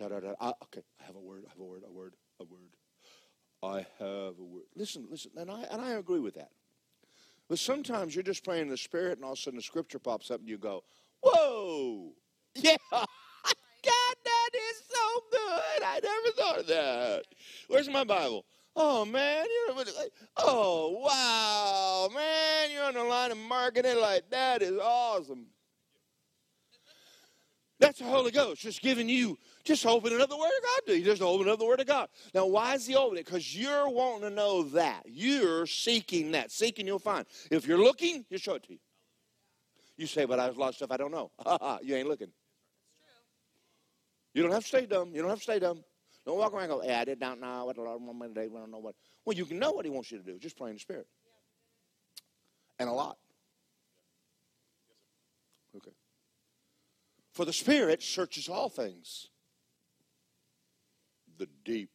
Up. 0.00 0.36
Ah, 0.40 0.54
okay, 0.64 0.82
I 1.00 1.04
have 1.04 1.16
a 1.16 1.20
word, 1.20 1.44
I 1.46 1.50
have 1.50 1.60
a 1.60 1.64
word, 1.64 1.82
a 1.86 1.92
word, 1.92 2.14
a 2.40 2.44
word. 2.44 2.70
I 3.66 3.86
have 3.98 4.38
a 4.38 4.42
word. 4.42 4.64
Listen, 4.74 5.06
listen, 5.10 5.32
and 5.36 5.50
I, 5.50 5.62
and 5.70 5.80
I 5.80 5.92
agree 5.92 6.20
with 6.20 6.34
that. 6.34 6.50
But 7.48 7.58
sometimes 7.58 8.14
you're 8.14 8.24
just 8.24 8.44
praying 8.44 8.62
in 8.62 8.68
the 8.68 8.76
Spirit, 8.76 9.18
and 9.18 9.24
all 9.24 9.32
of 9.32 9.38
a 9.38 9.40
sudden 9.40 9.56
the 9.56 9.62
scripture 9.62 9.98
pops 9.98 10.30
up, 10.30 10.40
and 10.40 10.48
you 10.48 10.58
go, 10.58 10.84
Whoa! 11.22 12.12
Yeah! 12.54 12.76
God, 12.90 13.04
that 14.24 14.50
is 14.54 14.82
so 14.88 15.20
good. 15.30 15.82
I 15.84 16.00
never 16.02 16.36
thought 16.36 16.58
of 16.60 16.66
that. 16.68 17.24
Where's 17.68 17.88
my 17.88 18.02
Bible? 18.02 18.46
Oh 18.74 19.04
man, 19.04 19.44
you 19.44 19.74
oh 20.36 20.98
wow, 21.02 22.14
man, 22.14 22.70
you're 22.70 22.84
on 22.84 22.94
the 22.94 23.04
line 23.04 23.30
of 23.30 23.38
marking 23.38 23.86
it 23.86 23.96
like 23.96 24.28
that 24.30 24.62
is 24.62 24.78
awesome. 24.78 25.46
That's 27.78 27.98
the 27.98 28.04
Holy 28.04 28.30
Ghost 28.30 28.60
just 28.60 28.82
giving 28.82 29.08
you, 29.08 29.38
just 29.66 29.84
opening 29.84 30.20
up 30.20 30.28
the 30.28 30.36
Word 30.36 30.46
of 30.46 30.62
God 30.62 30.86
to 30.86 30.98
you. 30.98 31.04
Just 31.04 31.20
open 31.20 31.48
up 31.48 31.58
the 31.58 31.64
Word 31.64 31.80
of 31.80 31.86
God. 31.86 32.08
Now, 32.32 32.46
why 32.46 32.74
is 32.74 32.86
He 32.86 32.94
opening 32.94 33.20
it? 33.20 33.26
Because 33.26 33.56
you're 33.56 33.88
wanting 33.88 34.28
to 34.28 34.34
know 34.34 34.62
that. 34.64 35.02
You're 35.06 35.66
seeking 35.66 36.30
that. 36.32 36.50
Seeking, 36.50 36.86
you'll 36.86 36.98
find. 36.98 37.26
If 37.50 37.66
you're 37.66 37.78
looking, 37.78 38.24
He'll 38.30 38.38
show 38.38 38.54
it 38.54 38.62
to 38.64 38.72
you. 38.72 38.78
You 39.96 40.06
say, 40.06 40.24
but 40.24 40.36
there's 40.36 40.56
a 40.56 40.60
lot 40.60 40.68
of 40.68 40.74
stuff 40.76 40.90
I 40.90 40.96
don't 40.96 41.10
know. 41.10 41.30
you 41.82 41.96
ain't 41.96 42.08
looking. 42.08 42.28
You 44.34 44.42
don't 44.42 44.52
have 44.52 44.62
to 44.62 44.68
stay 44.68 44.86
dumb. 44.86 45.12
You 45.14 45.22
don't 45.22 45.30
have 45.30 45.38
to 45.38 45.44
stay 45.44 45.58
dumb. 45.58 45.82
Don't 46.26 46.38
walk 46.38 46.52
around 46.52 46.64
and 46.64 46.72
go, 46.72 46.80
hey, 46.80 46.94
I 46.94 47.04
did 47.04 47.20
not 47.20 47.40
know 47.40 47.64
what 47.64 47.76
the 47.76 47.82
Lord 47.82 48.02
wanted 48.02 48.20
me 48.20 48.42
to 48.42 48.48
do. 48.48 48.56
I 48.56 48.60
don't 48.60 48.70
know 48.70 48.78
what. 48.78 48.94
Well, 49.24 49.36
you 49.36 49.44
can 49.44 49.58
know 49.58 49.72
what 49.72 49.84
He 49.84 49.90
wants 49.90 50.10
you 50.10 50.18
to 50.18 50.24
do. 50.24 50.38
Just 50.38 50.58
pray 50.58 50.68
in 50.68 50.76
the 50.76 50.80
Spirit. 50.80 51.06
And 52.78 52.88
a 52.88 52.92
lot. 52.92 53.16
Okay. 55.76 55.92
For 57.32 57.44
the 57.44 57.52
Spirit 57.52 58.02
searches 58.02 58.48
all 58.48 58.68
things. 58.68 59.28
The 61.38 61.48
deep, 61.64 61.90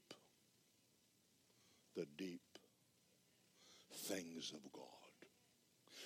the 1.96 2.06
deep 2.18 2.42
things 3.94 4.52
of 4.54 4.72
God. 4.72 4.86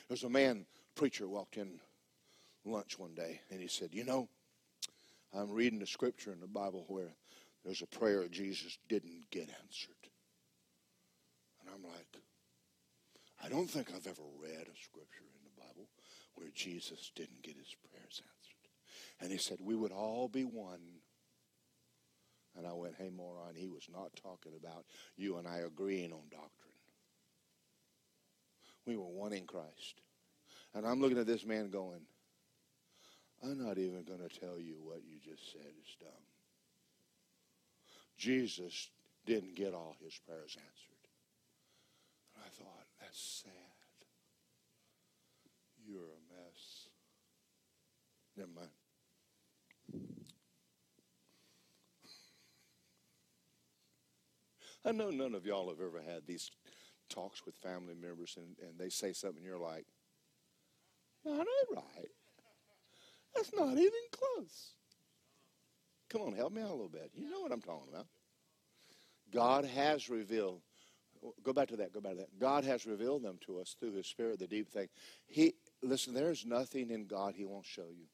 There's 0.08 0.24
a 0.24 0.30
man, 0.30 0.66
preacher, 0.96 1.28
walked 1.28 1.58
in 1.58 1.80
lunch 2.64 2.98
one 2.98 3.14
day, 3.14 3.42
and 3.52 3.62
he 3.62 3.68
said, 3.68 3.90
You 3.94 4.04
know, 4.04 4.30
I'm 5.34 5.52
reading 5.52 5.80
the 5.80 5.88
scripture 5.88 6.32
in 6.32 6.40
the 6.40 6.48
Bible 6.48 6.86
where 6.88 7.16
there's 7.64 7.82
a 7.82 7.88
prayer 7.88 8.28
Jesus 8.28 8.78
didn't 8.88 9.30
get 9.32 9.50
answered. 9.64 9.96
And 11.60 11.70
I'm 11.74 11.84
like, 11.84 12.22
I 13.44 13.50
don't 13.50 13.70
think 13.70 13.90
I've 13.90 14.08
ever 14.08 14.22
read 14.42 14.68
a 14.68 14.84
scripture 14.84 15.26
in 15.26 15.44
the 15.44 15.62
Bible 15.62 15.90
where 16.36 16.50
Jesus 16.54 17.12
didn't 17.16 17.42
get 17.42 17.58
his 17.58 17.76
prayers 17.92 18.22
answered. 18.22 19.22
And 19.22 19.32
he 19.32 19.38
said, 19.38 19.58
We 19.62 19.76
would 19.76 19.92
all 19.92 20.28
be 20.28 20.44
one. 20.44 20.80
Went, 22.98 23.12
Hey, 23.12 23.16
moron, 23.16 23.56
he 23.56 23.68
was 23.68 23.88
not 23.91 24.16
talking 24.22 24.54
about 24.60 24.86
you 25.18 25.38
and 25.38 25.48
I 25.48 25.60
agreeing 25.60 26.12
on 26.12 26.24
doctrine. 26.30 26.52
We 28.86 28.98
were 28.98 29.06
one 29.06 29.34
in 29.34 29.46
Christ. 29.46 30.02
And 30.74 30.86
I'm 30.86 31.02
looking 31.02 31.18
at 31.18 31.28
this 31.28 31.46
man 31.46 31.70
going, 31.70 32.02
I'm 33.43 33.64
not 33.64 33.78
even 33.78 34.04
going 34.04 34.28
to 34.28 34.39
tell 34.39 34.60
you 34.60 34.76
what 34.82 35.04
you 35.04 35.18
just 35.24 35.52
said 35.52 35.62
is 35.62 35.96
dumb. 36.00 36.10
Jesus 38.18 38.89
didn't 39.26 39.56
get 39.56 39.74
all 39.74 39.96
his 40.04 40.18
prayers 40.26 40.56
answered. 40.58 41.06
And 42.36 42.43
I 42.46 42.50
thought, 42.50 42.86
that's 43.02 43.43
sad. 43.43 43.52
You're 45.86 46.02
a 46.02 46.34
mess. 46.34 46.89
Never 48.38 48.50
mind. 48.56 48.74
I 54.86 54.92
know 54.92 55.10
none 55.10 55.34
of 55.34 55.46
y'all 55.46 55.70
have 55.70 55.82
ever 55.82 56.02
had 56.02 56.28
these 56.28 56.52
talks 57.10 57.46
with 57.46 57.56
family 57.56 57.96
members 57.96 58.38
and, 58.38 58.56
and 58.68 58.78
they 58.78 58.90
say 58.90 59.14
something 59.14 59.44
you're 59.44 59.58
like, 59.58 59.86
not 61.26 61.48
right. 61.74 62.12
That's 63.36 63.52
not 63.54 63.78
even 63.78 63.92
close. 64.12 64.76
Come 66.10 66.22
on, 66.22 66.34
help 66.34 66.54
me 66.54 66.62
out 66.62 66.70
a 66.70 66.72
little 66.72 66.88
bit. 66.88 67.12
You 67.14 67.30
know 67.30 67.42
what 67.42 67.52
I'm 67.52 67.62
talking 67.62 67.88
about. 67.92 68.06
God 69.34 69.66
has 69.66 70.10
revealed. 70.10 70.62
Go 71.44 71.52
back 71.52 71.68
to 71.70 71.78
that. 71.78 71.92
Go 71.92 72.00
back 72.00 72.14
to 72.14 72.20
that. 72.20 72.40
God 72.40 72.64
has 72.64 72.86
revealed 72.86 73.24
them 73.24 73.40
to 73.48 73.60
us 73.60 73.76
through 73.80 73.94
His 73.94 74.08
Spirit, 74.08 74.40
the 74.40 74.48
deep 74.48 74.70
thing. 74.70 74.88
He 75.26 75.56
listen. 75.82 76.14
There's 76.14 76.46
nothing 76.46 76.92
in 76.92 77.08
God 77.08 77.34
He 77.36 77.44
won't 77.44 77.66
show 77.66 77.88
you. 77.90 78.06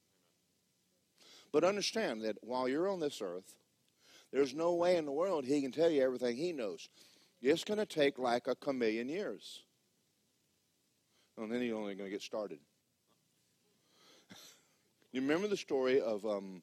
But 1.51 1.65
understand 1.65 2.21
that 2.21 2.37
while 2.41 2.69
you're 2.69 2.87
on 2.87 3.01
this 3.01 3.21
earth, 3.21 3.53
there's 4.31 4.53
no 4.55 4.73
way 4.75 4.97
in 4.97 5.05
the 5.05 5.11
world 5.11 5.45
he 5.45 5.61
can 5.61 5.71
tell 5.71 5.89
you 5.89 6.01
everything 6.01 6.35
he 6.37 6.53
knows. 6.53 6.89
It's 7.41 7.63
going 7.63 7.79
to 7.79 7.85
take 7.85 8.19
like 8.19 8.47
a 8.47 8.55
chameleon 8.55 9.09
years. 9.09 9.63
And 11.37 11.51
then 11.51 11.61
he's 11.61 11.73
only 11.73 11.95
going 11.95 12.09
to 12.09 12.13
get 12.13 12.21
started. 12.21 12.59
you 15.11 15.21
remember 15.21 15.47
the 15.47 15.57
story 15.57 15.99
of 15.99 16.25
um, 16.25 16.61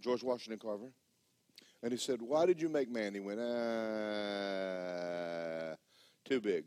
George 0.00 0.22
Washington 0.22 0.58
Carver? 0.58 0.90
And 1.82 1.92
he 1.92 1.98
said, 1.98 2.22
Why 2.22 2.46
did 2.46 2.62
you 2.62 2.70
make 2.70 2.90
man? 2.90 3.12
He 3.12 3.20
went, 3.20 3.40
Ah, 3.40 3.44
too 6.24 6.40
big. 6.40 6.64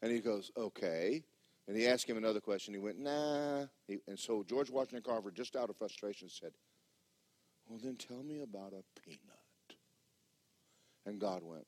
And 0.00 0.10
he 0.10 0.20
goes, 0.20 0.50
Okay. 0.56 1.22
And 1.66 1.76
he 1.76 1.86
asked 1.86 2.08
him 2.08 2.16
another 2.16 2.40
question. 2.40 2.72
He 2.72 2.80
went, 2.80 2.98
Nah. 2.98 3.66
He, 3.86 3.98
and 4.08 4.18
so 4.18 4.42
George 4.48 4.70
Washington 4.70 5.02
Carver, 5.04 5.30
just 5.30 5.56
out 5.56 5.68
of 5.68 5.76
frustration, 5.76 6.30
said, 6.30 6.52
Well, 7.68 7.78
then 7.82 7.96
tell 7.96 8.22
me 8.22 8.40
about 8.40 8.72
a 8.72 9.00
peanut. 9.00 9.20
And 11.04 11.20
God 11.20 11.42
went, 11.42 11.66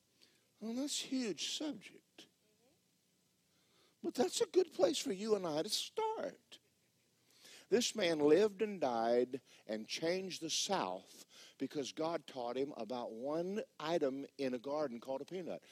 Well, 0.60 0.74
that's 0.74 1.02
a 1.02 1.06
huge 1.06 1.56
subject. 1.56 2.26
But 4.02 4.14
that's 4.14 4.40
a 4.40 4.46
good 4.46 4.72
place 4.72 4.98
for 4.98 5.12
you 5.12 5.34
and 5.34 5.46
I 5.46 5.62
to 5.62 5.68
start. 5.68 6.58
This 7.70 7.94
man 7.94 8.18
lived 8.18 8.62
and 8.62 8.80
died 8.80 9.40
and 9.66 9.86
changed 9.86 10.42
the 10.42 10.50
South 10.50 11.24
because 11.58 11.92
God 11.92 12.26
taught 12.26 12.56
him 12.56 12.72
about 12.76 13.12
one 13.12 13.60
item 13.78 14.26
in 14.38 14.54
a 14.54 14.58
garden 14.58 14.98
called 14.98 15.20
a 15.20 15.24
peanut. 15.24 15.62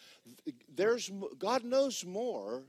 There's, 0.72 1.10
God 1.38 1.64
knows 1.64 2.04
more 2.04 2.62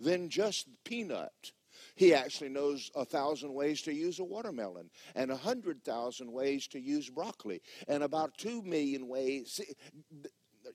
than 0.00 0.28
just 0.28 0.66
peanut. 0.84 1.52
He 1.94 2.14
actually 2.14 2.50
knows 2.50 2.90
a 2.94 3.04
thousand 3.04 3.52
ways 3.52 3.82
to 3.82 3.92
use 3.92 4.18
a 4.18 4.24
watermelon 4.24 4.90
and 5.14 5.30
a 5.30 5.36
hundred 5.36 5.84
thousand 5.84 6.30
ways 6.32 6.66
to 6.68 6.80
use 6.80 7.10
broccoli 7.10 7.60
and 7.86 8.02
about 8.02 8.36
two 8.36 8.62
million 8.62 9.08
ways. 9.08 9.60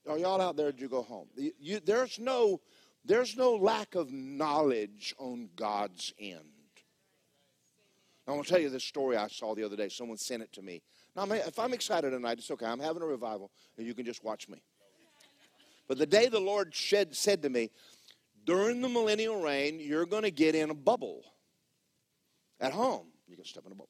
Are 0.07 0.17
y'all 0.17 0.41
out 0.41 0.57
there? 0.57 0.71
Did 0.71 0.81
you 0.81 0.89
go 0.89 1.03
home? 1.03 1.27
You, 1.35 1.79
there's 1.79 2.19
no 2.19 2.61
there's 3.05 3.35
no 3.35 3.55
lack 3.55 3.95
of 3.95 4.11
knowledge 4.11 5.13
on 5.17 5.49
God's 5.55 6.13
end. 6.19 6.39
I 8.25 8.31
want 8.31 8.45
to 8.45 8.53
tell 8.53 8.61
you 8.61 8.69
this 8.69 8.85
story 8.85 9.17
I 9.17 9.27
saw 9.27 9.53
the 9.53 9.63
other 9.63 9.75
day. 9.75 9.89
Someone 9.89 10.17
sent 10.17 10.43
it 10.43 10.53
to 10.53 10.61
me. 10.61 10.81
Now, 11.15 11.25
if 11.29 11.59
I'm 11.59 11.73
excited 11.73 12.11
tonight, 12.11 12.37
it's 12.37 12.49
okay. 12.51 12.65
I'm 12.65 12.79
having 12.79 13.03
a 13.03 13.05
revival, 13.05 13.51
and 13.77 13.85
you 13.85 13.93
can 13.93 14.05
just 14.05 14.23
watch 14.23 14.47
me. 14.47 14.61
But 15.87 15.97
the 15.97 16.05
day 16.05 16.27
the 16.27 16.39
Lord 16.39 16.73
shed, 16.73 17.13
said 17.15 17.41
to 17.41 17.49
me, 17.49 17.69
during 18.45 18.81
the 18.81 18.89
millennial 18.89 19.41
reign, 19.41 19.79
you're 19.79 20.05
going 20.05 20.23
to 20.23 20.31
get 20.31 20.55
in 20.55 20.69
a 20.69 20.73
bubble 20.73 21.23
at 22.59 22.73
home. 22.73 23.07
You're 23.27 23.37
going 23.37 23.45
to 23.45 23.49
step 23.49 23.65
in 23.65 23.71
a 23.71 23.75
bubble. 23.75 23.89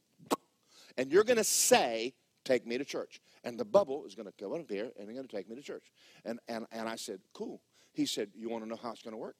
And 0.97 1.11
you're 1.11 1.23
going 1.23 1.37
to 1.37 1.43
say, 1.43 2.13
Take 2.45 2.67
me 2.67 2.77
to 2.77 2.83
church. 2.83 3.21
And 3.45 3.57
the 3.57 3.63
bubble 3.63 4.05
is 4.05 4.15
going 4.15 4.25
to 4.25 4.33
go 4.37 4.53
up 4.53 4.69
here 4.69 4.91
and 4.97 5.07
they're 5.07 5.15
going 5.15 5.27
to 5.27 5.33
take 5.33 5.49
me 5.49 5.55
to 5.55 5.61
church. 5.61 5.85
And, 6.25 6.39
and, 6.49 6.65
and 6.71 6.89
I 6.89 6.97
said, 6.97 7.19
Cool. 7.33 7.61
He 7.93 8.05
said, 8.05 8.29
You 8.35 8.49
want 8.49 8.63
to 8.63 8.69
know 8.69 8.75
how 8.75 8.91
it's 8.91 9.01
going 9.01 9.13
to 9.13 9.17
work? 9.17 9.35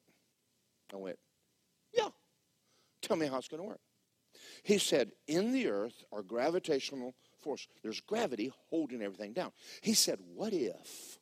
I 0.92 0.96
went, 0.96 1.18
Yeah. 1.92 2.08
Tell 3.02 3.16
me 3.16 3.26
how 3.26 3.36
it's 3.36 3.48
going 3.48 3.62
to 3.62 3.68
work. 3.68 3.80
He 4.62 4.78
said, 4.78 5.12
In 5.26 5.52
the 5.52 5.68
earth 5.68 6.04
are 6.12 6.22
gravitational 6.22 7.14
force. 7.40 7.68
There's 7.82 8.00
gravity 8.00 8.50
holding 8.70 9.02
everything 9.02 9.34
down. 9.34 9.52
He 9.82 9.92
said, 9.92 10.18
What 10.34 10.52
if 10.54 11.18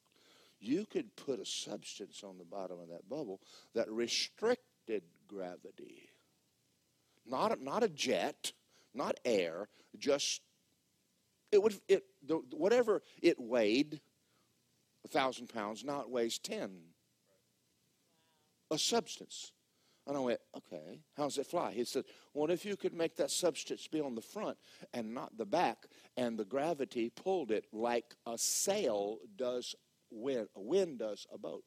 you 0.63 0.87
could 0.87 1.15
put 1.17 1.41
a 1.41 1.45
substance 1.45 2.23
on 2.25 2.39
the 2.39 2.45
bottom 2.45 2.79
of 2.81 2.89
that 2.89 3.09
bubble 3.09 3.41
that 3.75 3.91
restricted 3.91 5.03
gravity. 5.29 6.09
Not 7.27 7.59
a, 7.59 7.63
not 7.63 7.83
a 7.83 7.89
jet, 7.89 8.53
not 8.95 9.19
air, 9.25 9.69
just 9.99 10.41
it 11.51 11.63
would 11.63 11.75
it 11.89 12.05
the, 12.27 12.37
whatever 12.53 13.03
it 13.21 13.39
weighed, 13.41 14.01
a 15.05 15.09
thousand 15.09 15.49
pounds. 15.49 15.85
Now 15.85 16.01
it 16.01 16.11
weighs 16.11 16.39
ten. 16.39 16.71
A 18.71 18.79
substance. 18.79 19.53
And 20.07 20.17
I 20.17 20.21
went, 20.21 20.41
okay, 20.57 21.01
how 21.17 21.25
does 21.25 21.39
it 21.39 21.47
fly? 21.47 21.71
He 21.71 21.85
said, 21.85 22.05
well, 22.35 22.51
if 22.51 22.65
you 22.65 22.77
could 22.77 22.93
make 22.93 23.15
that 23.17 23.31
substance 23.31 23.87
be 23.87 24.01
on 24.01 24.17
the 24.17 24.21
front 24.21 24.59
and 24.93 25.15
not 25.15 25.37
the 25.39 25.47
back, 25.47 25.87
and 26.17 26.37
the 26.37 26.45
gravity 26.45 27.09
pulled 27.09 27.53
it 27.53 27.67
like 27.73 28.17
a 28.27 28.37
sail 28.37 29.19
does 29.37 29.77
wind, 30.13 30.49
a 30.55 30.61
wind 30.61 30.99
does 30.99 31.27
a 31.33 31.39
boat. 31.39 31.65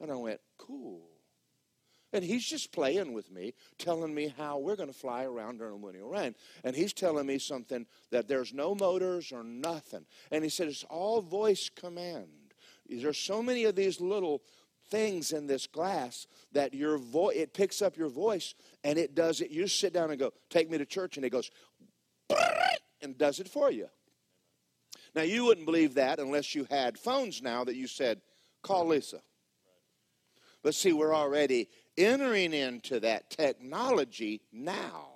And 0.00 0.10
I 0.10 0.14
went, 0.14 0.40
cool. 0.58 1.02
And 2.12 2.24
he's 2.24 2.44
just 2.44 2.72
playing 2.72 3.12
with 3.12 3.30
me, 3.30 3.54
telling 3.78 4.12
me 4.12 4.34
how 4.36 4.58
we're 4.58 4.76
going 4.76 4.92
to 4.92 4.98
fly 4.98 5.24
around 5.24 5.58
during 5.58 5.74
the 5.74 5.78
millennial 5.78 6.08
reign. 6.08 6.34
And 6.64 6.74
he's 6.74 6.92
telling 6.92 7.26
me 7.26 7.38
something 7.38 7.86
that 8.10 8.26
there's 8.26 8.52
no 8.52 8.74
motors 8.74 9.30
or 9.30 9.44
nothing. 9.44 10.06
And 10.32 10.42
he 10.42 10.50
said 10.50 10.68
it's 10.68 10.84
all 10.84 11.22
voice 11.22 11.70
command. 11.74 12.28
There's 12.88 13.18
so 13.18 13.42
many 13.42 13.64
of 13.64 13.76
these 13.76 14.00
little 14.00 14.42
things 14.88 15.30
in 15.30 15.46
this 15.46 15.68
glass 15.68 16.26
that 16.50 16.74
your 16.74 16.98
voice 16.98 17.36
it 17.36 17.54
picks 17.54 17.80
up 17.80 17.96
your 17.96 18.08
voice 18.08 18.54
and 18.82 18.98
it 18.98 19.14
does 19.14 19.40
it. 19.40 19.50
You 19.50 19.68
sit 19.68 19.92
down 19.92 20.10
and 20.10 20.18
go, 20.18 20.32
"Take 20.48 20.68
me 20.68 20.78
to 20.78 20.86
church," 20.86 21.16
and 21.16 21.24
it 21.24 21.30
goes 21.30 21.50
and 23.00 23.16
does 23.16 23.38
it 23.38 23.48
for 23.48 23.70
you. 23.70 23.88
Now 25.14 25.22
you 25.22 25.44
wouldn't 25.44 25.66
believe 25.66 25.94
that 25.94 26.18
unless 26.18 26.54
you 26.54 26.66
had 26.70 26.98
phones 26.98 27.42
now 27.42 27.64
that 27.64 27.76
you 27.76 27.86
said, 27.86 28.22
"Call 28.62 28.86
Lisa." 28.86 29.22
But 30.62 30.74
see, 30.74 30.92
we're 30.92 31.14
already 31.14 31.68
entering 31.96 32.52
into 32.52 33.00
that 33.00 33.30
technology 33.30 34.42
now. 34.52 35.08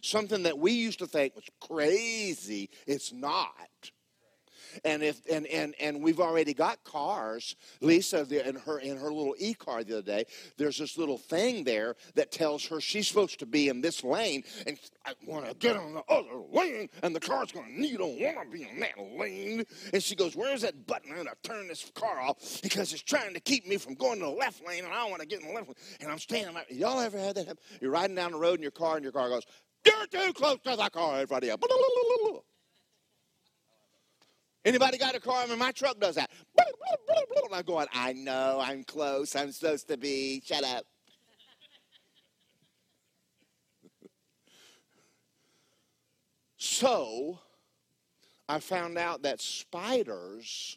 Something 0.00 0.44
that 0.44 0.58
we 0.58 0.72
used 0.72 1.00
to 1.00 1.06
think 1.06 1.34
was 1.34 1.48
crazy, 1.60 2.70
it's 2.86 3.12
not 3.12 3.90
and 4.84 5.02
if 5.02 5.20
and 5.30 5.46
and 5.46 5.74
and 5.80 6.02
we've 6.02 6.20
already 6.20 6.54
got 6.54 6.82
cars. 6.84 7.56
Lisa 7.80 8.26
in 8.30 8.56
her 8.56 8.78
in 8.78 8.96
her 8.96 9.12
little 9.12 9.34
e 9.38 9.54
car 9.54 9.84
the 9.84 9.98
other 9.98 10.02
day, 10.02 10.24
there's 10.56 10.78
this 10.78 10.98
little 10.98 11.18
thing 11.18 11.64
there 11.64 11.96
that 12.14 12.32
tells 12.32 12.66
her 12.66 12.80
she's 12.80 13.08
supposed 13.08 13.38
to 13.38 13.46
be 13.46 13.68
in 13.68 13.80
this 13.80 14.04
lane, 14.04 14.44
and 14.66 14.78
I 15.04 15.14
want 15.26 15.46
to 15.48 15.54
get 15.54 15.76
on 15.76 15.94
the 15.94 16.02
other 16.08 16.42
lane, 16.50 16.88
and 17.02 17.14
the 17.14 17.20
car's 17.20 17.52
going, 17.52 17.66
to, 17.66 17.86
"You 17.86 17.98
don't 17.98 18.20
want 18.20 18.50
to 18.50 18.58
be 18.58 18.64
in 18.64 18.80
that 18.80 18.98
lane." 18.98 19.64
And 19.92 20.02
she 20.02 20.14
goes, 20.14 20.36
"Where's 20.36 20.62
that 20.62 20.86
button? 20.86 21.12
I'm 21.12 21.24
to 21.24 21.34
turn 21.42 21.68
this 21.68 21.90
car 21.94 22.20
off 22.20 22.60
because 22.62 22.92
it's 22.92 23.02
trying 23.02 23.34
to 23.34 23.40
keep 23.40 23.66
me 23.66 23.76
from 23.76 23.94
going 23.94 24.18
to 24.20 24.26
the 24.26 24.30
left 24.30 24.66
lane, 24.66 24.84
and 24.84 24.92
I 24.92 25.08
want 25.08 25.20
to 25.20 25.26
get 25.26 25.40
in 25.40 25.48
the 25.48 25.54
left 25.54 25.68
lane." 25.68 25.76
And 26.00 26.10
I'm 26.10 26.18
standing 26.18 26.54
there. 26.54 26.64
Y'all 26.70 27.00
ever 27.00 27.18
had 27.18 27.36
that 27.36 27.46
happen? 27.46 27.62
You're 27.80 27.90
riding 27.90 28.16
down 28.16 28.32
the 28.32 28.38
road 28.38 28.58
in 28.58 28.62
your 28.62 28.70
car, 28.70 28.96
and 28.96 29.02
your 29.02 29.12
car 29.12 29.28
goes, 29.28 29.44
"You're 29.84 30.06
too 30.06 30.32
close 30.32 30.58
to 30.64 30.76
the 30.76 30.90
car 30.90 31.14
Everybody 31.14 31.48
you." 31.48 32.44
Anybody 34.68 34.98
got 34.98 35.14
a 35.14 35.20
car? 35.20 35.44
I 35.44 35.46
mean, 35.46 35.58
my 35.58 35.72
truck 35.72 35.98
does 35.98 36.16
that. 36.16 36.30
I'm 37.50 37.62
going, 37.62 37.86
I 37.94 38.12
know, 38.12 38.60
I'm 38.62 38.84
close. 38.84 39.34
I'm 39.34 39.50
supposed 39.50 39.88
to 39.88 39.96
be. 39.96 40.42
Shut 40.44 40.62
up. 40.62 40.84
so, 46.58 47.38
I 48.46 48.60
found 48.60 48.98
out 48.98 49.22
that 49.22 49.40
spiders 49.40 50.76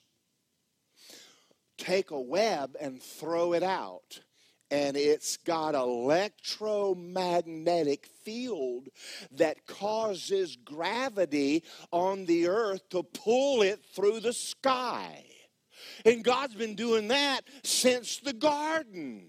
take 1.78 2.12
a 2.12 2.22
web 2.22 2.78
and 2.80 3.04
throw 3.04 3.52
it 3.52 3.64
out 3.64 4.22
and 4.72 4.98
it's 4.98 5.38
got 5.38 5.76
electromagnetic 5.76 8.08
field 8.24 8.88
that 9.32 9.68
causes 9.68 10.58
gravity 10.64 11.64
on 11.92 12.26
the 12.26 12.48
earth 12.48 12.90
to 12.90 13.04
pull 13.04 13.62
it 13.62 13.84
through 13.94 14.22
the 14.22 14.34
sky. 14.34 15.24
And 16.06 16.24
God's 16.24 16.56
been 16.56 16.76
doing 16.76 17.10
that 17.10 17.42
since 17.64 18.18
the 18.18 18.34
garden. 18.34 19.28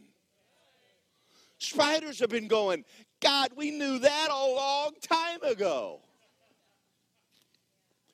Spiders 1.59 2.21
have 2.21 2.31
been 2.31 2.49
going, 2.49 2.85
God, 3.21 3.51
we 3.57 3.71
knew 3.71 3.99
that 3.99 4.29
a 4.31 4.47
long 4.47 4.93
time 5.01 5.43
ago. 5.43 6.01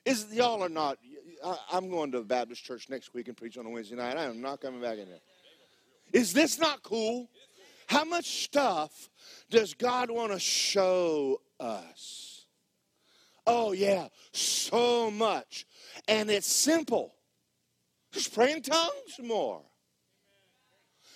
Is 0.05 0.27
y'all 0.33 0.63
are 0.63 0.69
not? 0.69 0.99
I'm 1.73 1.89
going 1.91 2.13
to 2.13 2.19
the 2.19 2.25
Baptist 2.25 2.65
church 2.65 2.89
next 2.89 3.13
week 3.15 3.27
and 3.29 3.37
preach 3.37 3.59
on 3.59 3.67
a 3.67 3.71
Wednesday 3.71 3.97
night. 3.97 4.17
I 4.17 4.25
am 4.25 4.41
not 4.41 4.61
coming 4.61 4.81
back 4.81 4.99
in 4.99 5.09
there. 5.09 5.21
Is 6.13 6.33
this 6.33 6.59
not 6.59 6.83
cool? 6.83 7.29
How 7.87 8.05
much 8.05 8.45
stuff 8.45 9.09
does 9.51 9.75
God 9.75 10.11
want 10.11 10.33
to 10.33 10.39
show 10.39 11.41
us? 11.59 12.47
Oh, 13.47 13.73
yeah, 13.73 14.09
so 14.33 15.11
much. 15.11 15.67
And 16.07 16.31
it's 16.31 16.47
simple. 16.47 17.15
Just 18.13 18.35
pray 18.35 18.53
in 18.53 18.63
tongues 18.63 19.19
more. 19.23 19.63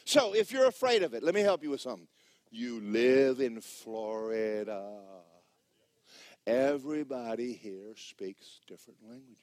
So, 0.05 0.35
if 0.35 0.51
you're 0.51 0.67
afraid 0.67 1.03
of 1.03 1.15
it, 1.15 1.23
let 1.23 1.35
me 1.35 1.43
help 1.43 1.63
you 1.63 1.71
with 1.71 1.81
something. 1.81 2.09
You 2.51 2.81
live 2.81 3.41
in 3.41 3.61
Florida. 3.61 4.99
Everybody 6.47 7.53
here 7.53 7.95
speaks 7.97 8.61
different 8.67 8.99
languages. 9.03 9.37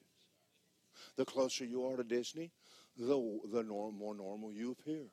The 1.16 1.26
closer 1.26 1.64
you 1.64 1.86
are 1.86 1.96
to 1.96 2.04
Disney, 2.04 2.52
the, 2.98 3.40
the 3.52 3.64
more 3.64 4.16
normal 4.16 4.52
you 4.52 4.72
appear. 4.72 5.06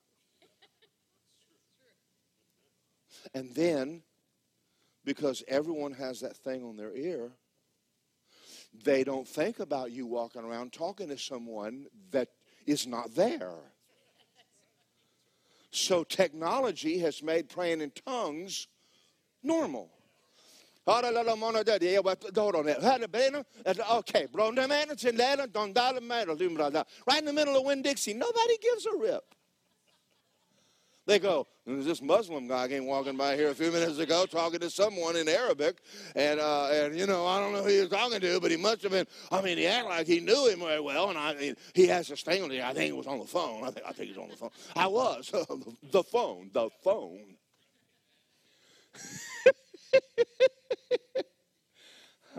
And 3.35 3.55
then, 3.55 4.03
because 5.05 5.43
everyone 5.49 5.93
has 5.93 6.21
that 6.21 6.37
thing 6.37 6.65
on 6.65 6.77
their 6.77 6.95
ear, 6.95 7.31
they 8.85 9.05
don't 9.05 9.27
think 9.27 9.61
about 9.61 9.93
you 9.93 10.07
walking 10.07 10.43
around 10.43 10.73
talking 10.73 11.09
to 11.09 11.19
someone 11.19 11.87
that 12.11 12.29
is 12.67 12.87
not 12.87 13.15
there. 13.15 13.55
So 15.71 16.05
technology 16.05 16.99
has 17.01 17.23
made 17.23 17.49
praying 17.49 17.81
in 17.81 17.91
tongues 17.91 18.69
normal. 19.43 19.91
Okay, 20.89 21.07
right 27.07 27.19
in 27.19 27.25
the 27.25 27.33
middle 27.33 27.57
of 27.57 27.65
Winn 27.65 27.83
Dixie, 27.83 28.15
nobody 28.15 28.57
gives 28.63 28.87
a 28.87 28.97
rip. 28.97 29.36
They 31.07 31.21
go, 31.21 31.47
there's 31.65 31.85
this 31.85 32.03
Muslim 32.03 32.49
guy 32.49 32.67
came 32.67 32.85
walking 32.85 33.17
by 33.17 33.37
here 33.37 33.51
a 33.51 33.55
few 33.55 33.71
minutes 33.71 33.99
ago 33.99 34.27
talking 34.27 34.59
to 34.59 34.69
someone 34.69 35.15
in 35.15 35.29
Arabic, 35.29 35.79
and 36.17 36.41
uh, 36.41 36.69
and 36.73 36.99
you 36.99 37.07
know 37.07 37.25
I 37.25 37.39
don't 37.39 37.53
know 37.53 37.63
who 37.63 37.69
he 37.69 37.79
was 37.79 37.91
talking 37.91 38.19
to, 38.21 38.41
but 38.41 38.51
he 38.51 38.57
must 38.57 38.83
have 38.83 38.91
been. 38.91 39.07
I 39.31 39.41
mean, 39.41 39.57
he 39.57 39.69
acted 39.69 39.89
like 39.89 40.07
he 40.09 40.19
knew 40.19 40.49
him 40.49 40.59
very 40.59 40.81
well, 40.81 41.11
and 41.11 41.19
I 41.19 41.35
mean, 41.35 41.55
he 41.75 41.87
has 41.87 42.09
this 42.09 42.23
thing. 42.23 42.43
I 42.61 42.73
think 42.73 42.91
it 42.91 42.97
was 42.97 43.07
on 43.07 43.21
the 43.21 43.25
phone. 43.25 43.63
I 43.63 43.71
think 43.71 43.87
I 43.87 43.93
think 43.93 44.09
he's 44.09 44.19
on 44.19 44.31
the 44.31 44.37
phone. 44.37 44.51
I 44.75 44.89
was 44.89 45.31
the 45.93 46.03
phone, 46.03 46.51
the 46.53 46.71
phone. 46.83 47.37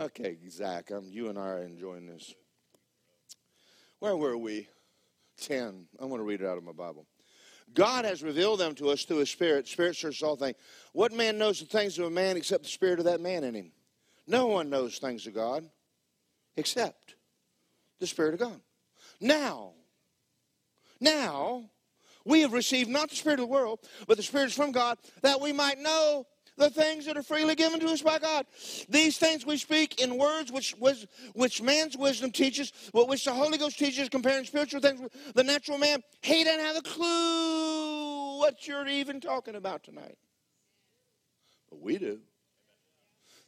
okay, 0.00 0.36
Zach, 0.50 0.92
um, 0.92 1.06
you 1.08 1.30
and 1.30 1.38
I 1.38 1.48
are 1.48 1.62
enjoying 1.62 2.06
this. 2.06 2.34
Where 3.98 4.14
were 4.16 4.36
we? 4.36 4.68
Ten. 5.40 5.86
I 6.00 6.04
want 6.04 6.20
to 6.20 6.24
read 6.24 6.42
it 6.42 6.46
out 6.46 6.58
of 6.58 6.64
my 6.64 6.72
Bible. 6.72 7.06
God 7.74 8.04
has 8.04 8.22
revealed 8.22 8.60
them 8.60 8.74
to 8.76 8.90
us 8.90 9.04
through 9.04 9.18
His 9.18 9.30
Spirit. 9.30 9.68
Spirit 9.68 9.96
searches 9.96 10.22
all 10.22 10.36
things. 10.36 10.56
What 10.92 11.12
man 11.12 11.38
knows 11.38 11.60
the 11.60 11.66
things 11.66 11.98
of 11.98 12.06
a 12.06 12.10
man 12.10 12.36
except 12.36 12.64
the 12.64 12.70
Spirit 12.70 12.98
of 12.98 13.04
that 13.04 13.20
man 13.20 13.44
in 13.44 13.54
him? 13.54 13.72
No 14.26 14.46
one 14.46 14.68
knows 14.68 14.98
things 14.98 15.26
of 15.26 15.34
God 15.34 15.68
except 16.56 17.14
the 17.98 18.06
Spirit 18.06 18.34
of 18.34 18.40
God. 18.40 18.60
Now, 19.20 19.72
now, 21.00 21.70
we 22.24 22.42
have 22.42 22.52
received 22.52 22.90
not 22.90 23.10
the 23.10 23.16
Spirit 23.16 23.40
of 23.40 23.48
the 23.48 23.52
world, 23.52 23.80
but 24.06 24.16
the 24.16 24.22
Spirit 24.22 24.52
from 24.52 24.72
God, 24.72 24.98
that 25.22 25.40
we 25.40 25.52
might 25.52 25.78
know 25.78 26.26
the 26.58 26.70
things 26.70 27.06
that 27.06 27.16
are 27.16 27.22
freely 27.22 27.54
given 27.54 27.80
to 27.80 27.86
us 27.86 28.02
by 28.02 28.18
God. 28.18 28.46
These 28.88 29.16
things 29.18 29.46
we 29.46 29.56
speak 29.56 30.00
in 30.00 30.18
words 30.18 30.52
which, 30.52 30.72
which, 30.78 31.06
which 31.34 31.62
man's 31.62 31.96
wisdom 31.96 32.30
teaches, 32.30 32.72
but 32.92 33.08
which 33.08 33.24
the 33.24 33.32
Holy 33.32 33.56
Ghost 33.56 33.78
teaches, 33.78 34.08
comparing 34.08 34.44
spiritual 34.44 34.80
things 34.80 35.00
with 35.00 35.34
the 35.34 35.44
natural 35.44 35.78
man. 35.78 36.02
He 36.20 36.44
doesn't 36.44 36.60
have 36.60 36.76
a 36.76 36.82
clue 36.82 38.38
what 38.38 38.66
you're 38.66 38.86
even 38.88 39.20
talking 39.20 39.54
about 39.54 39.84
tonight. 39.84 40.18
But 41.70 41.80
we 41.80 41.98
do. 41.98 42.20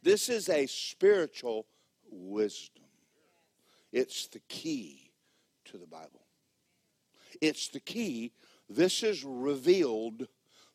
This 0.01 0.29
is 0.29 0.49
a 0.49 0.65
spiritual 0.65 1.67
wisdom. 2.09 2.83
It's 3.91 4.27
the 4.27 4.41
key 4.47 5.11
to 5.65 5.77
the 5.77 5.85
Bible. 5.85 6.25
It's 7.41 7.67
the 7.69 7.79
key. 7.79 8.31
This 8.69 9.03
is 9.03 9.23
revealed 9.23 10.27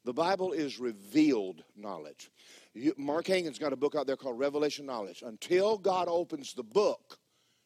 the 0.07 0.15
Bible 0.15 0.53
is 0.53 0.79
revealed 0.79 1.65
knowledge. 1.77 2.31
You, 2.75 2.95
Mark 2.97 3.27
Hagen's 3.27 3.59
got 3.59 3.73
a 3.73 3.77
book 3.77 3.97
out 3.97 4.07
there 4.07 4.17
called 4.17 4.39
Revelation 4.39 4.87
Knowledge. 4.87 5.25
Until 5.27 5.77
God 5.77 6.07
opens 6.09 6.55
the 6.55 6.63
book, 6.63 7.19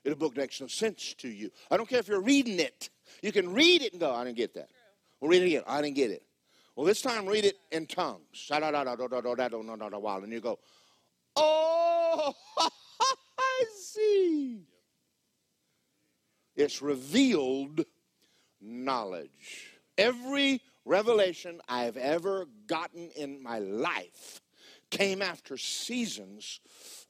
the 0.04 0.16
book 0.16 0.34
makes 0.38 0.58
no 0.58 0.66
sense 0.66 1.12
to 1.18 1.28
you. 1.28 1.50
I 1.70 1.76
don't 1.76 1.86
care 1.86 1.98
if 1.98 2.08
you're 2.08 2.22
reading 2.22 2.58
it. 2.58 2.88
You 3.22 3.30
can 3.30 3.52
read 3.52 3.82
it 3.82 3.92
and 3.92 4.00
go, 4.00 4.10
I 4.10 4.24
didn't 4.24 4.38
get 4.38 4.54
that. 4.54 4.70
Well, 5.20 5.30
read 5.30 5.42
it 5.42 5.46
again. 5.48 5.64
I 5.66 5.82
didn't 5.82 5.96
get 5.96 6.10
it. 6.10 6.22
Well, 6.74 6.86
this 6.86 7.02
time 7.02 7.26
read 7.26 7.44
it 7.44 7.56
in 7.72 7.86
tongues. 7.86 8.48
And 8.50 8.64
you 10.32 10.40
go, 10.40 10.58
oh, 11.36 12.32
I 12.58 13.64
see. 13.76 14.62
It's 16.56 16.80
revealed 16.80 17.84
knowledge. 18.62 19.74
Every 19.98 20.62
revelation 20.90 21.60
I've 21.68 21.96
ever 21.96 22.46
gotten 22.66 23.10
in 23.16 23.40
my 23.42 23.60
life 23.60 24.42
came 24.90 25.22
after 25.22 25.56
seasons 25.56 26.60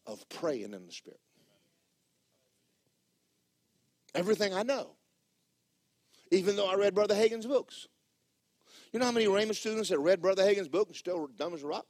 of 0.06 0.28
praying 0.28 0.74
in 0.74 0.86
the 0.86 0.92
Spirit. 0.92 1.18
Everything 4.14 4.52
I 4.52 4.64
know, 4.64 4.96
even 6.30 6.56
though 6.56 6.68
I 6.68 6.74
read 6.74 6.94
Brother 6.94 7.14
Hagin's 7.14 7.46
books. 7.46 7.88
You 8.92 8.98
know 8.98 9.06
how 9.06 9.12
many 9.12 9.26
Rhema 9.26 9.54
students 9.54 9.88
that 9.88 9.98
read 9.98 10.20
Brother 10.20 10.44
Hagin's 10.44 10.68
book 10.68 10.88
and 10.88 10.96
still 10.96 11.28
dumb 11.38 11.54
as 11.54 11.62
a 11.62 11.66
rock? 11.66 11.86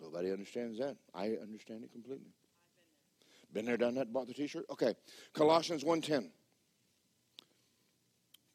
Nobody 0.00 0.30
understands 0.30 0.78
that. 0.80 0.96
I 1.14 1.36
understand 1.40 1.84
it 1.84 1.92
completely. 1.92 2.32
Been 3.52 3.64
there, 3.64 3.76
done 3.76 3.94
that, 3.94 4.12
bought 4.12 4.26
the 4.26 4.34
t-shirt? 4.34 4.66
Okay. 4.70 4.94
Colossians 5.32 5.82
1.10. 5.82 6.30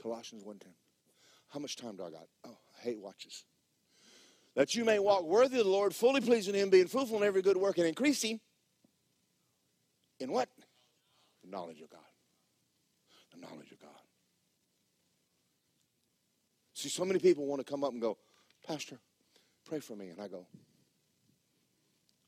Colossians 0.02 0.44
1.10. 0.44 0.64
How 1.50 1.60
much 1.60 1.76
time 1.76 1.96
do 1.98 2.04
I 2.04 2.12
got? 2.12 2.28
Oh, 2.46 2.58
I 2.80 2.84
hate 2.84 3.00
watches. 3.00 3.44
That 4.56 4.76
you 4.76 4.84
may 4.84 5.00
walk 5.00 5.24
worthy 5.24 5.60
of 5.60 5.66
the 5.66 5.72
Lord, 5.72 5.94
fully 5.94 6.22
pleasing 6.22 6.56
Him, 6.56 6.70
being 6.70 6.88
fruitful 6.88 7.18
in 7.18 7.24
every 7.24 7.42
good 7.42 7.58
work, 7.58 7.78
and 7.78 7.88
increasing 7.88 8.40
in 10.20 10.32
what? 10.32 10.50
The 11.44 11.50
knowledge 11.50 11.82
of 11.82 11.90
God. 11.90 12.00
The 13.34 13.40
knowledge 13.40 13.72
of 13.72 13.80
God. 13.80 13.90
See, 16.74 16.90
so 16.90 17.06
many 17.06 17.20
people 17.20 17.46
want 17.46 17.66
to 17.66 17.70
come 17.70 17.84
up 17.84 17.92
and 17.92 18.02
go, 18.02 18.18
Pastor, 18.66 18.98
pray 19.66 19.80
for 19.80 19.96
me. 19.96 20.10
And 20.10 20.20
I 20.20 20.28
go, 20.28 20.48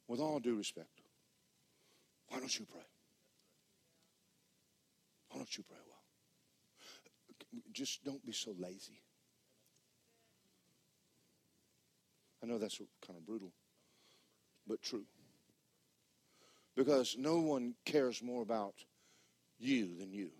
with 0.07 0.19
all 0.19 0.39
due 0.39 0.55
respect, 0.55 1.01
why 2.29 2.39
don't 2.39 2.57
you 2.57 2.65
pray? 2.65 2.85
Why 5.29 5.37
don't 5.37 5.57
you 5.57 5.63
pray? 5.63 5.77
Just 7.71 8.03
don't 8.03 8.25
be 8.25 8.31
so 8.31 8.53
lazy. 8.57 9.01
I 12.41 12.45
know 12.45 12.57
that's 12.57 12.79
kind 13.05 13.17
of 13.17 13.25
brutal, 13.25 13.53
but 14.67 14.81
true. 14.81 15.05
Because 16.75 17.15
no 17.17 17.37
one 17.37 17.75
cares 17.85 18.21
more 18.21 18.41
about 18.41 18.73
you 19.59 19.95
than 19.97 20.11
you. 20.11 20.31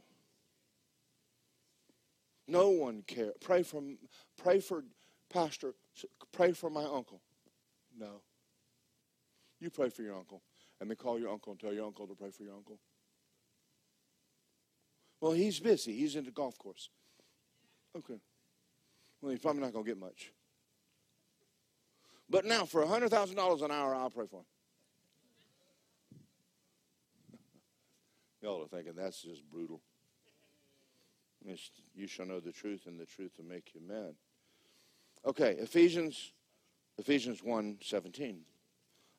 No 2.48 2.70
one 2.70 3.04
cares. 3.08 3.34
Pray 3.40 3.64
for, 3.64 3.82
pray 4.38 4.60
for, 4.60 4.84
Pastor, 5.30 5.74
pray 6.34 6.52
for 6.52 6.70
my 6.70 6.84
uncle. 6.84 7.22
No. 7.98 8.22
You 9.60 9.70
pray 9.70 9.90
for 9.90 10.02
your 10.02 10.18
uncle. 10.18 10.42
And 10.82 10.90
then 10.90 10.98
call 10.98 11.18
your 11.18 11.32
uncle 11.32 11.54
and 11.54 11.60
tell 11.60 11.74
your 11.74 11.86
uncle 11.86 12.06
to 12.08 12.16
pray 12.16 12.32
for 12.32 12.44
your 12.44 12.56
uncle. 12.56 12.80
Well, 15.22 15.32
he's 15.32 15.62
busy. 15.62 15.94
He's 15.94 16.18
in 16.18 16.26
the 16.26 16.32
golf 16.32 16.58
course. 16.58 16.90
Okay. 17.98 18.20
Well, 19.22 19.32
he's 19.32 19.40
probably 19.40 19.62
not 19.62 19.74
going 19.74 19.86
to 19.86 19.92
get 19.92 20.00
much. 20.00 20.32
But 22.30 22.46
now, 22.46 22.66
for 22.66 22.84
$100,000 22.84 23.62
an 23.64 23.72
hour, 23.72 23.96
I'll 23.96 24.10
pray 24.10 24.26
for 24.26 24.38
him. 24.38 24.46
Y'all 28.42 28.64
are 28.64 28.68
thinking 28.68 28.94
that's 28.96 29.22
just 29.22 29.50
brutal. 29.52 29.82
It's, 31.46 31.72
you 31.94 32.08
shall 32.08 32.26
know 32.26 32.40
the 32.40 32.52
truth, 32.52 32.88
and 32.88 33.00
the 33.00 33.06
truth 33.06 33.34
will 33.38 33.46
make 33.46 33.72
you 33.76 33.82
mad. 33.86 34.16
Okay, 35.26 35.52
Ephesians, 35.60 36.32
Ephesians 36.98 37.44
1 37.44 37.78
17. 37.82 38.42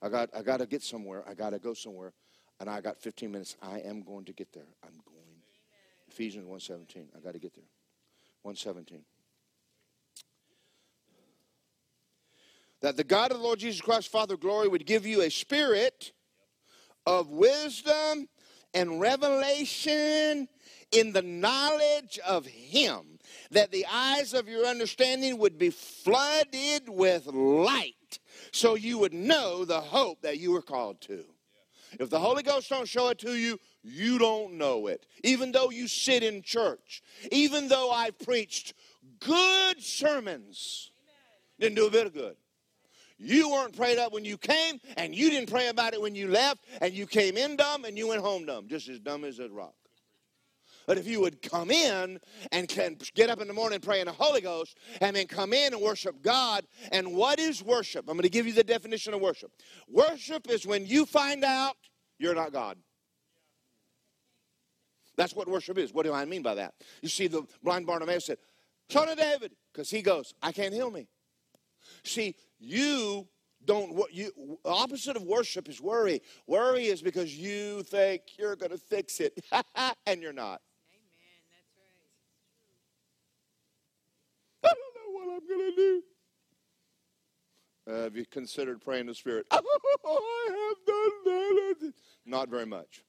I 0.03 0.09
got, 0.09 0.31
I 0.37 0.43
got 0.43 0.59
to 0.59 0.67
get 0.67 0.83
somewhere. 0.83 1.25
I 1.29 1.35
got 1.35 1.51
to 1.51 1.59
go 1.59 1.73
somewhere. 1.73 2.13
And 2.61 2.69
I 2.69 2.81
got 2.81 2.99
15 2.99 3.31
minutes. 3.31 3.57
I 3.63 3.79
am 3.81 4.03
going 4.03 4.25
to 4.27 4.33
get 4.33 4.53
there. 4.53 4.67
I'm 4.83 4.93
going. 5.07 5.15
Ephesians 6.09 6.47
1.17. 6.47 7.07
I 7.17 7.21
got 7.21 7.33
to 7.33 7.39
get 7.39 7.55
there. 7.55 7.65
1.17. 8.45 9.01
That 12.81 12.97
the 12.97 13.05
God 13.05 13.31
of 13.31 13.39
the 13.39 13.43
Lord 13.45 13.59
Jesus 13.59 13.81
Christ, 13.81 14.11
Father 14.11 14.37
glory, 14.37 14.69
would 14.69 14.85
give 14.85 15.07
you 15.07 15.23
a 15.23 15.31
spirit 15.31 16.13
of 17.07 17.31
wisdom 17.31 18.29
and 18.75 19.01
revelation 19.01 20.49
in 20.93 21.13
the 21.13 21.23
knowledge 21.23 22.19
of 22.27 22.47
Him, 22.47 23.19
that 23.51 23.71
the 23.73 23.87
eyes 23.91 24.35
of 24.35 24.49
your 24.49 24.67
understanding 24.67 25.39
would 25.39 25.59
be 25.59 25.71
flooded 25.71 26.89
with 26.89 27.27
light 27.27 28.19
so 28.53 28.75
you 28.75 28.99
would 28.99 29.15
know 29.15 29.65
the 29.65 29.81
hope 29.81 30.23
that 30.23 30.39
you 30.39 30.53
were 30.53 30.63
called 30.63 31.01
to. 31.03 31.25
If 31.99 32.11
the 32.11 32.21
Holy 32.21 32.43
Ghost 32.43 32.69
don't 32.69 32.89
show 32.89 33.09
it 33.09 33.19
to 33.21 33.35
you, 33.35 33.59
you 33.85 34.19
don't 34.19 34.55
know 34.55 34.87
it. 34.87 35.07
Even 35.23 35.53
though 35.53 35.71
you 35.71 35.87
sit 35.87 36.23
in 36.23 36.43
church, 36.43 37.03
even 37.31 37.69
though 37.69 37.91
I've 37.91 38.19
preached 38.19 38.73
good 39.21 39.83
sermons, 39.83 40.91
didn't 41.61 41.77
do 41.77 41.87
a 41.87 41.91
bit 41.91 42.07
of 42.07 42.15
good. 42.15 42.37
You 43.19 43.51
weren't 43.51 43.77
prayed 43.77 43.99
up 43.99 44.13
when 44.13 44.25
you 44.25 44.37
came, 44.37 44.81
and 44.97 45.15
you 45.15 45.31
didn't 45.31 45.51
pray 45.51 45.69
about 45.69 45.95
it 45.95 46.01
when 46.01 46.15
you 46.15 46.29
left, 46.29 46.65
and 46.81 46.93
you 46.93 47.07
came 47.07 47.37
in 47.37 47.57
dumb 47.57 47.85
and 47.85 47.97
you 47.97 48.09
went 48.09 48.23
home 48.23 48.45
dumb, 48.47 48.67
just 48.67 48.89
as 48.89 48.99
dumb 48.99 49.25
as 49.25 49.39
a 49.39 49.49
rock. 49.49 49.75
But 50.87 50.99
if 50.99 51.07
you 51.07 51.21
would 51.21 51.41
come 51.41 51.71
in 51.71 52.19
and 52.53 52.69
can 52.69 52.97
get 53.15 53.31
up 53.31 53.41
in 53.41 53.49
the 53.49 53.55
morning 53.55 53.81
pray 53.81 54.01
in 54.01 54.07
the 54.07 54.13
Holy 54.13 54.41
Ghost, 54.41 54.79
and 55.01 55.15
then 55.17 55.27
come 55.27 55.53
in 55.53 55.73
and 55.73 55.83
worship 55.83 56.23
God. 56.23 56.67
And 56.93 57.15
what 57.15 57.39
is 57.39 57.63
worship? 57.63 58.07
I'm 58.09 58.17
going 58.17 58.23
to 58.23 58.29
give 58.29 58.47
you 58.47 58.53
the 58.53 58.65
definition 58.65 59.15
of 59.15 59.21
worship. 59.21 59.51
Worship 59.89 60.51
is 60.51 60.67
when 60.67 60.87
you 60.87 61.07
find 61.07 61.45
out 61.45 61.77
you're 62.19 62.35
not 62.35 62.53
God. 62.53 62.77
That's 65.17 65.35
what 65.35 65.49
worship 65.49 65.79
is. 65.79 65.93
What 65.93 66.05
do 66.05 66.13
I 66.13 66.25
mean 66.25 66.43
by 66.43 66.55
that? 66.57 66.75
You 67.03 67.09
see, 67.09 67.27
the 67.29 67.43
blind 67.63 67.87
Bartimaeus 67.87 68.27
said, 68.27 68.39
Son 68.89 69.09
of 69.09 69.17
David, 69.17 69.53
because 69.73 69.91
he 69.91 70.03
goes, 70.03 70.35
I 70.43 70.53
can't 70.53 70.75
heal 70.75 70.91
me. 70.91 71.09
See, 72.03 72.35
you 72.59 73.29
don't 73.65 73.95
what 73.95 74.13
you 74.13 74.59
opposite 74.65 75.17
of 75.17 75.23
worship 75.23 75.69
is 75.69 75.81
worry. 75.81 76.21
Worry 76.47 76.87
is 76.87 77.03
because 77.03 77.35
you 77.37 77.83
think 77.85 78.23
you're 78.39 78.57
going 78.57 78.73
to 78.73 78.79
fix 78.79 79.21
it 79.21 79.43
and 80.07 80.21
you're 80.21 80.33
not. 80.33 80.61
Amen. 80.93 81.45
That's 81.51 81.73
right. 84.65 84.71
I 84.71 84.75
don't 84.75 84.95
know 84.95 85.11
what 85.13 85.43
I'm 85.43 85.49
going 85.49 85.71
to 85.71 85.77
do. 85.77 86.03
Uh, 87.87 88.03
have 88.05 88.17
you 88.17 88.25
considered 88.27 88.81
praying 88.81 89.07
the 89.07 89.15
Spirit? 89.15 89.47
Oh, 89.51 89.61
I 90.05 90.53
have 90.53 90.87
done 90.87 91.81
that. 91.81 91.93
Not 92.25 92.49
very 92.49 92.67
much. 92.67 93.05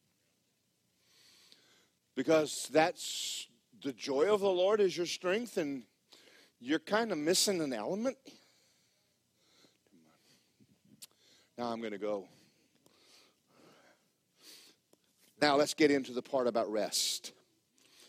Because 2.16 2.70
that's 2.72 3.48
the 3.84 3.94
joy 3.94 4.34
of 4.34 4.40
the 4.40 4.50
Lord 4.50 4.80
is 4.80 4.96
your 4.96 5.06
strength, 5.06 5.58
and 5.58 5.84
you're 6.60 6.80
kind 6.80 7.12
of 7.12 7.18
missing 7.18 7.62
an 7.62 7.74
element. 7.74 8.18
Now 11.58 11.66
I'm 11.66 11.80
going 11.80 11.92
to 11.92 11.98
go. 11.98 12.28
Now 15.42 15.58
let's 15.58 15.74
get 15.74 15.92
into 15.92 16.14
the 16.14 16.22
part 16.22 16.48
about 16.48 16.72
rest. 16.72 17.34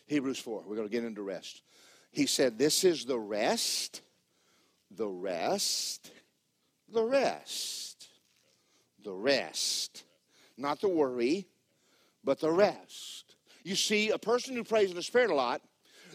Hebrews 0.07 0.39
4. 0.39 0.63
We're 0.65 0.75
going 0.75 0.87
to 0.87 0.91
get 0.91 1.03
into 1.03 1.21
rest. 1.21 1.61
He 2.11 2.25
said, 2.25 2.57
This 2.57 2.83
is 2.83 3.05
the 3.05 3.19
rest, 3.19 4.01
the 4.89 5.07
rest, 5.07 6.11
the 6.91 7.03
rest, 7.03 8.07
the 9.03 9.13
rest. 9.13 10.03
Not 10.57 10.81
the 10.81 10.89
worry, 10.89 11.45
but 12.23 12.39
the 12.39 12.51
rest. 12.51 13.26
You 13.67 13.75
see, 13.75 14.11
a 14.11 14.17
person 14.17 14.55
who 14.55 14.63
prays 14.63 14.91
in 14.91 14.95
the 14.95 15.03
Spirit 15.03 15.29
a 15.29 15.35
lot, 15.35 15.61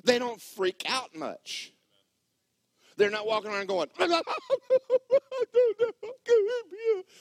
they 0.04 0.18
don't 0.18 0.40
freak 0.40 0.84
out 0.88 1.14
much. 1.14 1.70
They're 2.96 3.10
not 3.10 3.26
walking 3.26 3.50
around 3.50 3.66
going, 3.66 3.90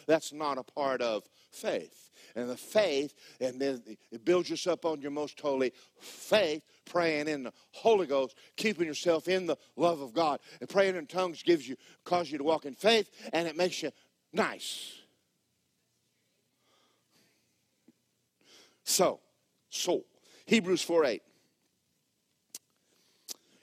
That's 0.07 0.31
not 0.31 0.57
a 0.57 0.63
part 0.63 1.01
of 1.01 1.27
faith. 1.51 2.11
And 2.33 2.49
the 2.49 2.55
faith, 2.55 3.13
and 3.41 3.59
then 3.59 3.83
it 4.09 4.23
builds 4.23 4.49
yourself 4.49 4.85
on 4.85 5.01
your 5.01 5.11
most 5.11 5.37
holy 5.37 5.73
faith, 5.99 6.63
praying 6.85 7.27
in 7.27 7.43
the 7.43 7.51
Holy 7.71 8.07
Ghost, 8.07 8.37
keeping 8.55 8.87
yourself 8.87 9.27
in 9.27 9.47
the 9.47 9.57
love 9.75 9.99
of 9.99 10.13
God. 10.13 10.39
And 10.61 10.69
praying 10.69 10.95
in 10.95 11.07
tongues 11.07 11.43
gives 11.43 11.67
you, 11.67 11.75
causes 12.05 12.31
you 12.31 12.37
to 12.37 12.45
walk 12.45 12.65
in 12.65 12.73
faith, 12.73 13.09
and 13.33 13.49
it 13.49 13.57
makes 13.57 13.83
you 13.83 13.91
nice. 14.31 14.93
So, 18.85 19.19
so, 19.69 20.05
Hebrews 20.45 20.81
4 20.81 21.05
8. 21.05 21.21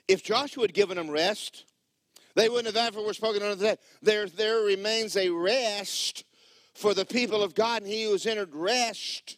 If 0.07 0.23
Joshua 0.23 0.63
had 0.63 0.73
given 0.73 0.97
them 0.97 1.09
rest, 1.09 1.65
they 2.35 2.49
wouldn't 2.49 2.75
have 2.75 2.95
were 2.95 3.13
spoken 3.13 3.43
unto 3.43 3.55
that. 3.63 3.79
There, 4.01 4.27
there 4.27 4.61
remains 4.61 5.15
a 5.15 5.29
rest 5.29 6.23
for 6.73 6.93
the 6.93 7.05
people 7.05 7.43
of 7.43 7.53
God, 7.53 7.83
and 7.83 7.91
he 7.91 8.05
who 8.05 8.13
has 8.13 8.25
entered 8.25 8.55
rest 8.55 9.37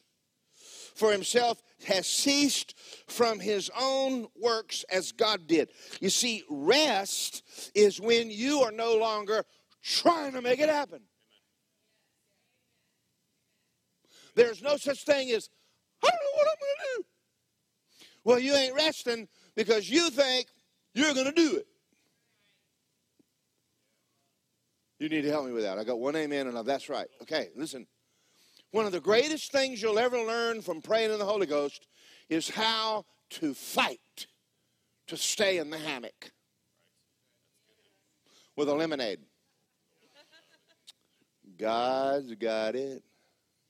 for 0.95 1.11
himself 1.11 1.61
has 1.85 2.05
ceased 2.05 2.75
from 3.07 3.39
his 3.39 3.71
own 3.79 4.27
works 4.39 4.85
as 4.91 5.11
God 5.11 5.47
did. 5.47 5.69
You 5.99 6.09
see, 6.09 6.43
rest 6.49 7.43
is 7.73 7.99
when 7.99 8.29
you 8.29 8.61
are 8.61 8.71
no 8.71 8.95
longer 8.97 9.43
trying 9.81 10.33
to 10.33 10.41
make 10.41 10.59
it 10.59 10.69
happen. 10.69 11.01
There's 14.35 14.61
no 14.61 14.77
such 14.77 15.03
thing 15.03 15.31
as, 15.31 15.49
I 16.03 16.07
don't 16.07 16.13
know 16.13 16.37
what 16.37 16.47
I'm 16.47 16.59
going 16.59 16.75
to 16.77 16.97
do. 16.97 17.05
Well, 18.23 18.39
you 18.39 18.53
ain't 18.53 18.75
resting 18.75 19.27
because 19.55 19.89
you 19.89 20.09
think 20.09 20.47
you're 20.93 21.13
going 21.13 21.25
to 21.25 21.31
do 21.31 21.57
it. 21.57 21.67
You 24.99 25.09
need 25.09 25.23
to 25.23 25.29
help 25.31 25.45
me 25.45 25.51
with 25.51 25.63
that. 25.63 25.79
I 25.79 25.83
got 25.83 25.99
one 25.99 26.15
amen 26.15 26.47
and 26.47 26.57
a, 26.57 26.63
that's 26.63 26.87
right. 26.87 27.07
Okay, 27.23 27.49
listen. 27.55 27.87
One 28.71 28.85
of 28.85 28.91
the 28.91 29.01
greatest 29.01 29.51
things 29.51 29.81
you'll 29.81 29.99
ever 29.99 30.17
learn 30.17 30.61
from 30.61 30.81
praying 30.81 31.11
in 31.11 31.19
the 31.19 31.25
Holy 31.25 31.47
Ghost 31.47 31.87
is 32.29 32.49
how 32.49 33.05
to 33.31 33.53
fight 33.53 34.27
to 35.07 35.17
stay 35.17 35.57
in 35.57 35.69
the 35.71 35.77
hammock 35.77 36.31
with 38.55 38.69
a 38.69 38.73
lemonade. 38.73 39.19
God's 41.57 42.33
got 42.35 42.75
it. 42.75 43.03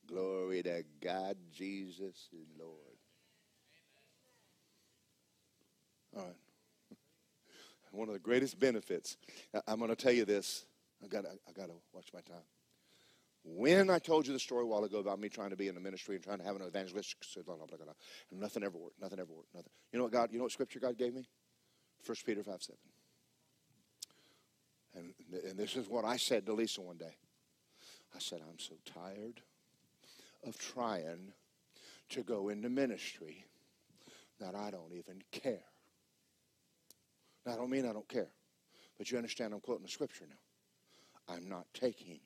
Glory 0.08 0.62
to 0.64 0.84
God, 1.02 1.38
Jesus 1.54 2.28
is 2.34 2.48
Lord. 2.60 2.81
All 6.16 6.24
right. 6.24 6.36
one 7.92 8.08
of 8.08 8.14
the 8.14 8.20
greatest 8.20 8.60
benefits. 8.60 9.18
I'm 9.68 9.80
going 9.80 9.90
to 9.90 9.96
tell 9.96 10.12
you 10.12 10.26
this. 10.26 10.66
I 11.04 11.08
got 11.08 11.26
I 11.26 11.52
got 11.54 11.68
to 11.68 11.74
watch 11.94 12.10
my 12.14 12.22
time. 12.22 12.44
When 13.44 13.90
I 13.90 13.98
told 13.98 14.28
you 14.28 14.34
the 14.34 14.40
story 14.40 14.64
a 14.64 14.68
while 14.68 14.84
ago 14.84 15.00
about 15.00 15.20
me 15.20 15.28
trying 15.28 15.50
to 15.50 15.56
be 15.56 15.68
in 15.68 15.74
the 15.74 15.82
ministry 15.82 16.16
and 16.16 16.24
trying 16.24 16.38
to 16.38 16.44
have 16.44 16.56
an 16.56 16.62
evangelistic, 16.62 17.18
nothing 18.32 18.64
ever 18.64 18.78
worked. 18.78 19.02
Nothing 19.02 19.20
ever 19.20 19.34
worked. 19.34 19.56
Nothing. 19.56 19.72
You 19.92 19.98
know 19.98 20.04
what 20.04 20.14
God? 20.14 20.30
You 20.32 20.38
know 20.38 20.44
what 20.44 20.52
scripture 20.52 20.80
God 20.80 20.98
gave 20.98 21.16
me? 21.16 21.28
1 22.06 22.16
Peter 22.26 22.44
five 22.44 22.62
seven. 22.62 22.80
And 24.94 25.14
and 25.50 25.58
this 25.58 25.76
is 25.76 25.88
what 25.88 26.06
I 26.06 26.18
said 26.18 26.46
to 26.46 26.54
Lisa 26.54 26.82
one 26.82 26.98
day. 26.98 27.16
I 28.16 28.20
said, 28.20 28.42
I'm 28.48 28.60
so 28.60 28.76
tired 28.86 29.42
of 30.46 30.58
trying 30.60 31.32
to 32.10 32.24
go 32.24 32.50
into 32.50 32.70
ministry 32.70 33.46
that 34.40 34.54
I 34.56 34.70
don't 34.72 34.92
even 34.94 35.22
care. 35.32 35.64
Now, 37.46 37.54
I 37.54 37.56
don't 37.56 37.70
mean 37.70 37.86
I 37.86 37.94
don't 37.94 38.08
care, 38.08 38.30
but 38.98 39.12
you 39.12 39.18
understand 39.18 39.54
I'm 39.54 39.62
quoting 39.62 39.84
the 39.84 39.92
scripture 39.92 40.26
now. 40.30 41.34
I'm 41.34 41.48
not 41.50 41.66
taking. 41.74 42.20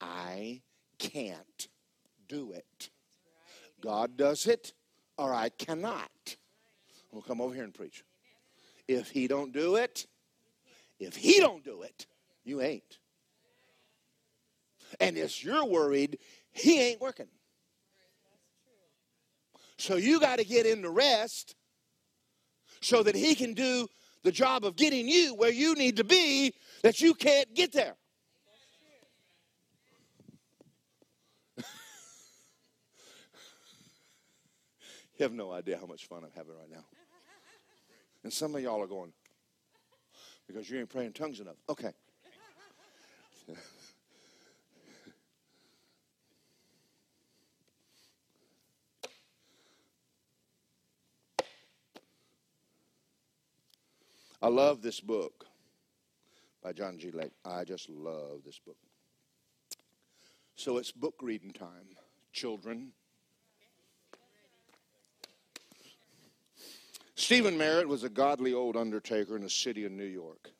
I 0.00 0.62
can't 0.98 1.68
do 2.28 2.52
it. 2.52 2.90
God 3.80 4.16
does 4.16 4.46
it, 4.46 4.72
or 5.18 5.32
I 5.32 5.50
cannot. 5.50 6.36
We'll 7.12 7.22
come 7.22 7.40
over 7.40 7.54
here 7.54 7.64
and 7.64 7.74
preach. 7.74 8.02
If 8.88 9.10
He 9.10 9.28
don't 9.28 9.52
do 9.52 9.76
it, 9.76 10.06
if 10.98 11.16
He 11.16 11.38
don't 11.38 11.64
do 11.64 11.82
it, 11.82 12.06
you 12.44 12.60
ain't. 12.60 12.98
And 15.00 15.16
if 15.16 15.44
you're 15.44 15.64
worried, 15.64 16.18
He 16.50 16.80
ain't 16.80 17.00
working. 17.00 17.28
So 19.76 19.96
you 19.96 20.18
got 20.18 20.38
to 20.38 20.44
get 20.44 20.66
in 20.66 20.82
the 20.82 20.90
rest 20.90 21.54
so 22.80 23.02
that 23.02 23.14
He 23.14 23.34
can 23.34 23.54
do 23.54 23.88
the 24.24 24.32
job 24.32 24.64
of 24.64 24.74
getting 24.74 25.06
you 25.06 25.34
where 25.36 25.52
you 25.52 25.74
need 25.74 25.98
to 25.98 26.04
be 26.04 26.52
that 26.82 27.00
you 27.00 27.14
can't 27.14 27.54
get 27.54 27.72
there. 27.72 27.94
you 31.58 31.64
have 35.20 35.32
no 35.32 35.52
idea 35.52 35.78
how 35.78 35.86
much 35.86 36.06
fun 36.06 36.24
I'm 36.24 36.30
having 36.34 36.54
right 36.54 36.70
now. 36.70 36.84
And 38.24 38.32
some 38.32 38.56
of 38.56 38.62
y'all 38.62 38.82
are 38.82 38.86
going, 38.86 39.12
because 40.46 40.68
you 40.70 40.80
ain't 40.80 40.88
praying 40.88 41.12
tongues 41.12 41.40
enough. 41.40 41.56
Okay. 41.68 41.92
I 54.44 54.48
love 54.48 54.82
this 54.82 55.00
book 55.00 55.46
by 56.62 56.74
John 56.74 56.98
G. 56.98 57.10
Lake. 57.10 57.32
I 57.46 57.64
just 57.64 57.88
love 57.88 58.42
this 58.44 58.58
book. 58.58 58.76
So 60.54 60.76
it's 60.76 60.92
book 60.92 61.14
reading 61.22 61.50
time. 61.50 61.96
Children. 62.30 62.92
Stephen 67.14 67.56
Merritt 67.56 67.88
was 67.88 68.04
a 68.04 68.10
godly 68.10 68.52
old 68.52 68.76
undertaker 68.76 69.34
in 69.34 69.44
the 69.44 69.48
city 69.48 69.86
of 69.86 69.92
New 69.92 70.04
York. 70.04 70.50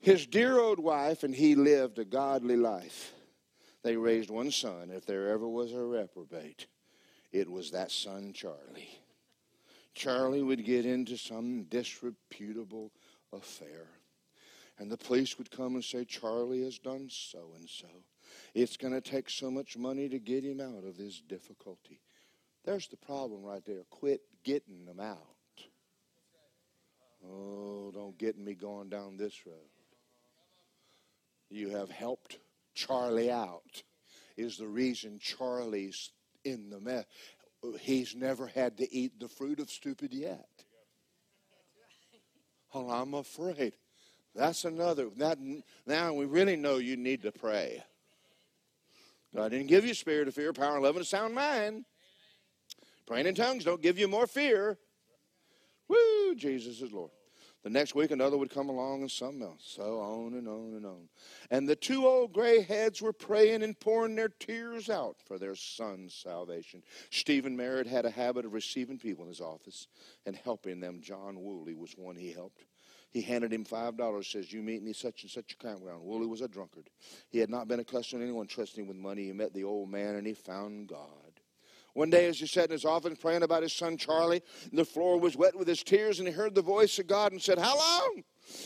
His 0.00 0.26
dear 0.26 0.58
old 0.58 0.80
wife 0.80 1.22
and 1.22 1.36
he 1.36 1.54
lived 1.54 2.00
a 2.00 2.04
godly 2.04 2.56
life. 2.56 3.12
They 3.84 3.96
raised 3.96 4.28
one 4.28 4.50
son. 4.50 4.90
If 4.90 5.06
there 5.06 5.28
ever 5.28 5.46
was 5.46 5.72
a 5.72 5.84
reprobate, 5.84 6.66
it 7.30 7.48
was 7.48 7.70
that 7.70 7.92
son, 7.92 8.32
Charlie. 8.32 8.98
Charlie 9.96 10.42
would 10.42 10.62
get 10.62 10.84
into 10.84 11.16
some 11.16 11.64
disreputable 11.64 12.92
affair. 13.32 13.86
And 14.78 14.92
the 14.92 14.98
police 14.98 15.38
would 15.38 15.50
come 15.50 15.74
and 15.74 15.82
say, 15.82 16.04
Charlie 16.04 16.64
has 16.64 16.78
done 16.78 17.08
so 17.10 17.52
and 17.56 17.66
so. 17.66 17.88
It's 18.54 18.76
going 18.76 18.92
to 18.92 19.00
take 19.00 19.30
so 19.30 19.50
much 19.50 19.78
money 19.78 20.10
to 20.10 20.18
get 20.18 20.44
him 20.44 20.60
out 20.60 20.84
of 20.84 20.98
this 20.98 21.22
difficulty. 21.26 22.02
There's 22.62 22.88
the 22.88 22.98
problem 22.98 23.42
right 23.42 23.64
there. 23.64 23.84
Quit 23.88 24.20
getting 24.44 24.84
them 24.84 25.00
out. 25.00 25.16
Oh, 27.26 27.90
don't 27.94 28.18
get 28.18 28.38
me 28.38 28.52
going 28.52 28.90
down 28.90 29.16
this 29.16 29.46
road. 29.46 29.54
You 31.48 31.70
have 31.70 31.90
helped 31.90 32.38
Charlie 32.74 33.30
out, 33.30 33.82
is 34.36 34.58
the 34.58 34.68
reason 34.68 35.18
Charlie's 35.18 36.10
in 36.44 36.68
the 36.68 36.80
mess 36.80 37.06
he's 37.80 38.14
never 38.14 38.46
had 38.46 38.78
to 38.78 38.94
eat 38.94 39.18
the 39.18 39.28
fruit 39.28 39.60
of 39.60 39.70
stupid 39.70 40.12
yet. 40.12 40.48
Well, 42.72 42.90
I'm 42.90 43.14
afraid. 43.14 43.72
That's 44.34 44.64
another. 44.64 45.08
That, 45.16 45.38
now 45.86 46.12
we 46.12 46.26
really 46.26 46.56
know 46.56 46.76
you 46.76 46.96
need 46.96 47.22
to 47.22 47.32
pray. 47.32 47.82
God 49.34 49.50
didn't 49.50 49.68
give 49.68 49.84
you 49.84 49.94
spirit 49.94 50.28
of 50.28 50.34
fear, 50.34 50.52
power, 50.52 50.80
love, 50.80 50.96
and 50.96 51.02
a 51.02 51.06
sound 51.06 51.34
mind. 51.34 51.84
Praying 53.06 53.26
in 53.26 53.34
tongues 53.34 53.64
don't 53.64 53.82
give 53.82 53.98
you 53.98 54.08
more 54.08 54.26
fear. 54.26 54.78
Woo, 55.88 56.34
Jesus 56.34 56.80
is 56.80 56.92
Lord. 56.92 57.10
The 57.62 57.70
next 57.70 57.94
week, 57.96 58.12
another 58.12 58.38
would 58.38 58.50
come 58.50 58.68
along 58.68 59.00
and 59.00 59.10
something 59.10 59.42
else. 59.42 59.62
So 59.64 59.98
on 59.98 60.34
and 60.34 60.46
on 60.46 60.74
and 60.76 60.86
on. 60.86 61.08
And 61.50 61.68
the 61.68 61.74
two 61.74 62.06
old 62.06 62.32
gray 62.32 62.62
heads 62.62 63.02
were 63.02 63.12
praying 63.12 63.62
and 63.64 63.78
pouring 63.78 64.14
their 64.14 64.28
tears 64.28 64.88
out 64.88 65.16
for 65.24 65.38
their 65.38 65.56
son's 65.56 66.14
salvation. 66.14 66.84
Stephen 67.10 67.56
Merritt 67.56 67.88
had 67.88 68.04
a 68.04 68.10
habit 68.10 68.44
of 68.44 68.52
receiving 68.52 68.98
people 68.98 69.24
in 69.24 69.28
his 69.28 69.40
office 69.40 69.88
and 70.26 70.36
helping 70.36 70.78
them. 70.78 71.00
John 71.02 71.42
Woolley 71.42 71.74
was 71.74 71.92
one 71.96 72.14
he 72.14 72.30
helped. 72.30 72.64
He 73.10 73.22
handed 73.22 73.52
him 73.52 73.64
five 73.64 73.96
dollars, 73.96 74.28
says, 74.28 74.52
You 74.52 74.62
meet 74.62 74.82
me 74.82 74.92
such 74.92 75.22
and 75.22 75.30
such 75.30 75.52
a 75.52 75.56
campground. 75.56 76.02
Woolley 76.02 76.26
was 76.26 76.42
a 76.42 76.48
drunkard. 76.48 76.90
He 77.30 77.38
had 77.38 77.48
not 77.50 77.66
been 77.66 77.80
accustomed 77.80 78.20
to 78.20 78.26
anyone 78.26 78.46
trusting 78.46 78.84
him 78.84 78.88
with 78.88 78.96
money. 78.96 79.24
He 79.24 79.32
met 79.32 79.54
the 79.54 79.64
old 79.64 79.90
man 79.90 80.16
and 80.16 80.26
he 80.26 80.34
found 80.34 80.88
God. 80.88 81.25
One 81.96 82.10
day, 82.10 82.26
as 82.26 82.38
he 82.38 82.46
sat 82.46 82.66
in 82.66 82.72
his 82.72 82.84
office 82.84 83.16
praying 83.18 83.42
about 83.42 83.62
his 83.62 83.72
son 83.72 83.96
Charlie, 83.96 84.42
the 84.70 84.84
floor 84.84 85.18
was 85.18 85.34
wet 85.34 85.56
with 85.56 85.66
his 85.66 85.82
tears, 85.82 86.18
and 86.18 86.28
he 86.28 86.34
heard 86.34 86.54
the 86.54 86.60
voice 86.60 86.98
of 86.98 87.06
God 87.06 87.32
and 87.32 87.40
said, 87.40 87.58
How 87.58 87.74
long 87.74 88.22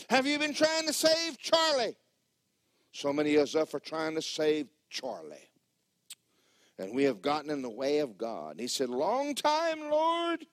have 0.09 0.27
you 0.27 0.37
been 0.37 0.53
trying 0.53 0.85
to 0.85 0.91
save 0.91 1.37
Charlie? 1.37 1.95
So 2.91 3.13
many 3.13 3.35
of 3.35 3.55
us 3.55 3.73
are 3.73 3.79
trying 3.79 4.15
to 4.15 4.21
save 4.21 4.67
Charlie. 4.89 5.49
And 6.77 6.93
we 6.93 7.05
have 7.05 7.21
gotten 7.21 7.49
in 7.49 7.61
the 7.61 7.69
way 7.69 7.99
of 7.99 8.17
God. 8.17 8.51
And 8.51 8.59
he 8.59 8.67
said, 8.67 8.89
Long 8.89 9.33
time, 9.33 9.79
Lord. 9.89 10.45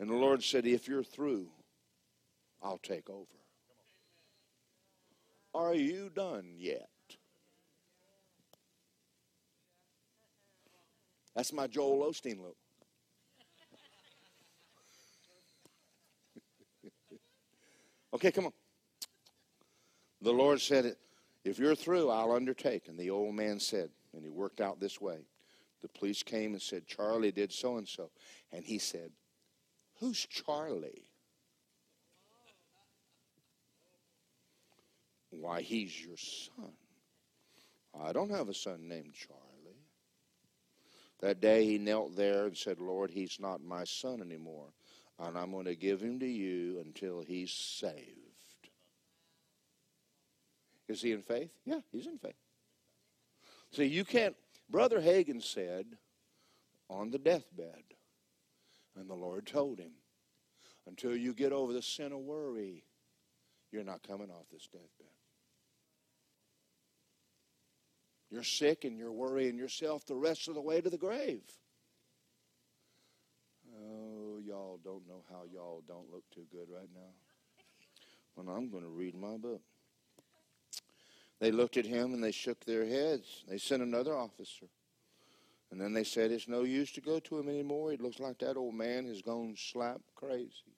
And 0.00 0.08
the 0.08 0.16
Lord 0.16 0.42
said, 0.42 0.66
If 0.66 0.88
you're 0.88 1.04
through, 1.04 1.50
I'll 2.62 2.78
take 2.78 3.10
over. 3.10 3.26
Are 5.52 5.74
you 5.74 6.08
done 6.08 6.54
yet? 6.56 6.88
That's 11.34 11.52
my 11.52 11.66
Joel 11.66 12.10
Osteen 12.10 12.40
look. 12.40 12.56
okay, 18.14 18.30
come 18.30 18.46
on. 18.46 18.52
The 20.20 20.32
Lord 20.32 20.60
said, 20.60 20.96
If 21.44 21.58
you're 21.58 21.74
through, 21.74 22.10
I'll 22.10 22.32
undertake. 22.32 22.88
And 22.88 22.98
the 22.98 23.10
old 23.10 23.34
man 23.34 23.58
said, 23.58 23.90
and 24.14 24.22
he 24.22 24.30
worked 24.30 24.60
out 24.60 24.78
this 24.78 25.00
way. 25.00 25.26
The 25.80 25.88
police 25.88 26.22
came 26.22 26.52
and 26.52 26.62
said, 26.62 26.86
Charlie 26.86 27.32
did 27.32 27.52
so 27.52 27.76
and 27.76 27.88
so. 27.88 28.10
And 28.52 28.64
he 28.64 28.78
said, 28.78 29.10
Who's 30.00 30.26
Charlie? 30.26 31.06
Why, 35.30 35.62
he's 35.62 36.04
your 36.04 36.16
son. 36.16 36.72
I 37.98 38.12
don't 38.12 38.30
have 38.30 38.48
a 38.48 38.54
son 38.54 38.86
named 38.86 39.14
Charlie. 39.14 39.51
That 41.22 41.40
day 41.40 41.64
he 41.64 41.78
knelt 41.78 42.16
there 42.16 42.46
and 42.46 42.56
said, 42.56 42.80
Lord, 42.80 43.10
he's 43.10 43.38
not 43.38 43.62
my 43.62 43.84
son 43.84 44.20
anymore, 44.20 44.72
and 45.20 45.38
I'm 45.38 45.52
going 45.52 45.66
to 45.66 45.76
give 45.76 46.00
him 46.00 46.18
to 46.18 46.26
you 46.26 46.80
until 46.84 47.22
he's 47.22 47.52
saved. 47.52 48.18
Is 50.88 51.00
he 51.00 51.12
in 51.12 51.22
faith? 51.22 51.50
Yeah, 51.64 51.80
he's 51.92 52.08
in 52.08 52.18
faith. 52.18 52.34
See, 53.70 53.84
you 53.84 54.04
can't, 54.04 54.34
Brother 54.68 55.00
Hagin 55.00 55.40
said 55.40 55.86
on 56.90 57.10
the 57.10 57.18
deathbed, 57.18 57.84
and 58.96 59.08
the 59.08 59.14
Lord 59.14 59.46
told 59.46 59.78
him, 59.78 59.92
until 60.88 61.16
you 61.16 61.32
get 61.32 61.52
over 61.52 61.72
the 61.72 61.82
sin 61.82 62.12
of 62.12 62.18
worry, 62.18 62.84
you're 63.70 63.84
not 63.84 64.02
coming 64.06 64.30
off 64.30 64.46
this 64.52 64.66
deathbed. 64.66 65.11
You're 68.32 68.42
sick 68.42 68.84
and 68.84 68.96
you're 68.96 69.12
worrying 69.12 69.58
yourself 69.58 70.06
the 70.06 70.16
rest 70.16 70.48
of 70.48 70.54
the 70.54 70.60
way 70.62 70.80
to 70.80 70.88
the 70.88 70.96
grave. 70.96 71.42
Oh, 73.76 74.38
y'all 74.42 74.80
don't 74.82 75.06
know 75.06 75.22
how 75.30 75.42
y'all 75.52 75.82
don't 75.86 76.10
look 76.10 76.24
too 76.34 76.46
good 76.50 76.68
right 76.74 76.88
now. 76.94 77.10
Well, 78.34 78.56
I'm 78.56 78.70
going 78.70 78.84
to 78.84 78.88
read 78.88 79.14
my 79.14 79.36
book. 79.36 79.60
They 81.40 81.50
looked 81.50 81.76
at 81.76 81.84
him 81.84 82.14
and 82.14 82.24
they 82.24 82.32
shook 82.32 82.64
their 82.64 82.86
heads. 82.86 83.44
They 83.48 83.58
sent 83.58 83.82
another 83.82 84.16
officer. 84.16 84.66
And 85.70 85.78
then 85.78 85.92
they 85.92 86.04
said, 86.04 86.30
It's 86.30 86.48
no 86.48 86.62
use 86.62 86.90
to 86.92 87.02
go 87.02 87.18
to 87.18 87.38
him 87.38 87.50
anymore. 87.50 87.92
It 87.92 88.00
looks 88.00 88.18
like 88.18 88.38
that 88.38 88.56
old 88.56 88.74
man 88.74 89.06
has 89.08 89.20
gone 89.20 89.56
slap 89.58 90.00
crazy. 90.14 90.72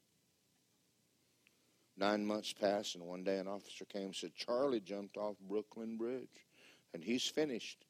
Nine 1.97 2.27
months 2.27 2.53
passed, 2.53 2.97
and 2.97 3.05
one 3.05 3.23
day 3.23 3.39
an 3.39 3.47
officer 3.47 3.85
came 3.85 4.07
and 4.07 4.17
said, 4.17 4.35
Charlie 4.35 4.81
jumped 4.81 5.17
off 5.17 5.37
Brooklyn 5.49 5.97
Bridge, 5.97 6.45
and 6.95 7.03
he's 7.03 7.27
finished. 7.27 7.85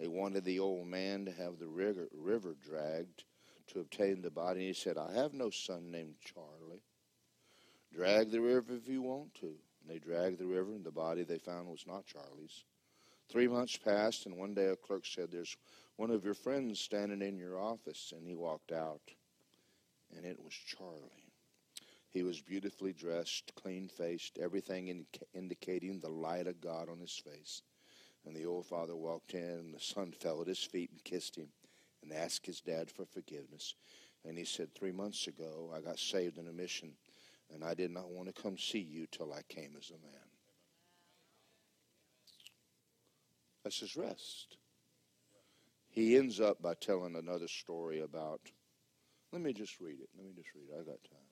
They 0.00 0.08
wanted 0.08 0.44
the 0.44 0.58
old 0.58 0.88
man 0.88 1.26
to 1.26 1.32
have 1.32 1.58
the 1.58 1.68
river, 1.68 2.56
dragged 2.66 3.24
to 3.68 3.80
obtain 3.80 4.22
the 4.22 4.30
body. 4.30 4.60
And 4.60 4.68
he 4.68 4.72
said, 4.72 4.96
I 4.96 5.12
have 5.12 5.34
no 5.34 5.50
son 5.50 5.90
named 5.90 6.14
Charlie. 6.24 6.82
Drag 7.94 8.30
the 8.30 8.40
river 8.40 8.74
if 8.74 8.88
you 8.88 9.02
want 9.02 9.34
to. 9.34 9.46
And 9.46 9.88
they 9.88 9.98
dragged 9.98 10.38
the 10.38 10.46
river, 10.46 10.72
and 10.72 10.84
the 10.84 10.90
body 10.90 11.22
they 11.22 11.38
found 11.38 11.68
was 11.68 11.84
not 11.86 12.06
Charlie's. 12.06 12.64
Three 13.28 13.46
months 13.46 13.76
passed, 13.76 14.26
and 14.26 14.36
one 14.36 14.54
day 14.54 14.66
a 14.66 14.76
clerk 14.76 15.04
said, 15.06 15.30
There's 15.30 15.56
one 15.96 16.10
of 16.10 16.24
your 16.24 16.34
friends 16.34 16.80
standing 16.80 17.22
in 17.22 17.38
your 17.38 17.58
office. 17.60 18.12
And 18.16 18.26
he 18.26 18.34
walked 18.34 18.72
out, 18.72 19.02
and 20.16 20.24
it 20.24 20.38
was 20.42 20.54
Charlie. 20.54 21.26
He 22.10 22.22
was 22.22 22.40
beautifully 22.40 22.94
dressed, 22.94 23.52
clean 23.54 23.88
faced, 23.88 24.38
everything 24.38 24.88
in, 24.88 25.06
indicating 25.34 26.00
the 26.00 26.08
light 26.08 26.46
of 26.46 26.60
God 26.60 26.88
on 26.88 26.98
his 26.98 27.12
face. 27.12 27.62
And 28.26 28.34
the 28.34 28.44
old 28.44 28.66
father 28.66 28.96
walked 28.96 29.34
in, 29.34 29.40
and 29.40 29.74
the 29.74 29.80
son 29.80 30.12
fell 30.12 30.40
at 30.42 30.48
his 30.48 30.58
feet 30.58 30.90
and 30.90 31.02
kissed 31.04 31.36
him 31.36 31.48
and 32.02 32.12
asked 32.12 32.44
his 32.44 32.60
dad 32.60 32.90
for 32.90 33.04
forgiveness. 33.06 33.74
And 34.24 34.36
he 34.36 34.44
said, 34.44 34.74
Three 34.74 34.90
months 34.90 35.28
ago, 35.28 35.72
I 35.74 35.80
got 35.80 36.00
saved 36.00 36.36
in 36.36 36.48
a 36.48 36.52
mission, 36.52 36.92
and 37.54 37.62
I 37.62 37.74
did 37.74 37.92
not 37.92 38.10
want 38.10 38.34
to 38.34 38.42
come 38.42 38.58
see 38.58 38.80
you 38.80 39.06
till 39.06 39.32
I 39.32 39.42
came 39.48 39.74
as 39.78 39.90
a 39.90 40.04
man. 40.04 40.26
That's 43.62 43.78
his 43.78 43.96
rest. 43.96 44.56
He 45.88 46.16
ends 46.16 46.40
up 46.40 46.60
by 46.60 46.74
telling 46.74 47.16
another 47.16 47.48
story 47.48 48.00
about, 48.00 48.40
let 49.32 49.40
me 49.40 49.52
just 49.52 49.80
read 49.80 50.00
it. 50.00 50.08
Let 50.16 50.26
me 50.26 50.32
just 50.36 50.54
read 50.54 50.68
it. 50.70 50.74
I 50.74 50.84
got 50.84 51.02
time. 51.04 51.30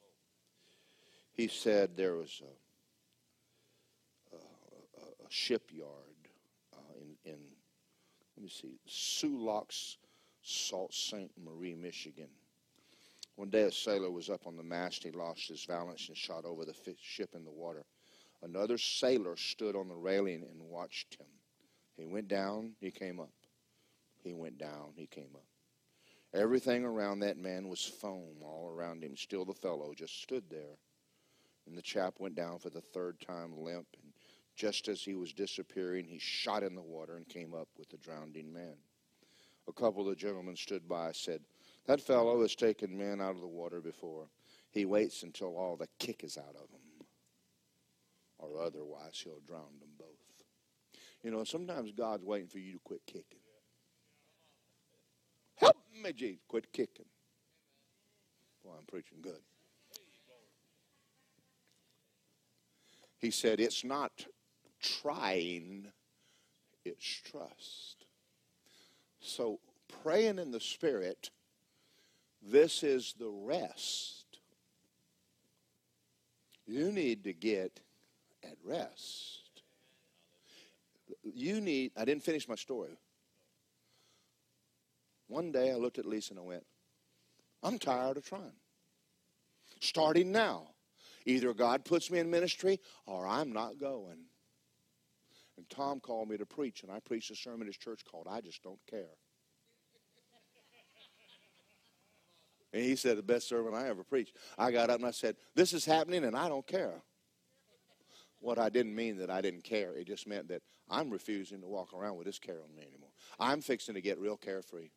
He 1.32 1.48
said 1.48 1.96
there 1.96 2.14
was 2.14 2.40
a, 4.32 4.36
a, 4.36 5.26
a 5.26 5.30
shipyard 5.30 6.13
in, 7.24 7.38
let 8.36 8.42
me 8.42 8.48
see, 8.48 8.78
Soo 8.86 9.38
Locks, 9.38 9.98
Sault 10.42 10.92
Ste. 10.92 11.30
Marie, 11.42 11.74
Michigan. 11.74 12.28
One 13.36 13.50
day 13.50 13.62
a 13.62 13.72
sailor 13.72 14.10
was 14.10 14.30
up 14.30 14.46
on 14.46 14.56
the 14.56 14.62
mast. 14.62 15.02
He 15.02 15.10
lost 15.10 15.48
his 15.48 15.66
balance 15.66 16.08
and 16.08 16.16
shot 16.16 16.44
over 16.44 16.64
the 16.64 16.74
ship 17.00 17.30
in 17.34 17.44
the 17.44 17.50
water. 17.50 17.84
Another 18.42 18.78
sailor 18.78 19.36
stood 19.36 19.74
on 19.74 19.88
the 19.88 19.96
railing 19.96 20.42
and 20.42 20.70
watched 20.70 21.16
him. 21.18 21.26
He 21.96 22.06
went 22.06 22.28
down, 22.28 22.72
he 22.80 22.90
came 22.90 23.18
up. 23.18 23.32
He 24.22 24.32
went 24.32 24.58
down, 24.58 24.92
he 24.96 25.06
came 25.06 25.30
up. 25.34 25.46
Everything 26.34 26.84
around 26.84 27.20
that 27.20 27.38
man 27.38 27.68
was 27.68 27.84
foam 27.84 28.42
all 28.42 28.68
around 28.68 29.02
him. 29.02 29.16
Still, 29.16 29.44
the 29.44 29.54
fellow 29.54 29.94
just 29.94 30.20
stood 30.20 30.44
there. 30.50 30.78
And 31.66 31.78
the 31.78 31.82
chap 31.82 32.14
went 32.18 32.34
down 32.34 32.58
for 32.58 32.70
the 32.70 32.80
third 32.80 33.20
time 33.20 33.56
limp. 33.56 33.86
Just 34.54 34.88
as 34.88 35.02
he 35.02 35.14
was 35.14 35.32
disappearing, 35.32 36.06
he 36.06 36.18
shot 36.18 36.62
in 36.62 36.74
the 36.74 36.82
water 36.82 37.16
and 37.16 37.28
came 37.28 37.54
up 37.54 37.68
with 37.76 37.88
the 37.88 37.96
drowning 37.96 38.52
man. 38.52 38.76
A 39.66 39.72
couple 39.72 40.02
of 40.02 40.08
the 40.08 40.16
gentlemen 40.16 40.56
stood 40.56 40.88
by 40.88 41.12
said, 41.12 41.40
That 41.86 42.00
fellow 42.00 42.40
has 42.42 42.54
taken 42.54 42.96
men 42.96 43.20
out 43.20 43.34
of 43.34 43.40
the 43.40 43.46
water 43.46 43.80
before. 43.80 44.28
He 44.70 44.84
waits 44.84 45.22
until 45.22 45.56
all 45.56 45.76
the 45.76 45.88
kick 45.98 46.24
is 46.24 46.36
out 46.36 46.54
of 46.54 46.70
them, 46.70 47.06
or 48.38 48.60
otherwise 48.60 49.20
he'll 49.22 49.40
drown 49.46 49.78
them 49.80 49.90
both. 49.98 50.08
You 51.22 51.30
know, 51.30 51.42
sometimes 51.44 51.90
God's 51.92 52.22
waiting 52.22 52.48
for 52.48 52.58
you 52.58 52.74
to 52.74 52.78
quit 52.80 53.00
kicking. 53.06 53.38
Help 55.56 55.76
me, 56.02 56.12
Jesus. 56.12 56.42
Quit 56.46 56.70
kicking. 56.72 57.06
Well, 58.62 58.74
I'm 58.78 58.84
preaching 58.84 59.18
good. 59.22 59.40
He 63.18 63.30
said, 63.30 63.58
It's 63.58 63.84
not 63.84 64.26
trying, 65.02 65.88
it's 66.84 67.04
trust. 67.04 68.06
So, 69.20 69.60
praying 70.02 70.38
in 70.38 70.50
the 70.50 70.60
Spirit, 70.60 71.30
this 72.42 72.82
is 72.82 73.14
the 73.18 73.30
rest. 73.30 74.38
You 76.66 76.92
need 76.92 77.24
to 77.24 77.32
get 77.32 77.80
at 78.42 78.56
rest 78.64 79.44
you 81.22 81.60
need, 81.60 81.92
I 81.96 82.04
didn't 82.04 82.22
finish 82.22 82.48
my 82.48 82.54
story. 82.54 82.96
One 85.28 85.52
day 85.52 85.70
I 85.70 85.76
looked 85.76 85.98
at 85.98 86.06
Lisa 86.06 86.32
and 86.32 86.40
I 86.40 86.42
went, 86.42 86.66
I'm 87.62 87.78
tired 87.78 88.16
of 88.16 88.26
trying. 88.26 88.52
Starting 89.80 90.32
now. 90.32 90.68
Either 91.26 91.54
God 91.54 91.84
puts 91.86 92.10
me 92.10 92.18
in 92.18 92.30
ministry 92.30 92.80
or 93.06 93.26
I'm 93.26 93.52
not 93.52 93.78
going. 93.78 94.18
And 95.56 95.68
Tom 95.70 96.00
called 96.00 96.28
me 96.28 96.36
to 96.36 96.46
preach, 96.46 96.82
and 96.82 96.90
I 96.90 97.00
preached 97.00 97.30
a 97.30 97.36
sermon 97.36 97.62
at 97.62 97.66
his 97.68 97.76
church 97.76 98.04
called 98.04 98.26
I 98.28 98.40
Just 98.40 98.62
Don't 98.62 98.80
Care. 98.90 99.16
And 102.72 102.82
he 102.82 102.96
said, 102.96 103.16
the 103.16 103.22
best 103.22 103.48
sermon 103.48 103.72
I 103.72 103.88
ever 103.88 104.02
preached. 104.02 104.36
I 104.58 104.72
got 104.72 104.90
up 104.90 104.96
and 104.96 105.06
I 105.06 105.12
said, 105.12 105.36
This 105.54 105.72
is 105.72 105.84
happening 105.84 106.24
and 106.24 106.36
I 106.36 106.48
don't 106.48 106.66
care. 106.66 107.02
What 108.40 108.58
I 108.58 108.68
didn't 108.68 108.96
mean 108.96 109.18
that 109.18 109.30
I 109.30 109.40
didn't 109.40 109.62
care. 109.62 109.94
It 109.94 110.08
just 110.08 110.26
meant 110.26 110.48
that 110.48 110.60
I'm 110.90 111.08
refusing 111.08 111.60
to 111.60 111.68
walk 111.68 111.94
around 111.94 112.16
with 112.16 112.26
this 112.26 112.40
care 112.40 112.58
on 112.60 112.74
me 112.74 112.82
anymore. 112.82 113.10
I'm 113.38 113.60
fixing 113.60 113.94
to 113.94 114.00
get 114.00 114.18
real 114.18 114.36
carefree. 114.36 114.90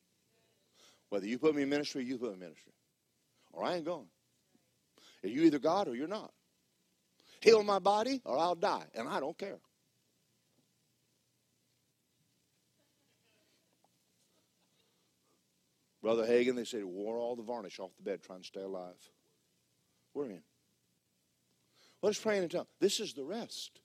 Whether 1.10 1.28
you 1.28 1.38
put 1.38 1.56
me 1.56 1.62
in 1.62 1.70
ministry, 1.70 2.04
you 2.04 2.18
put 2.18 2.30
me 2.30 2.34
in 2.34 2.40
ministry. 2.40 2.74
Or 3.54 3.64
I 3.64 3.76
ain't 3.76 3.86
going. 3.86 4.08
You 5.24 5.44
either 5.44 5.60
God 5.60 5.88
or 5.88 5.96
you're 5.96 6.08
not. 6.08 6.32
Heal 7.42 7.62
my 7.64 7.80
body 7.80 8.22
or 8.26 8.38
I'll 8.40 8.56
die. 8.56 8.86
And 8.96 9.08
I 9.08 9.20
don't 9.20 9.38
care. 9.38 9.60
Brother 16.08 16.26
Hagin, 16.26 16.56
they 16.56 16.64
said 16.64 16.86
wore 16.86 17.18
all 17.18 17.36
the 17.36 17.44
varnish 17.44 17.82
off 17.82 17.92
the 17.98 18.04
bed 18.04 18.24
trying 18.24 18.40
to 18.40 18.48
stay 18.48 18.62
alive. 18.62 18.96
We're 20.14 20.28
in. 20.28 20.42
Let 22.02 22.12
us 22.12 22.18
pray 22.18 22.38
in 22.38 22.48
tongues. 22.48 22.70
This 22.80 23.02
is 23.02 23.12
the 23.12 23.26
rest. 23.26 23.82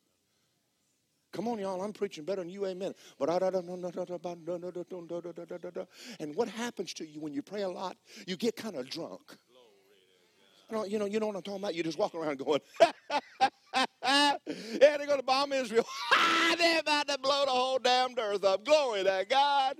Come 1.32 1.48
on, 1.48 1.58
y'all. 1.58 1.82
I'm 1.82 1.92
preaching 1.92 2.24
better 2.24 2.42
than 2.42 2.48
you. 2.48 2.64
Amen. 2.66 2.94
But 3.18 3.28
and 6.20 6.36
what 6.36 6.48
happens 6.48 6.94
to 6.94 7.04
you 7.04 7.18
when 7.18 7.32
you 7.32 7.42
pray 7.42 7.62
a 7.62 7.68
lot? 7.68 7.96
You 8.28 8.36
get 8.36 8.54
kind 8.54 8.76
of 8.76 8.88
drunk. 8.88 9.36
You 10.70 10.76
know, 10.76 10.84
you 10.84 11.00
know, 11.00 11.06
you 11.06 11.18
know 11.18 11.26
what 11.26 11.34
I'm 11.34 11.42
talking 11.42 11.60
about. 11.60 11.74
You 11.74 11.82
just 11.82 11.98
walk 11.98 12.14
around 12.14 12.38
going, 12.38 12.60
"Yeah, 12.80 14.36
they're 14.78 15.06
going 15.06 15.18
to 15.18 15.24
bomb 15.24 15.52
Israel. 15.52 15.84
they're 16.56 16.78
about 16.78 17.08
to 17.08 17.18
blow 17.18 17.46
the 17.46 17.50
whole 17.50 17.80
damn 17.80 18.16
earth 18.16 18.44
up. 18.44 18.64
Glory 18.64 19.02
to 19.02 19.26
God." 19.28 19.78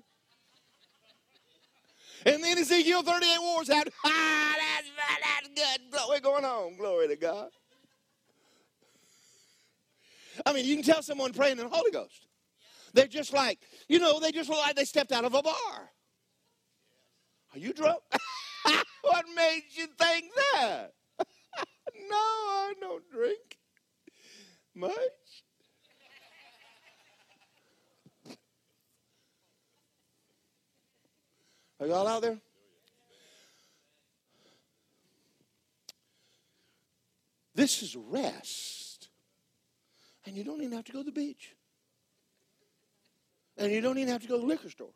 And 2.25 2.43
then 2.43 2.59
Ezekiel 2.59 3.03
38 3.03 3.39
wars 3.41 3.71
out. 3.71 3.89
Ah, 4.05 4.55
that's, 4.59 4.89
that's 5.23 5.49
good. 5.49 6.01
We're 6.09 6.21
going 6.21 6.45
home. 6.45 6.77
Glory 6.77 7.09
to 7.09 7.17
God. 7.17 7.51
I 10.47 10.53
mean, 10.53 10.65
you 10.65 10.77
can 10.77 10.85
tell 10.85 11.03
someone 11.03 11.33
praying 11.33 11.59
in 11.59 11.65
the 11.65 11.69
Holy 11.69 11.91
Ghost. 11.91 12.27
They're 12.95 13.07
just 13.07 13.33
like, 13.33 13.59
you 13.89 13.99
know, 13.99 14.21
they 14.21 14.33
just 14.33 14.49
look 14.49 14.59
like 14.59 14.77
they 14.77 14.85
stepped 14.85 15.13
out 15.13 15.25
of 15.25 15.35
a 15.35 15.43
bar. 15.43 15.91
Are 17.55 17.59
you 17.59 17.73
drunk? 17.73 18.01
what 19.03 19.25
made 19.35 19.63
you 19.73 19.87
think 19.87 20.27
that? 20.55 20.93
no, 22.09 22.17
I 22.17 22.75
don't 22.81 23.09
drink 23.11 23.59
much. 24.75 24.93
Are 31.83 31.87
y'all 31.89 32.07
out 32.07 32.23
there? 32.23 32.39
This 37.57 37.83
is 37.83 37.97
rest. 37.97 39.09
And 40.25 40.37
you 40.37 40.45
don't 40.45 40.61
even 40.61 40.77
have 40.77 40.85
to 40.85 40.93
go 40.93 41.01
to 41.01 41.05
the 41.05 41.11
beach. 41.11 41.57
And 43.59 43.73
you 43.73 43.81
don't 43.81 43.99
even 43.99 44.13
have 44.13 44.23
to 44.23 44.29
go 44.29 44.37
to 44.37 44.43
the 44.43 44.47
liquor 44.47 44.71
store. 44.71 44.93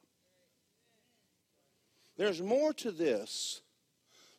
There's 2.16 2.40
more 2.40 2.72
to 2.74 2.92
this. 2.92 3.62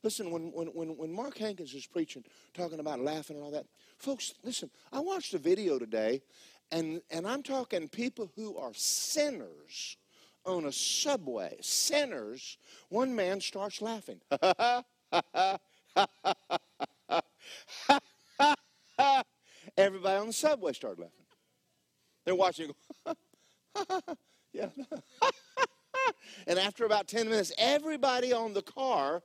Listen, 0.02 0.32
when, 0.32 0.44
when, 0.54 0.96
when, 0.96 1.12
Mark 1.12 1.38
Hankins 1.38 1.74
is 1.74 1.86
preaching, 1.86 2.24
talking 2.54 2.80
about 2.80 3.02
laughing 3.02 3.36
and 3.36 3.44
all 3.44 3.52
that, 3.52 3.66
folks, 3.98 4.34
listen, 4.46 4.70
I 4.94 5.02
watched 5.02 5.34
a 5.34 5.38
video 5.38 5.78
today, 5.80 6.22
and, 6.72 7.02
and 7.12 7.28
I'm 7.28 7.44
talking 7.44 7.90
people 7.90 8.32
who 8.38 8.56
are 8.56 8.72
sinners 8.74 9.98
on 10.48 10.66
a 10.66 10.72
subway. 10.72 11.58
Sinners. 11.62 12.58
One 12.90 13.16
man 13.16 13.42
starts 13.42 13.82
laughing. 13.82 14.22
Everybody 19.78 20.18
on 20.18 20.28
the 20.28 20.34
subway 20.34 20.74
started 20.74 21.02
laughing. 21.02 21.26
They're 22.26 22.36
watching. 22.36 22.72
yeah. 24.54 24.70
and 26.48 26.58
after 26.60 26.86
about 26.86 27.08
10 27.08 27.30
minutes, 27.30 27.52
everybody 27.58 28.34
on 28.34 28.54
the 28.54 28.62
car 28.62 29.22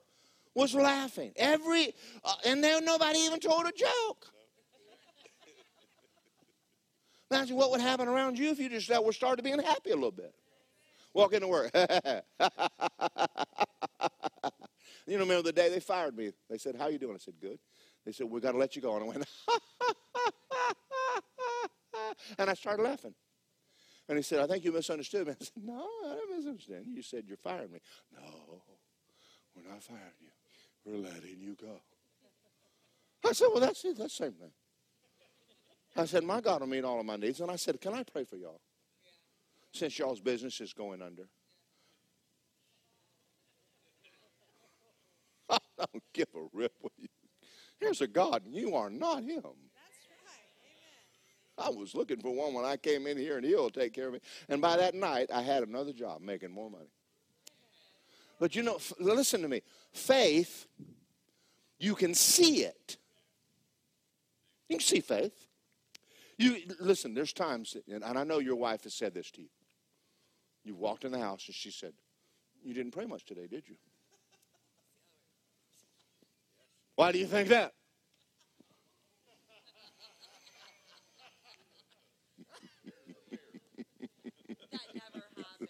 was 0.55 0.75
laughing. 0.75 1.33
Every, 1.37 1.95
uh, 2.25 2.35
and 2.45 2.63
then 2.63 2.85
nobody 2.85 3.21
even 3.21 3.41
told 3.41 3.67
a 3.67 3.73
joke. 3.73 4.27
Imagine 7.31 7.57
what 7.57 7.71
would 7.71 7.81
happen 7.81 8.09
around 8.09 8.39
you 8.39 8.51
if 8.51 8.59
you 8.59 8.69
just 8.69 8.91
were 9.03 9.13
started 9.13 9.43
being 9.43 9.59
happy 9.59 9.91
a 9.91 9.95
little 9.95 10.11
bit. 10.11 10.35
Walk 11.15 11.33
into 11.35 11.49
work. 11.49 11.71
you 11.75 11.81
know, 15.09 15.19
remember 15.19 15.43
the 15.43 15.53
day 15.53 15.69
they 15.69 15.81
fired 15.81 16.17
me? 16.17 16.33
They 16.49 16.59
said, 16.59 16.77
How 16.77 16.89
you 16.89 16.99
doing? 16.99 17.15
I 17.15 17.19
said, 17.19 17.35
Good. 17.41 17.59
They 18.05 18.13
said, 18.13 18.29
We 18.31 18.41
got 18.41 18.53
to 18.53 18.59
let 18.59 18.75
you 18.77 18.83
go. 18.83 18.95
And 18.97 19.05
I 19.05 19.07
went, 19.07 19.19
and 22.39 22.51
I 22.51 22.55
started 22.55 22.83
laughing. 22.83 23.15
And 24.09 24.19
he 24.19 24.23
said, 24.23 24.41
I 24.41 24.47
think 24.47 24.65
you 24.65 24.73
misunderstood 24.73 25.27
me. 25.27 25.35
I 25.41 25.45
said, 25.45 25.63
No, 25.63 25.87
I 26.07 26.15
didn't 26.15 26.37
misunderstand 26.39 26.87
you. 26.87 26.95
You 26.95 27.03
said 27.03 27.25
you're 27.27 27.37
firing 27.37 27.73
me. 27.73 27.79
No, 28.15 28.63
we're 29.55 29.71
not 29.71 29.83
firing 29.83 30.03
you. 30.21 30.31
We're 30.85 30.99
letting 30.99 31.41
you 31.41 31.57
go. 31.61 31.81
I 33.25 33.33
said, 33.33 33.49
Well, 33.53 33.61
that's 33.61 33.85
it. 33.85 33.99
That's 33.99 34.17
the 34.17 34.25
same 34.25 34.33
thing. 34.33 34.51
I 35.95 36.07
said, 36.07 36.25
My 36.25 36.41
God 36.41 36.61
will 36.61 36.69
meet 36.69 36.85
all 36.85 36.99
of 36.99 37.07
my 37.07 37.17
needs. 37.17 37.41
And 37.41 37.51
I 37.51 37.57
said, 37.57 37.81
Can 37.81 37.95
I 37.95 38.03
pray 38.03 38.25
for 38.25 38.37
y'all? 38.37 38.61
Since 39.73 39.99
y'all's 39.99 40.21
business 40.21 40.61
is 40.61 40.73
going 40.73 41.01
under. 41.01 41.29
I 45.51 45.59
don't 45.79 46.03
give 46.13 46.29
a 46.35 46.45
rip 46.53 46.73
with 46.83 46.93
you. 46.99 47.09
Here's 47.81 48.01
a 48.01 48.07
God, 48.07 48.45
and 48.45 48.55
you 48.55 48.77
are 48.77 48.91
not 48.91 49.25
Him. 49.25 49.43
I 51.59 51.69
was 51.69 51.95
looking 51.95 52.21
for 52.21 52.35
one 52.35 52.55
when 52.55 52.65
I 52.65 52.77
came 52.77 53.07
in 53.07 53.17
here, 53.17 53.37
and 53.37 53.47
He'll 53.47 53.71
take 53.71 53.93
care 53.93 54.09
of 54.09 54.15
me. 54.15 54.21
And 54.49 54.61
by 54.61 54.77
that 54.77 54.95
night, 54.95 55.31
I 55.33 55.43
had 55.43 55.63
another 55.63 55.93
job 55.93 56.21
making 56.21 56.51
more 56.51 56.71
money. 56.71 56.91
But 58.39 58.55
you 58.57 58.63
know, 58.63 58.79
listen 58.99 59.43
to 59.43 59.49
me. 59.49 59.63
Faith, 59.93 60.67
you 61.79 61.95
can 61.95 62.15
see 62.15 62.65
it. 62.65 62.97
You 64.69 64.77
can 64.79 64.85
see 64.85 65.01
faith. 65.01 65.47
You 66.39 66.57
listen. 66.81 67.15
There's 67.15 67.33
times, 67.33 67.77
and 67.89 68.05
I 68.05 68.25
know 68.25 68.39
your 68.39 68.57
wife 68.57 68.85
has 68.85 68.95
said 68.95 69.15
this 69.15 69.31
to 69.33 69.43
you. 69.43 69.49
You 70.65 70.75
walked 70.75 71.05
in 71.05 71.13
the 71.13 71.19
house, 71.19 71.47
and 71.47 71.55
she 71.55 71.71
said, 71.71 71.93
"You 72.63 72.75
didn't 72.75 72.93
pray 72.93 73.07
much 73.07 73.25
today, 73.25 73.47
did 73.47 73.69
you?" 73.69 73.77
Why 76.97 77.11
do 77.11 77.19
you 77.19 77.27
think 77.27 77.49
that? 77.49 77.73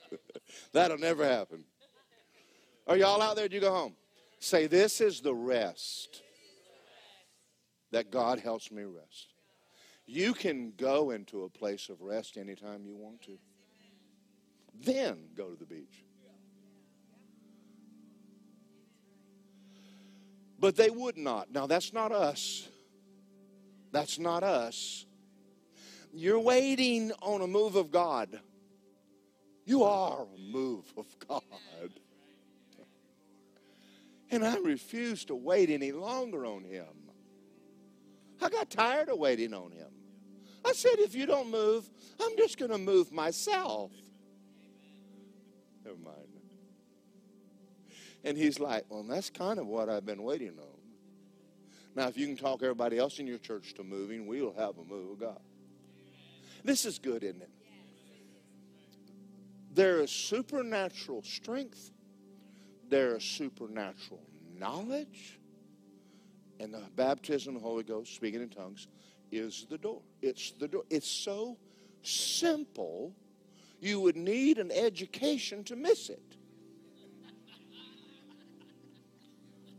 That'll 0.72 0.98
never 0.98 1.24
happen. 1.24 1.64
Are 2.86 2.96
y'all 2.96 3.22
out 3.22 3.36
there? 3.36 3.48
Do 3.48 3.54
you 3.54 3.60
go 3.60 3.72
home? 3.72 3.94
Say, 4.40 4.66
This 4.66 5.00
is 5.00 5.20
the 5.20 5.34
rest 5.34 6.22
that 7.92 8.10
God 8.10 8.40
helps 8.40 8.72
me 8.72 8.82
rest. 8.82 9.34
You 10.06 10.34
can 10.34 10.72
go 10.76 11.10
into 11.10 11.44
a 11.44 11.48
place 11.48 11.88
of 11.88 12.00
rest 12.02 12.36
anytime 12.36 12.84
you 12.84 12.96
want 12.96 13.22
to. 13.22 13.38
Then 14.74 15.28
go 15.36 15.50
to 15.50 15.56
the 15.56 15.66
beach. 15.66 16.04
But 20.58 20.76
they 20.76 20.90
would 20.90 21.16
not. 21.16 21.50
Now, 21.52 21.66
that's 21.66 21.92
not 21.92 22.12
us. 22.12 22.68
That's 23.90 24.18
not 24.18 24.42
us. 24.42 25.06
You're 26.12 26.38
waiting 26.38 27.10
on 27.20 27.40
a 27.40 27.46
move 27.46 27.74
of 27.74 27.90
God. 27.90 28.40
You 29.64 29.84
are 29.84 30.22
a 30.22 30.40
move 30.52 30.84
of 30.96 31.06
God. 31.28 31.42
And 34.30 34.44
I 34.44 34.56
refuse 34.58 35.24
to 35.26 35.34
wait 35.34 35.68
any 35.68 35.92
longer 35.92 36.46
on 36.46 36.64
Him. 36.64 36.86
I 38.40 38.48
got 38.48 38.70
tired 38.70 39.08
of 39.08 39.18
waiting 39.18 39.52
on 39.52 39.72
Him. 39.72 39.90
I 40.64 40.72
said, 40.72 40.92
if 40.98 41.14
you 41.14 41.26
don't 41.26 41.50
move, 41.50 41.88
I'm 42.20 42.36
just 42.36 42.58
going 42.58 42.70
to 42.70 42.78
move 42.78 43.12
myself. 43.12 43.90
Never 45.84 45.96
mind. 45.96 46.16
And 48.24 48.36
he's 48.38 48.60
like, 48.60 48.84
Well, 48.88 49.02
that's 49.02 49.30
kind 49.30 49.58
of 49.58 49.66
what 49.66 49.88
I've 49.88 50.06
been 50.06 50.22
waiting 50.22 50.58
on. 50.58 50.80
Now, 51.94 52.08
if 52.08 52.16
you 52.16 52.26
can 52.26 52.36
talk 52.36 52.62
everybody 52.62 52.98
else 52.98 53.18
in 53.18 53.26
your 53.26 53.38
church 53.38 53.74
to 53.74 53.84
moving, 53.84 54.26
we'll 54.26 54.54
have 54.54 54.78
a 54.78 54.84
move 54.84 55.12
of 55.12 55.20
God. 55.20 55.40
This 56.64 56.86
is 56.86 56.98
good, 56.98 57.22
isn't 57.22 57.42
it? 57.42 57.50
There 59.74 60.00
is 60.00 60.10
supernatural 60.10 61.22
strength, 61.22 61.90
there 62.88 63.16
is 63.16 63.24
supernatural 63.24 64.22
knowledge, 64.58 65.40
and 66.60 66.72
the 66.72 66.82
baptism 66.94 67.56
of 67.56 67.62
the 67.62 67.68
Holy 67.68 67.82
Ghost, 67.82 68.14
speaking 68.14 68.42
in 68.42 68.48
tongues, 68.48 68.86
is 69.30 69.66
the 69.68 69.78
door. 69.78 70.02
It's 70.20 70.52
the 70.52 70.68
door. 70.68 70.84
It's 70.90 71.08
so 71.08 71.58
simple, 72.02 73.14
you 73.82 74.00
would 74.00 74.16
need 74.16 74.58
an 74.58 74.70
education 74.70 75.64
to 75.64 75.74
miss 75.74 76.08
it. 76.08 76.36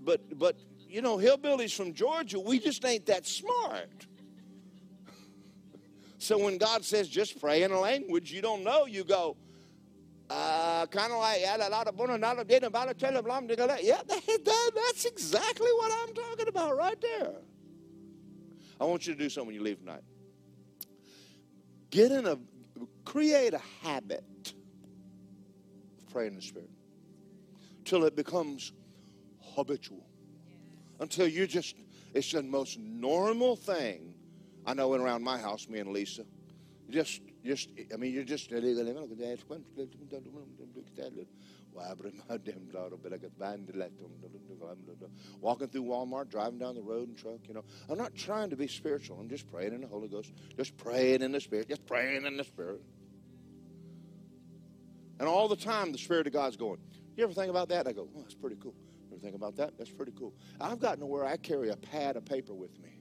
But, 0.02 0.38
but 0.38 0.58
you 0.90 1.02
know, 1.02 1.18
hillbillies 1.18 1.74
from 1.74 1.94
Georgia, 1.94 2.38
we 2.38 2.60
just 2.60 2.84
ain't 2.84 3.06
that 3.06 3.26
smart. 3.26 4.06
So 6.18 6.38
when 6.38 6.58
God 6.58 6.84
says 6.84 7.08
just 7.08 7.40
pray 7.40 7.64
in 7.64 7.72
a 7.72 7.80
language 7.80 8.32
you 8.32 8.42
don't 8.42 8.66
know, 8.66 8.86
you 8.86 9.06
go, 9.06 9.38
uh, 10.30 10.86
kind 10.88 11.14
of 11.14 11.20
like, 11.20 11.40
yeah, 11.42 11.56
that's 14.76 15.06
exactly 15.06 15.72
what 15.72 15.92
I'm 16.02 16.14
talking 16.14 16.48
about 16.50 16.76
right 16.76 17.00
there. 17.00 17.32
I 18.82 18.86
want 18.86 19.08
you 19.08 19.14
to 19.14 19.20
do 19.20 19.30
something 19.30 19.48
when 19.48 19.56
you 19.56 19.64
leave 19.64 19.80
tonight. 19.80 20.04
Get 21.90 22.12
in 22.12 22.26
a, 22.26 22.38
create 23.06 23.54
a 23.54 23.62
habit 23.82 24.54
of 25.98 26.10
praying 26.12 26.32
in 26.32 26.36
the 26.36 26.42
Spirit 26.42 26.70
till 27.86 28.04
it 28.06 28.16
becomes 28.16 28.72
habitual. 29.42 30.06
Until 31.00 31.28
you 31.28 31.48
just, 31.48 31.76
it's 32.14 32.32
the 32.32 32.44
most 32.44 32.80
normal 32.80 33.56
thing. 33.56 34.16
I 34.66 34.74
know 34.74 34.94
in 34.94 35.02
around 35.02 35.24
my 35.24 35.38
house, 35.38 35.68
me 35.68 35.80
and 35.80 35.92
Lisa, 35.92 36.24
just, 36.90 37.22
just, 37.44 37.70
I 37.94 37.98
mean, 37.98 38.14
you're 38.14 38.24
just, 38.24 38.52
Walking 45.42 45.68
through 45.68 45.84
Walmart, 45.84 46.30
driving 46.30 46.60
down 46.60 46.76
the 46.76 46.82
road 46.82 47.10
in 47.10 47.16
truck, 47.16 47.40
you 47.48 47.54
know. 47.54 47.64
I'm 47.90 47.98
not 47.98 48.16
trying 48.16 48.50
to 48.52 48.56
be 48.56 48.68
spiritual. 48.68 49.20
I'm 49.20 49.30
just 49.30 49.50
praying 49.52 49.74
in 49.74 49.82
the 49.82 49.88
Holy 49.88 50.08
Ghost. 50.08 50.32
Just 50.56 50.78
praying 50.78 51.22
in 51.22 51.32
the 51.32 51.42
Spirit. 51.42 51.68
Just 51.68 51.86
praying 51.86 52.26
in 52.26 52.38
the 52.38 52.44
Spirit. 52.44 52.82
And 55.20 55.28
all 55.28 55.48
the 55.48 55.56
time, 55.56 55.92
the 55.92 55.98
Spirit 55.98 56.28
of 56.28 56.34
God's 56.34 56.58
going, 56.58 56.80
You 57.16 57.24
ever 57.24 57.34
think 57.34 57.50
about 57.50 57.70
that? 57.70 57.88
I 57.88 57.94
go, 57.94 58.08
Oh, 58.16 58.22
that's 58.22 58.36
pretty 58.36 58.58
cool. 58.58 58.76
You 59.10 59.16
ever 59.18 59.22
think 59.22 59.36
about 59.36 59.56
that? 59.58 59.78
That's 59.78 59.92
pretty 59.92 60.14
cool. 60.18 60.34
I've 60.60 60.80
gotten 60.80 61.00
to 61.00 61.06
where 61.06 61.26
I 61.26 61.38
carry 61.38 61.70
a 61.70 61.78
pad 61.78 62.16
of 62.16 62.26
paper 62.26 62.54
with 62.54 62.78
me. 62.80 63.00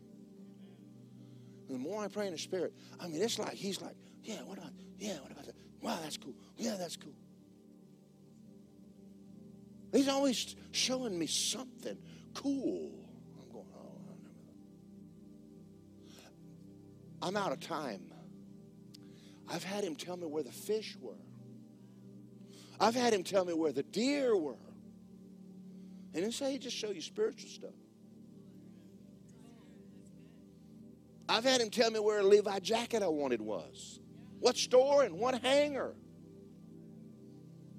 And 1.68 1.76
the 1.76 1.80
more 1.80 2.02
I 2.04 2.08
pray 2.08 2.26
in 2.26 2.32
the 2.32 2.38
Spirit, 2.38 2.74
I 3.00 3.08
mean, 3.08 3.22
it's 3.22 3.38
like, 3.38 3.54
He's 3.54 3.80
like, 3.80 3.96
Yeah, 4.22 4.42
what 4.44 4.58
about, 4.58 4.72
yeah, 4.98 5.18
what 5.20 5.32
about 5.32 5.46
that? 5.46 5.56
Wow, 5.80 5.98
that's 6.02 6.16
cool. 6.16 6.34
Yeah, 6.56 6.76
that's 6.78 6.96
cool. 6.96 7.14
He's 9.92 10.08
always 10.08 10.56
showing 10.70 11.18
me 11.18 11.26
something 11.26 11.98
cool. 12.34 12.92
I'm 13.40 13.52
going, 13.52 13.66
oh, 13.76 13.98
I'm 17.20 17.36
out 17.36 17.52
of 17.52 17.60
time. 17.60 18.10
I've 19.48 19.64
had 19.64 19.84
him 19.84 19.94
tell 19.94 20.16
me 20.16 20.26
where 20.26 20.42
the 20.42 20.52
fish 20.52 20.96
were. 20.98 21.12
I've 22.82 22.96
had 22.96 23.14
him 23.14 23.22
tell 23.22 23.44
me 23.44 23.54
where 23.54 23.70
the 23.70 23.84
deer 23.84 24.36
were. 24.36 24.56
And 26.14 26.24
then 26.24 26.32
say 26.32 26.50
he 26.50 26.58
just 26.58 26.76
show 26.76 26.90
you 26.90 27.00
spiritual 27.00 27.48
stuff. 27.48 27.70
I've 31.28 31.44
had 31.44 31.60
him 31.60 31.70
tell 31.70 31.92
me 31.92 32.00
where 32.00 32.18
a 32.18 32.24
Levi 32.24 32.58
jacket 32.58 33.04
I 33.04 33.06
wanted 33.06 33.40
was. 33.40 34.00
What 34.40 34.56
store 34.56 35.04
and 35.04 35.14
what 35.14 35.40
hanger. 35.40 35.94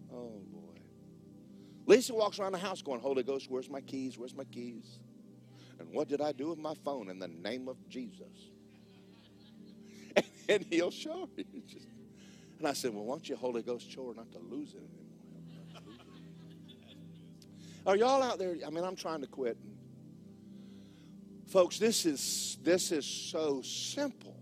Oh 0.10 0.42
boy. 0.50 0.80
Lisa 1.86 2.14
walks 2.14 2.40
around 2.40 2.54
the 2.54 2.58
house 2.58 2.82
going, 2.82 3.02
Holy 3.02 3.24
Ghost, 3.24 3.48
where's 3.50 3.70
my 3.70 3.82
keys? 3.82 4.18
Where's 4.18 4.34
my 4.34 4.46
keys? 4.46 5.00
And 5.80 5.90
what 5.92 6.08
did 6.08 6.22
I 6.22 6.32
do 6.32 6.48
with 6.48 6.60
my 6.60 6.76
phone 6.86 7.10
in 7.10 7.20
the 7.20 7.28
name 7.28 7.68
of 7.68 7.76
Jesus? 7.90 8.52
And, 10.50 10.66
he'll 10.70 10.92
show 10.92 11.30
you. 11.38 11.46
And 12.64 12.70
I 12.70 12.74
said, 12.74 12.94
Well, 12.94 13.04
why 13.04 13.16
don't 13.16 13.28
you, 13.28 13.36
Holy 13.36 13.62
Ghost, 13.62 13.94
her 13.94 14.02
not 14.16 14.32
to 14.32 14.40
lose 14.40 14.74
it 14.74 14.78
anymore? 14.78 15.84
Are 17.86 17.98
y'all 17.98 18.24
out 18.24 18.40
there? 18.40 18.56
I 18.66 18.70
mean, 18.70 18.86
I'm 18.86 18.96
trying 18.96 19.20
to 19.20 19.28
quit. 19.28 19.58
Folks, 21.48 21.78
this 21.78 22.06
is 22.06 22.58
this 22.64 22.94
is 22.94 23.06
so 23.06 23.62
simple. 23.62 24.38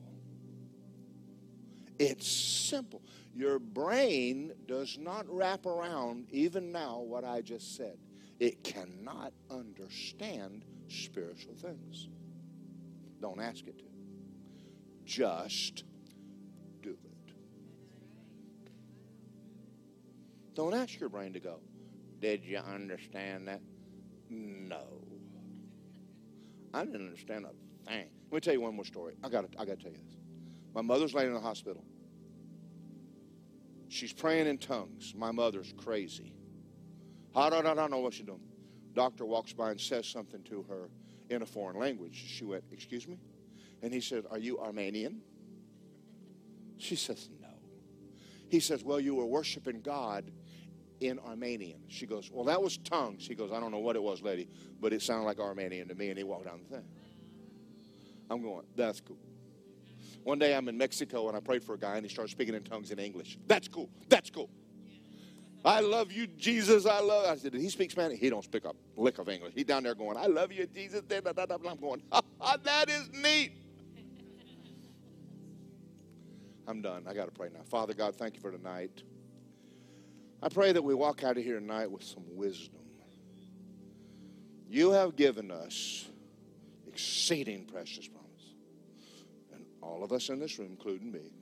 It's 1.97 2.27
simple. 2.27 3.01
Your 3.33 3.57
brain 3.57 4.51
does 4.67 4.99
not 4.99 5.25
wrap 5.27 5.65
around, 5.65 6.27
even 6.29 6.71
now, 6.71 6.99
what 6.99 7.23
I 7.23 7.41
just 7.41 7.75
said. 7.75 7.97
It 8.39 8.63
cannot 8.63 9.33
understand 9.49 10.63
spiritual 10.89 11.55
things. 11.55 12.07
Don't 13.19 13.41
ask 13.41 13.65
it 13.65 13.79
to. 13.79 13.85
Just 15.05 15.85
Don't 20.53 20.73
ask 20.73 20.99
your 20.99 21.09
brain 21.09 21.33
to 21.33 21.39
go. 21.39 21.59
Did 22.19 22.45
you 22.45 22.57
understand 22.57 23.47
that? 23.47 23.61
No. 24.29 24.83
I 26.73 26.85
didn't 26.85 27.07
understand 27.07 27.45
a 27.45 27.89
thing. 27.89 28.07
Let 28.31 28.33
me 28.33 28.39
tell 28.39 28.53
you 28.53 28.61
one 28.61 28.75
more 28.75 28.85
story. 28.85 29.15
I 29.23 29.29
got 29.29 29.45
I 29.57 29.65
got 29.65 29.77
to 29.77 29.83
tell 29.83 29.91
you 29.91 29.97
this. 29.97 30.17
My 30.73 30.81
mother's 30.81 31.13
laying 31.13 31.29
in 31.29 31.33
the 31.33 31.41
hospital. 31.41 31.83
She's 33.89 34.13
praying 34.13 34.47
in 34.47 34.57
tongues. 34.57 35.13
My 35.17 35.31
mother's 35.31 35.73
crazy. 35.75 36.33
I 37.35 37.49
don't, 37.49 37.65
I 37.65 37.73
don't 37.73 37.91
know 37.91 37.99
what 37.99 38.13
she's 38.13 38.25
doing. 38.25 38.39
Doctor 38.93 39.25
walks 39.25 39.51
by 39.51 39.71
and 39.71 39.81
says 39.81 40.07
something 40.07 40.43
to 40.43 40.63
her 40.63 40.89
in 41.29 41.41
a 41.41 41.45
foreign 41.45 41.77
language. 41.77 42.15
She 42.15 42.45
went, 42.45 42.63
Excuse 42.71 43.07
me? 43.07 43.17
And 43.81 43.93
he 43.93 43.99
said, 43.99 44.25
Are 44.29 44.37
you 44.37 44.59
Armenian? 44.59 45.21
She 46.77 46.95
says, 46.95 47.29
No. 47.41 47.47
He 48.47 48.59
says, 48.59 48.83
Well, 48.83 48.99
you 48.99 49.15
were 49.15 49.25
worshiping 49.25 49.81
God 49.81 50.31
in 51.01 51.19
Armenian. 51.19 51.81
She 51.87 52.05
goes, 52.05 52.29
Well, 52.31 52.45
that 52.45 52.61
was 52.61 52.77
tongues. 52.77 53.27
He 53.27 53.35
goes, 53.35 53.51
I 53.51 53.59
don't 53.59 53.71
know 53.71 53.79
what 53.79 53.95
it 53.95 54.03
was, 54.03 54.21
lady, 54.21 54.47
but 54.79 54.93
it 54.93 55.01
sounded 55.01 55.25
like 55.25 55.39
Armenian 55.39 55.87
to 55.89 55.95
me. 55.95 56.09
And 56.09 56.17
he 56.17 56.23
walked 56.23 56.45
down 56.45 56.61
the 56.69 56.77
thing. 56.77 56.85
I'm 58.29 58.41
going, 58.41 58.65
That's 58.75 59.01
cool. 59.01 59.17
One 60.23 60.37
day 60.37 60.55
I'm 60.55 60.69
in 60.69 60.77
Mexico 60.77 61.27
and 61.27 61.35
I 61.35 61.39
prayed 61.39 61.63
for 61.63 61.73
a 61.73 61.79
guy 61.79 61.95
and 61.95 62.05
he 62.05 62.09
started 62.09 62.31
speaking 62.31 62.53
in 62.53 62.63
tongues 62.63 62.91
in 62.91 62.99
English. 62.99 63.37
That's 63.47 63.67
cool. 63.67 63.89
That's 64.07 64.29
cool. 64.29 64.49
I 65.65 65.79
love 65.79 66.11
you, 66.11 66.27
Jesus. 66.27 66.85
I 66.85 66.99
love. 66.99 67.25
I 67.25 67.35
said, 67.35 67.51
did 67.51 67.61
he 67.61 67.69
speak 67.69 67.91
Spanish? 67.91 68.19
He 68.19 68.29
don't 68.29 68.43
speak 68.43 68.65
a 68.65 68.71
lick 68.95 69.19
of 69.19 69.29
English. 69.29 69.53
He 69.55 69.63
down 69.63 69.83
there 69.83 69.95
going, 69.95 70.17
I 70.17 70.27
love 70.27 70.51
you, 70.51 70.65
Jesus. 70.67 71.01
I'm 71.11 71.79
going, 71.79 72.01
that 72.63 72.89
is 72.89 73.09
neat. 73.23 73.53
I'm 76.67 76.81
done. 76.81 77.05
I 77.07 77.13
got 77.13 77.25
to 77.25 77.31
pray 77.31 77.49
now. 77.53 77.61
Father 77.69 77.93
God, 77.93 78.15
thank 78.15 78.35
you 78.35 78.41
for 78.41 78.51
tonight. 78.51 79.03
I 80.43 80.49
pray 80.49 80.71
that 80.71 80.83
we 80.83 80.95
walk 80.95 81.23
out 81.23 81.37
of 81.37 81.43
here 81.43 81.59
tonight 81.59 81.91
with 81.91 82.03
some 82.03 82.23
wisdom. 82.35 82.79
You 84.67 84.91
have 84.91 85.15
given 85.15 85.51
us 85.51 86.07
exceeding 86.87 87.65
precious 87.65 88.07
promise. 88.07 88.55
And 89.53 89.65
all 89.81 90.03
of 90.03 90.11
us 90.11 90.29
in 90.29 90.39
this 90.39 90.57
room, 90.57 90.69
including 90.71 91.11
me, 91.11 91.33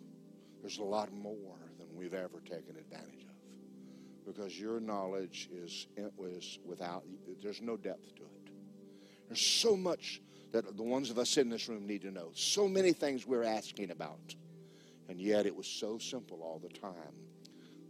there's 0.62 0.80
a 0.80 0.84
lot 0.84 1.14
more 1.14 1.58
than 1.78 1.88
we've 1.96 2.14
ever 2.14 2.42
taken 2.42 2.76
advantage 2.76 3.24
of. 3.24 4.26
Because 4.26 4.60
your 4.60 4.80
knowledge 4.80 5.48
is, 5.54 5.88
is 5.96 6.60
without, 6.66 7.04
there's 7.42 7.62
no 7.62 7.78
depth 7.78 8.16
to 8.16 8.24
it. 8.24 8.52
There's 9.28 9.40
so 9.40 9.78
much 9.78 10.22
that 10.52 10.76
the 10.76 10.84
ones 10.84 11.10
of 11.10 11.20
us 11.20 11.38
in 11.38 11.50
this 11.50 11.70
room 11.70 11.88
need 11.88 12.02
to 12.02 12.12
know. 12.12 12.32
So 12.34 12.68
many 12.68 12.92
things 12.92 13.26
we're 13.26 13.44
asking 13.44 13.92
about. 13.92 14.36
And 15.08 15.22
yet 15.22 15.46
it 15.46 15.56
was 15.56 15.68
so 15.68 16.00
simple 16.00 16.42
all 16.42 16.60
the 16.60 16.70
time 16.70 17.14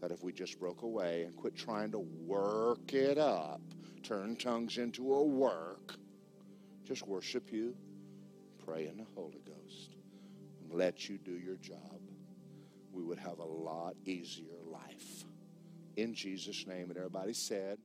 that 0.02 0.12
if 0.12 0.24
we 0.24 0.32
just 0.32 0.60
broke 0.60 0.82
away 0.82 1.24
and 1.24 1.36
quit 1.36 1.56
trying 1.56 1.92
to 1.92 2.00
work 2.00 2.94
it 2.94 3.18
up, 3.18 3.62
turn 4.04 4.36
tongues 4.36 4.78
into 4.78 5.14
a 5.14 5.24
work, 5.24 5.96
just 6.86 7.08
worship 7.08 7.52
you, 7.52 7.76
pray 8.66 8.88
in 8.88 8.98
the 8.98 9.06
Holy 9.16 9.42
Ghost, 9.46 9.96
and 10.62 10.74
let 10.74 11.10
you 11.10 11.18
do 11.18 11.34
your 11.34 11.58
job, 11.58 12.00
we 12.92 13.04
would 13.04 13.20
have 13.20 13.40
a 13.40 13.46
lot 13.46 13.96
easier 14.06 14.56
life. 14.66 15.26
In 15.98 16.14
Jesus' 16.14 16.66
name, 16.66 16.90
and 16.90 16.98
everybody 16.98 17.34
said, 17.34 17.78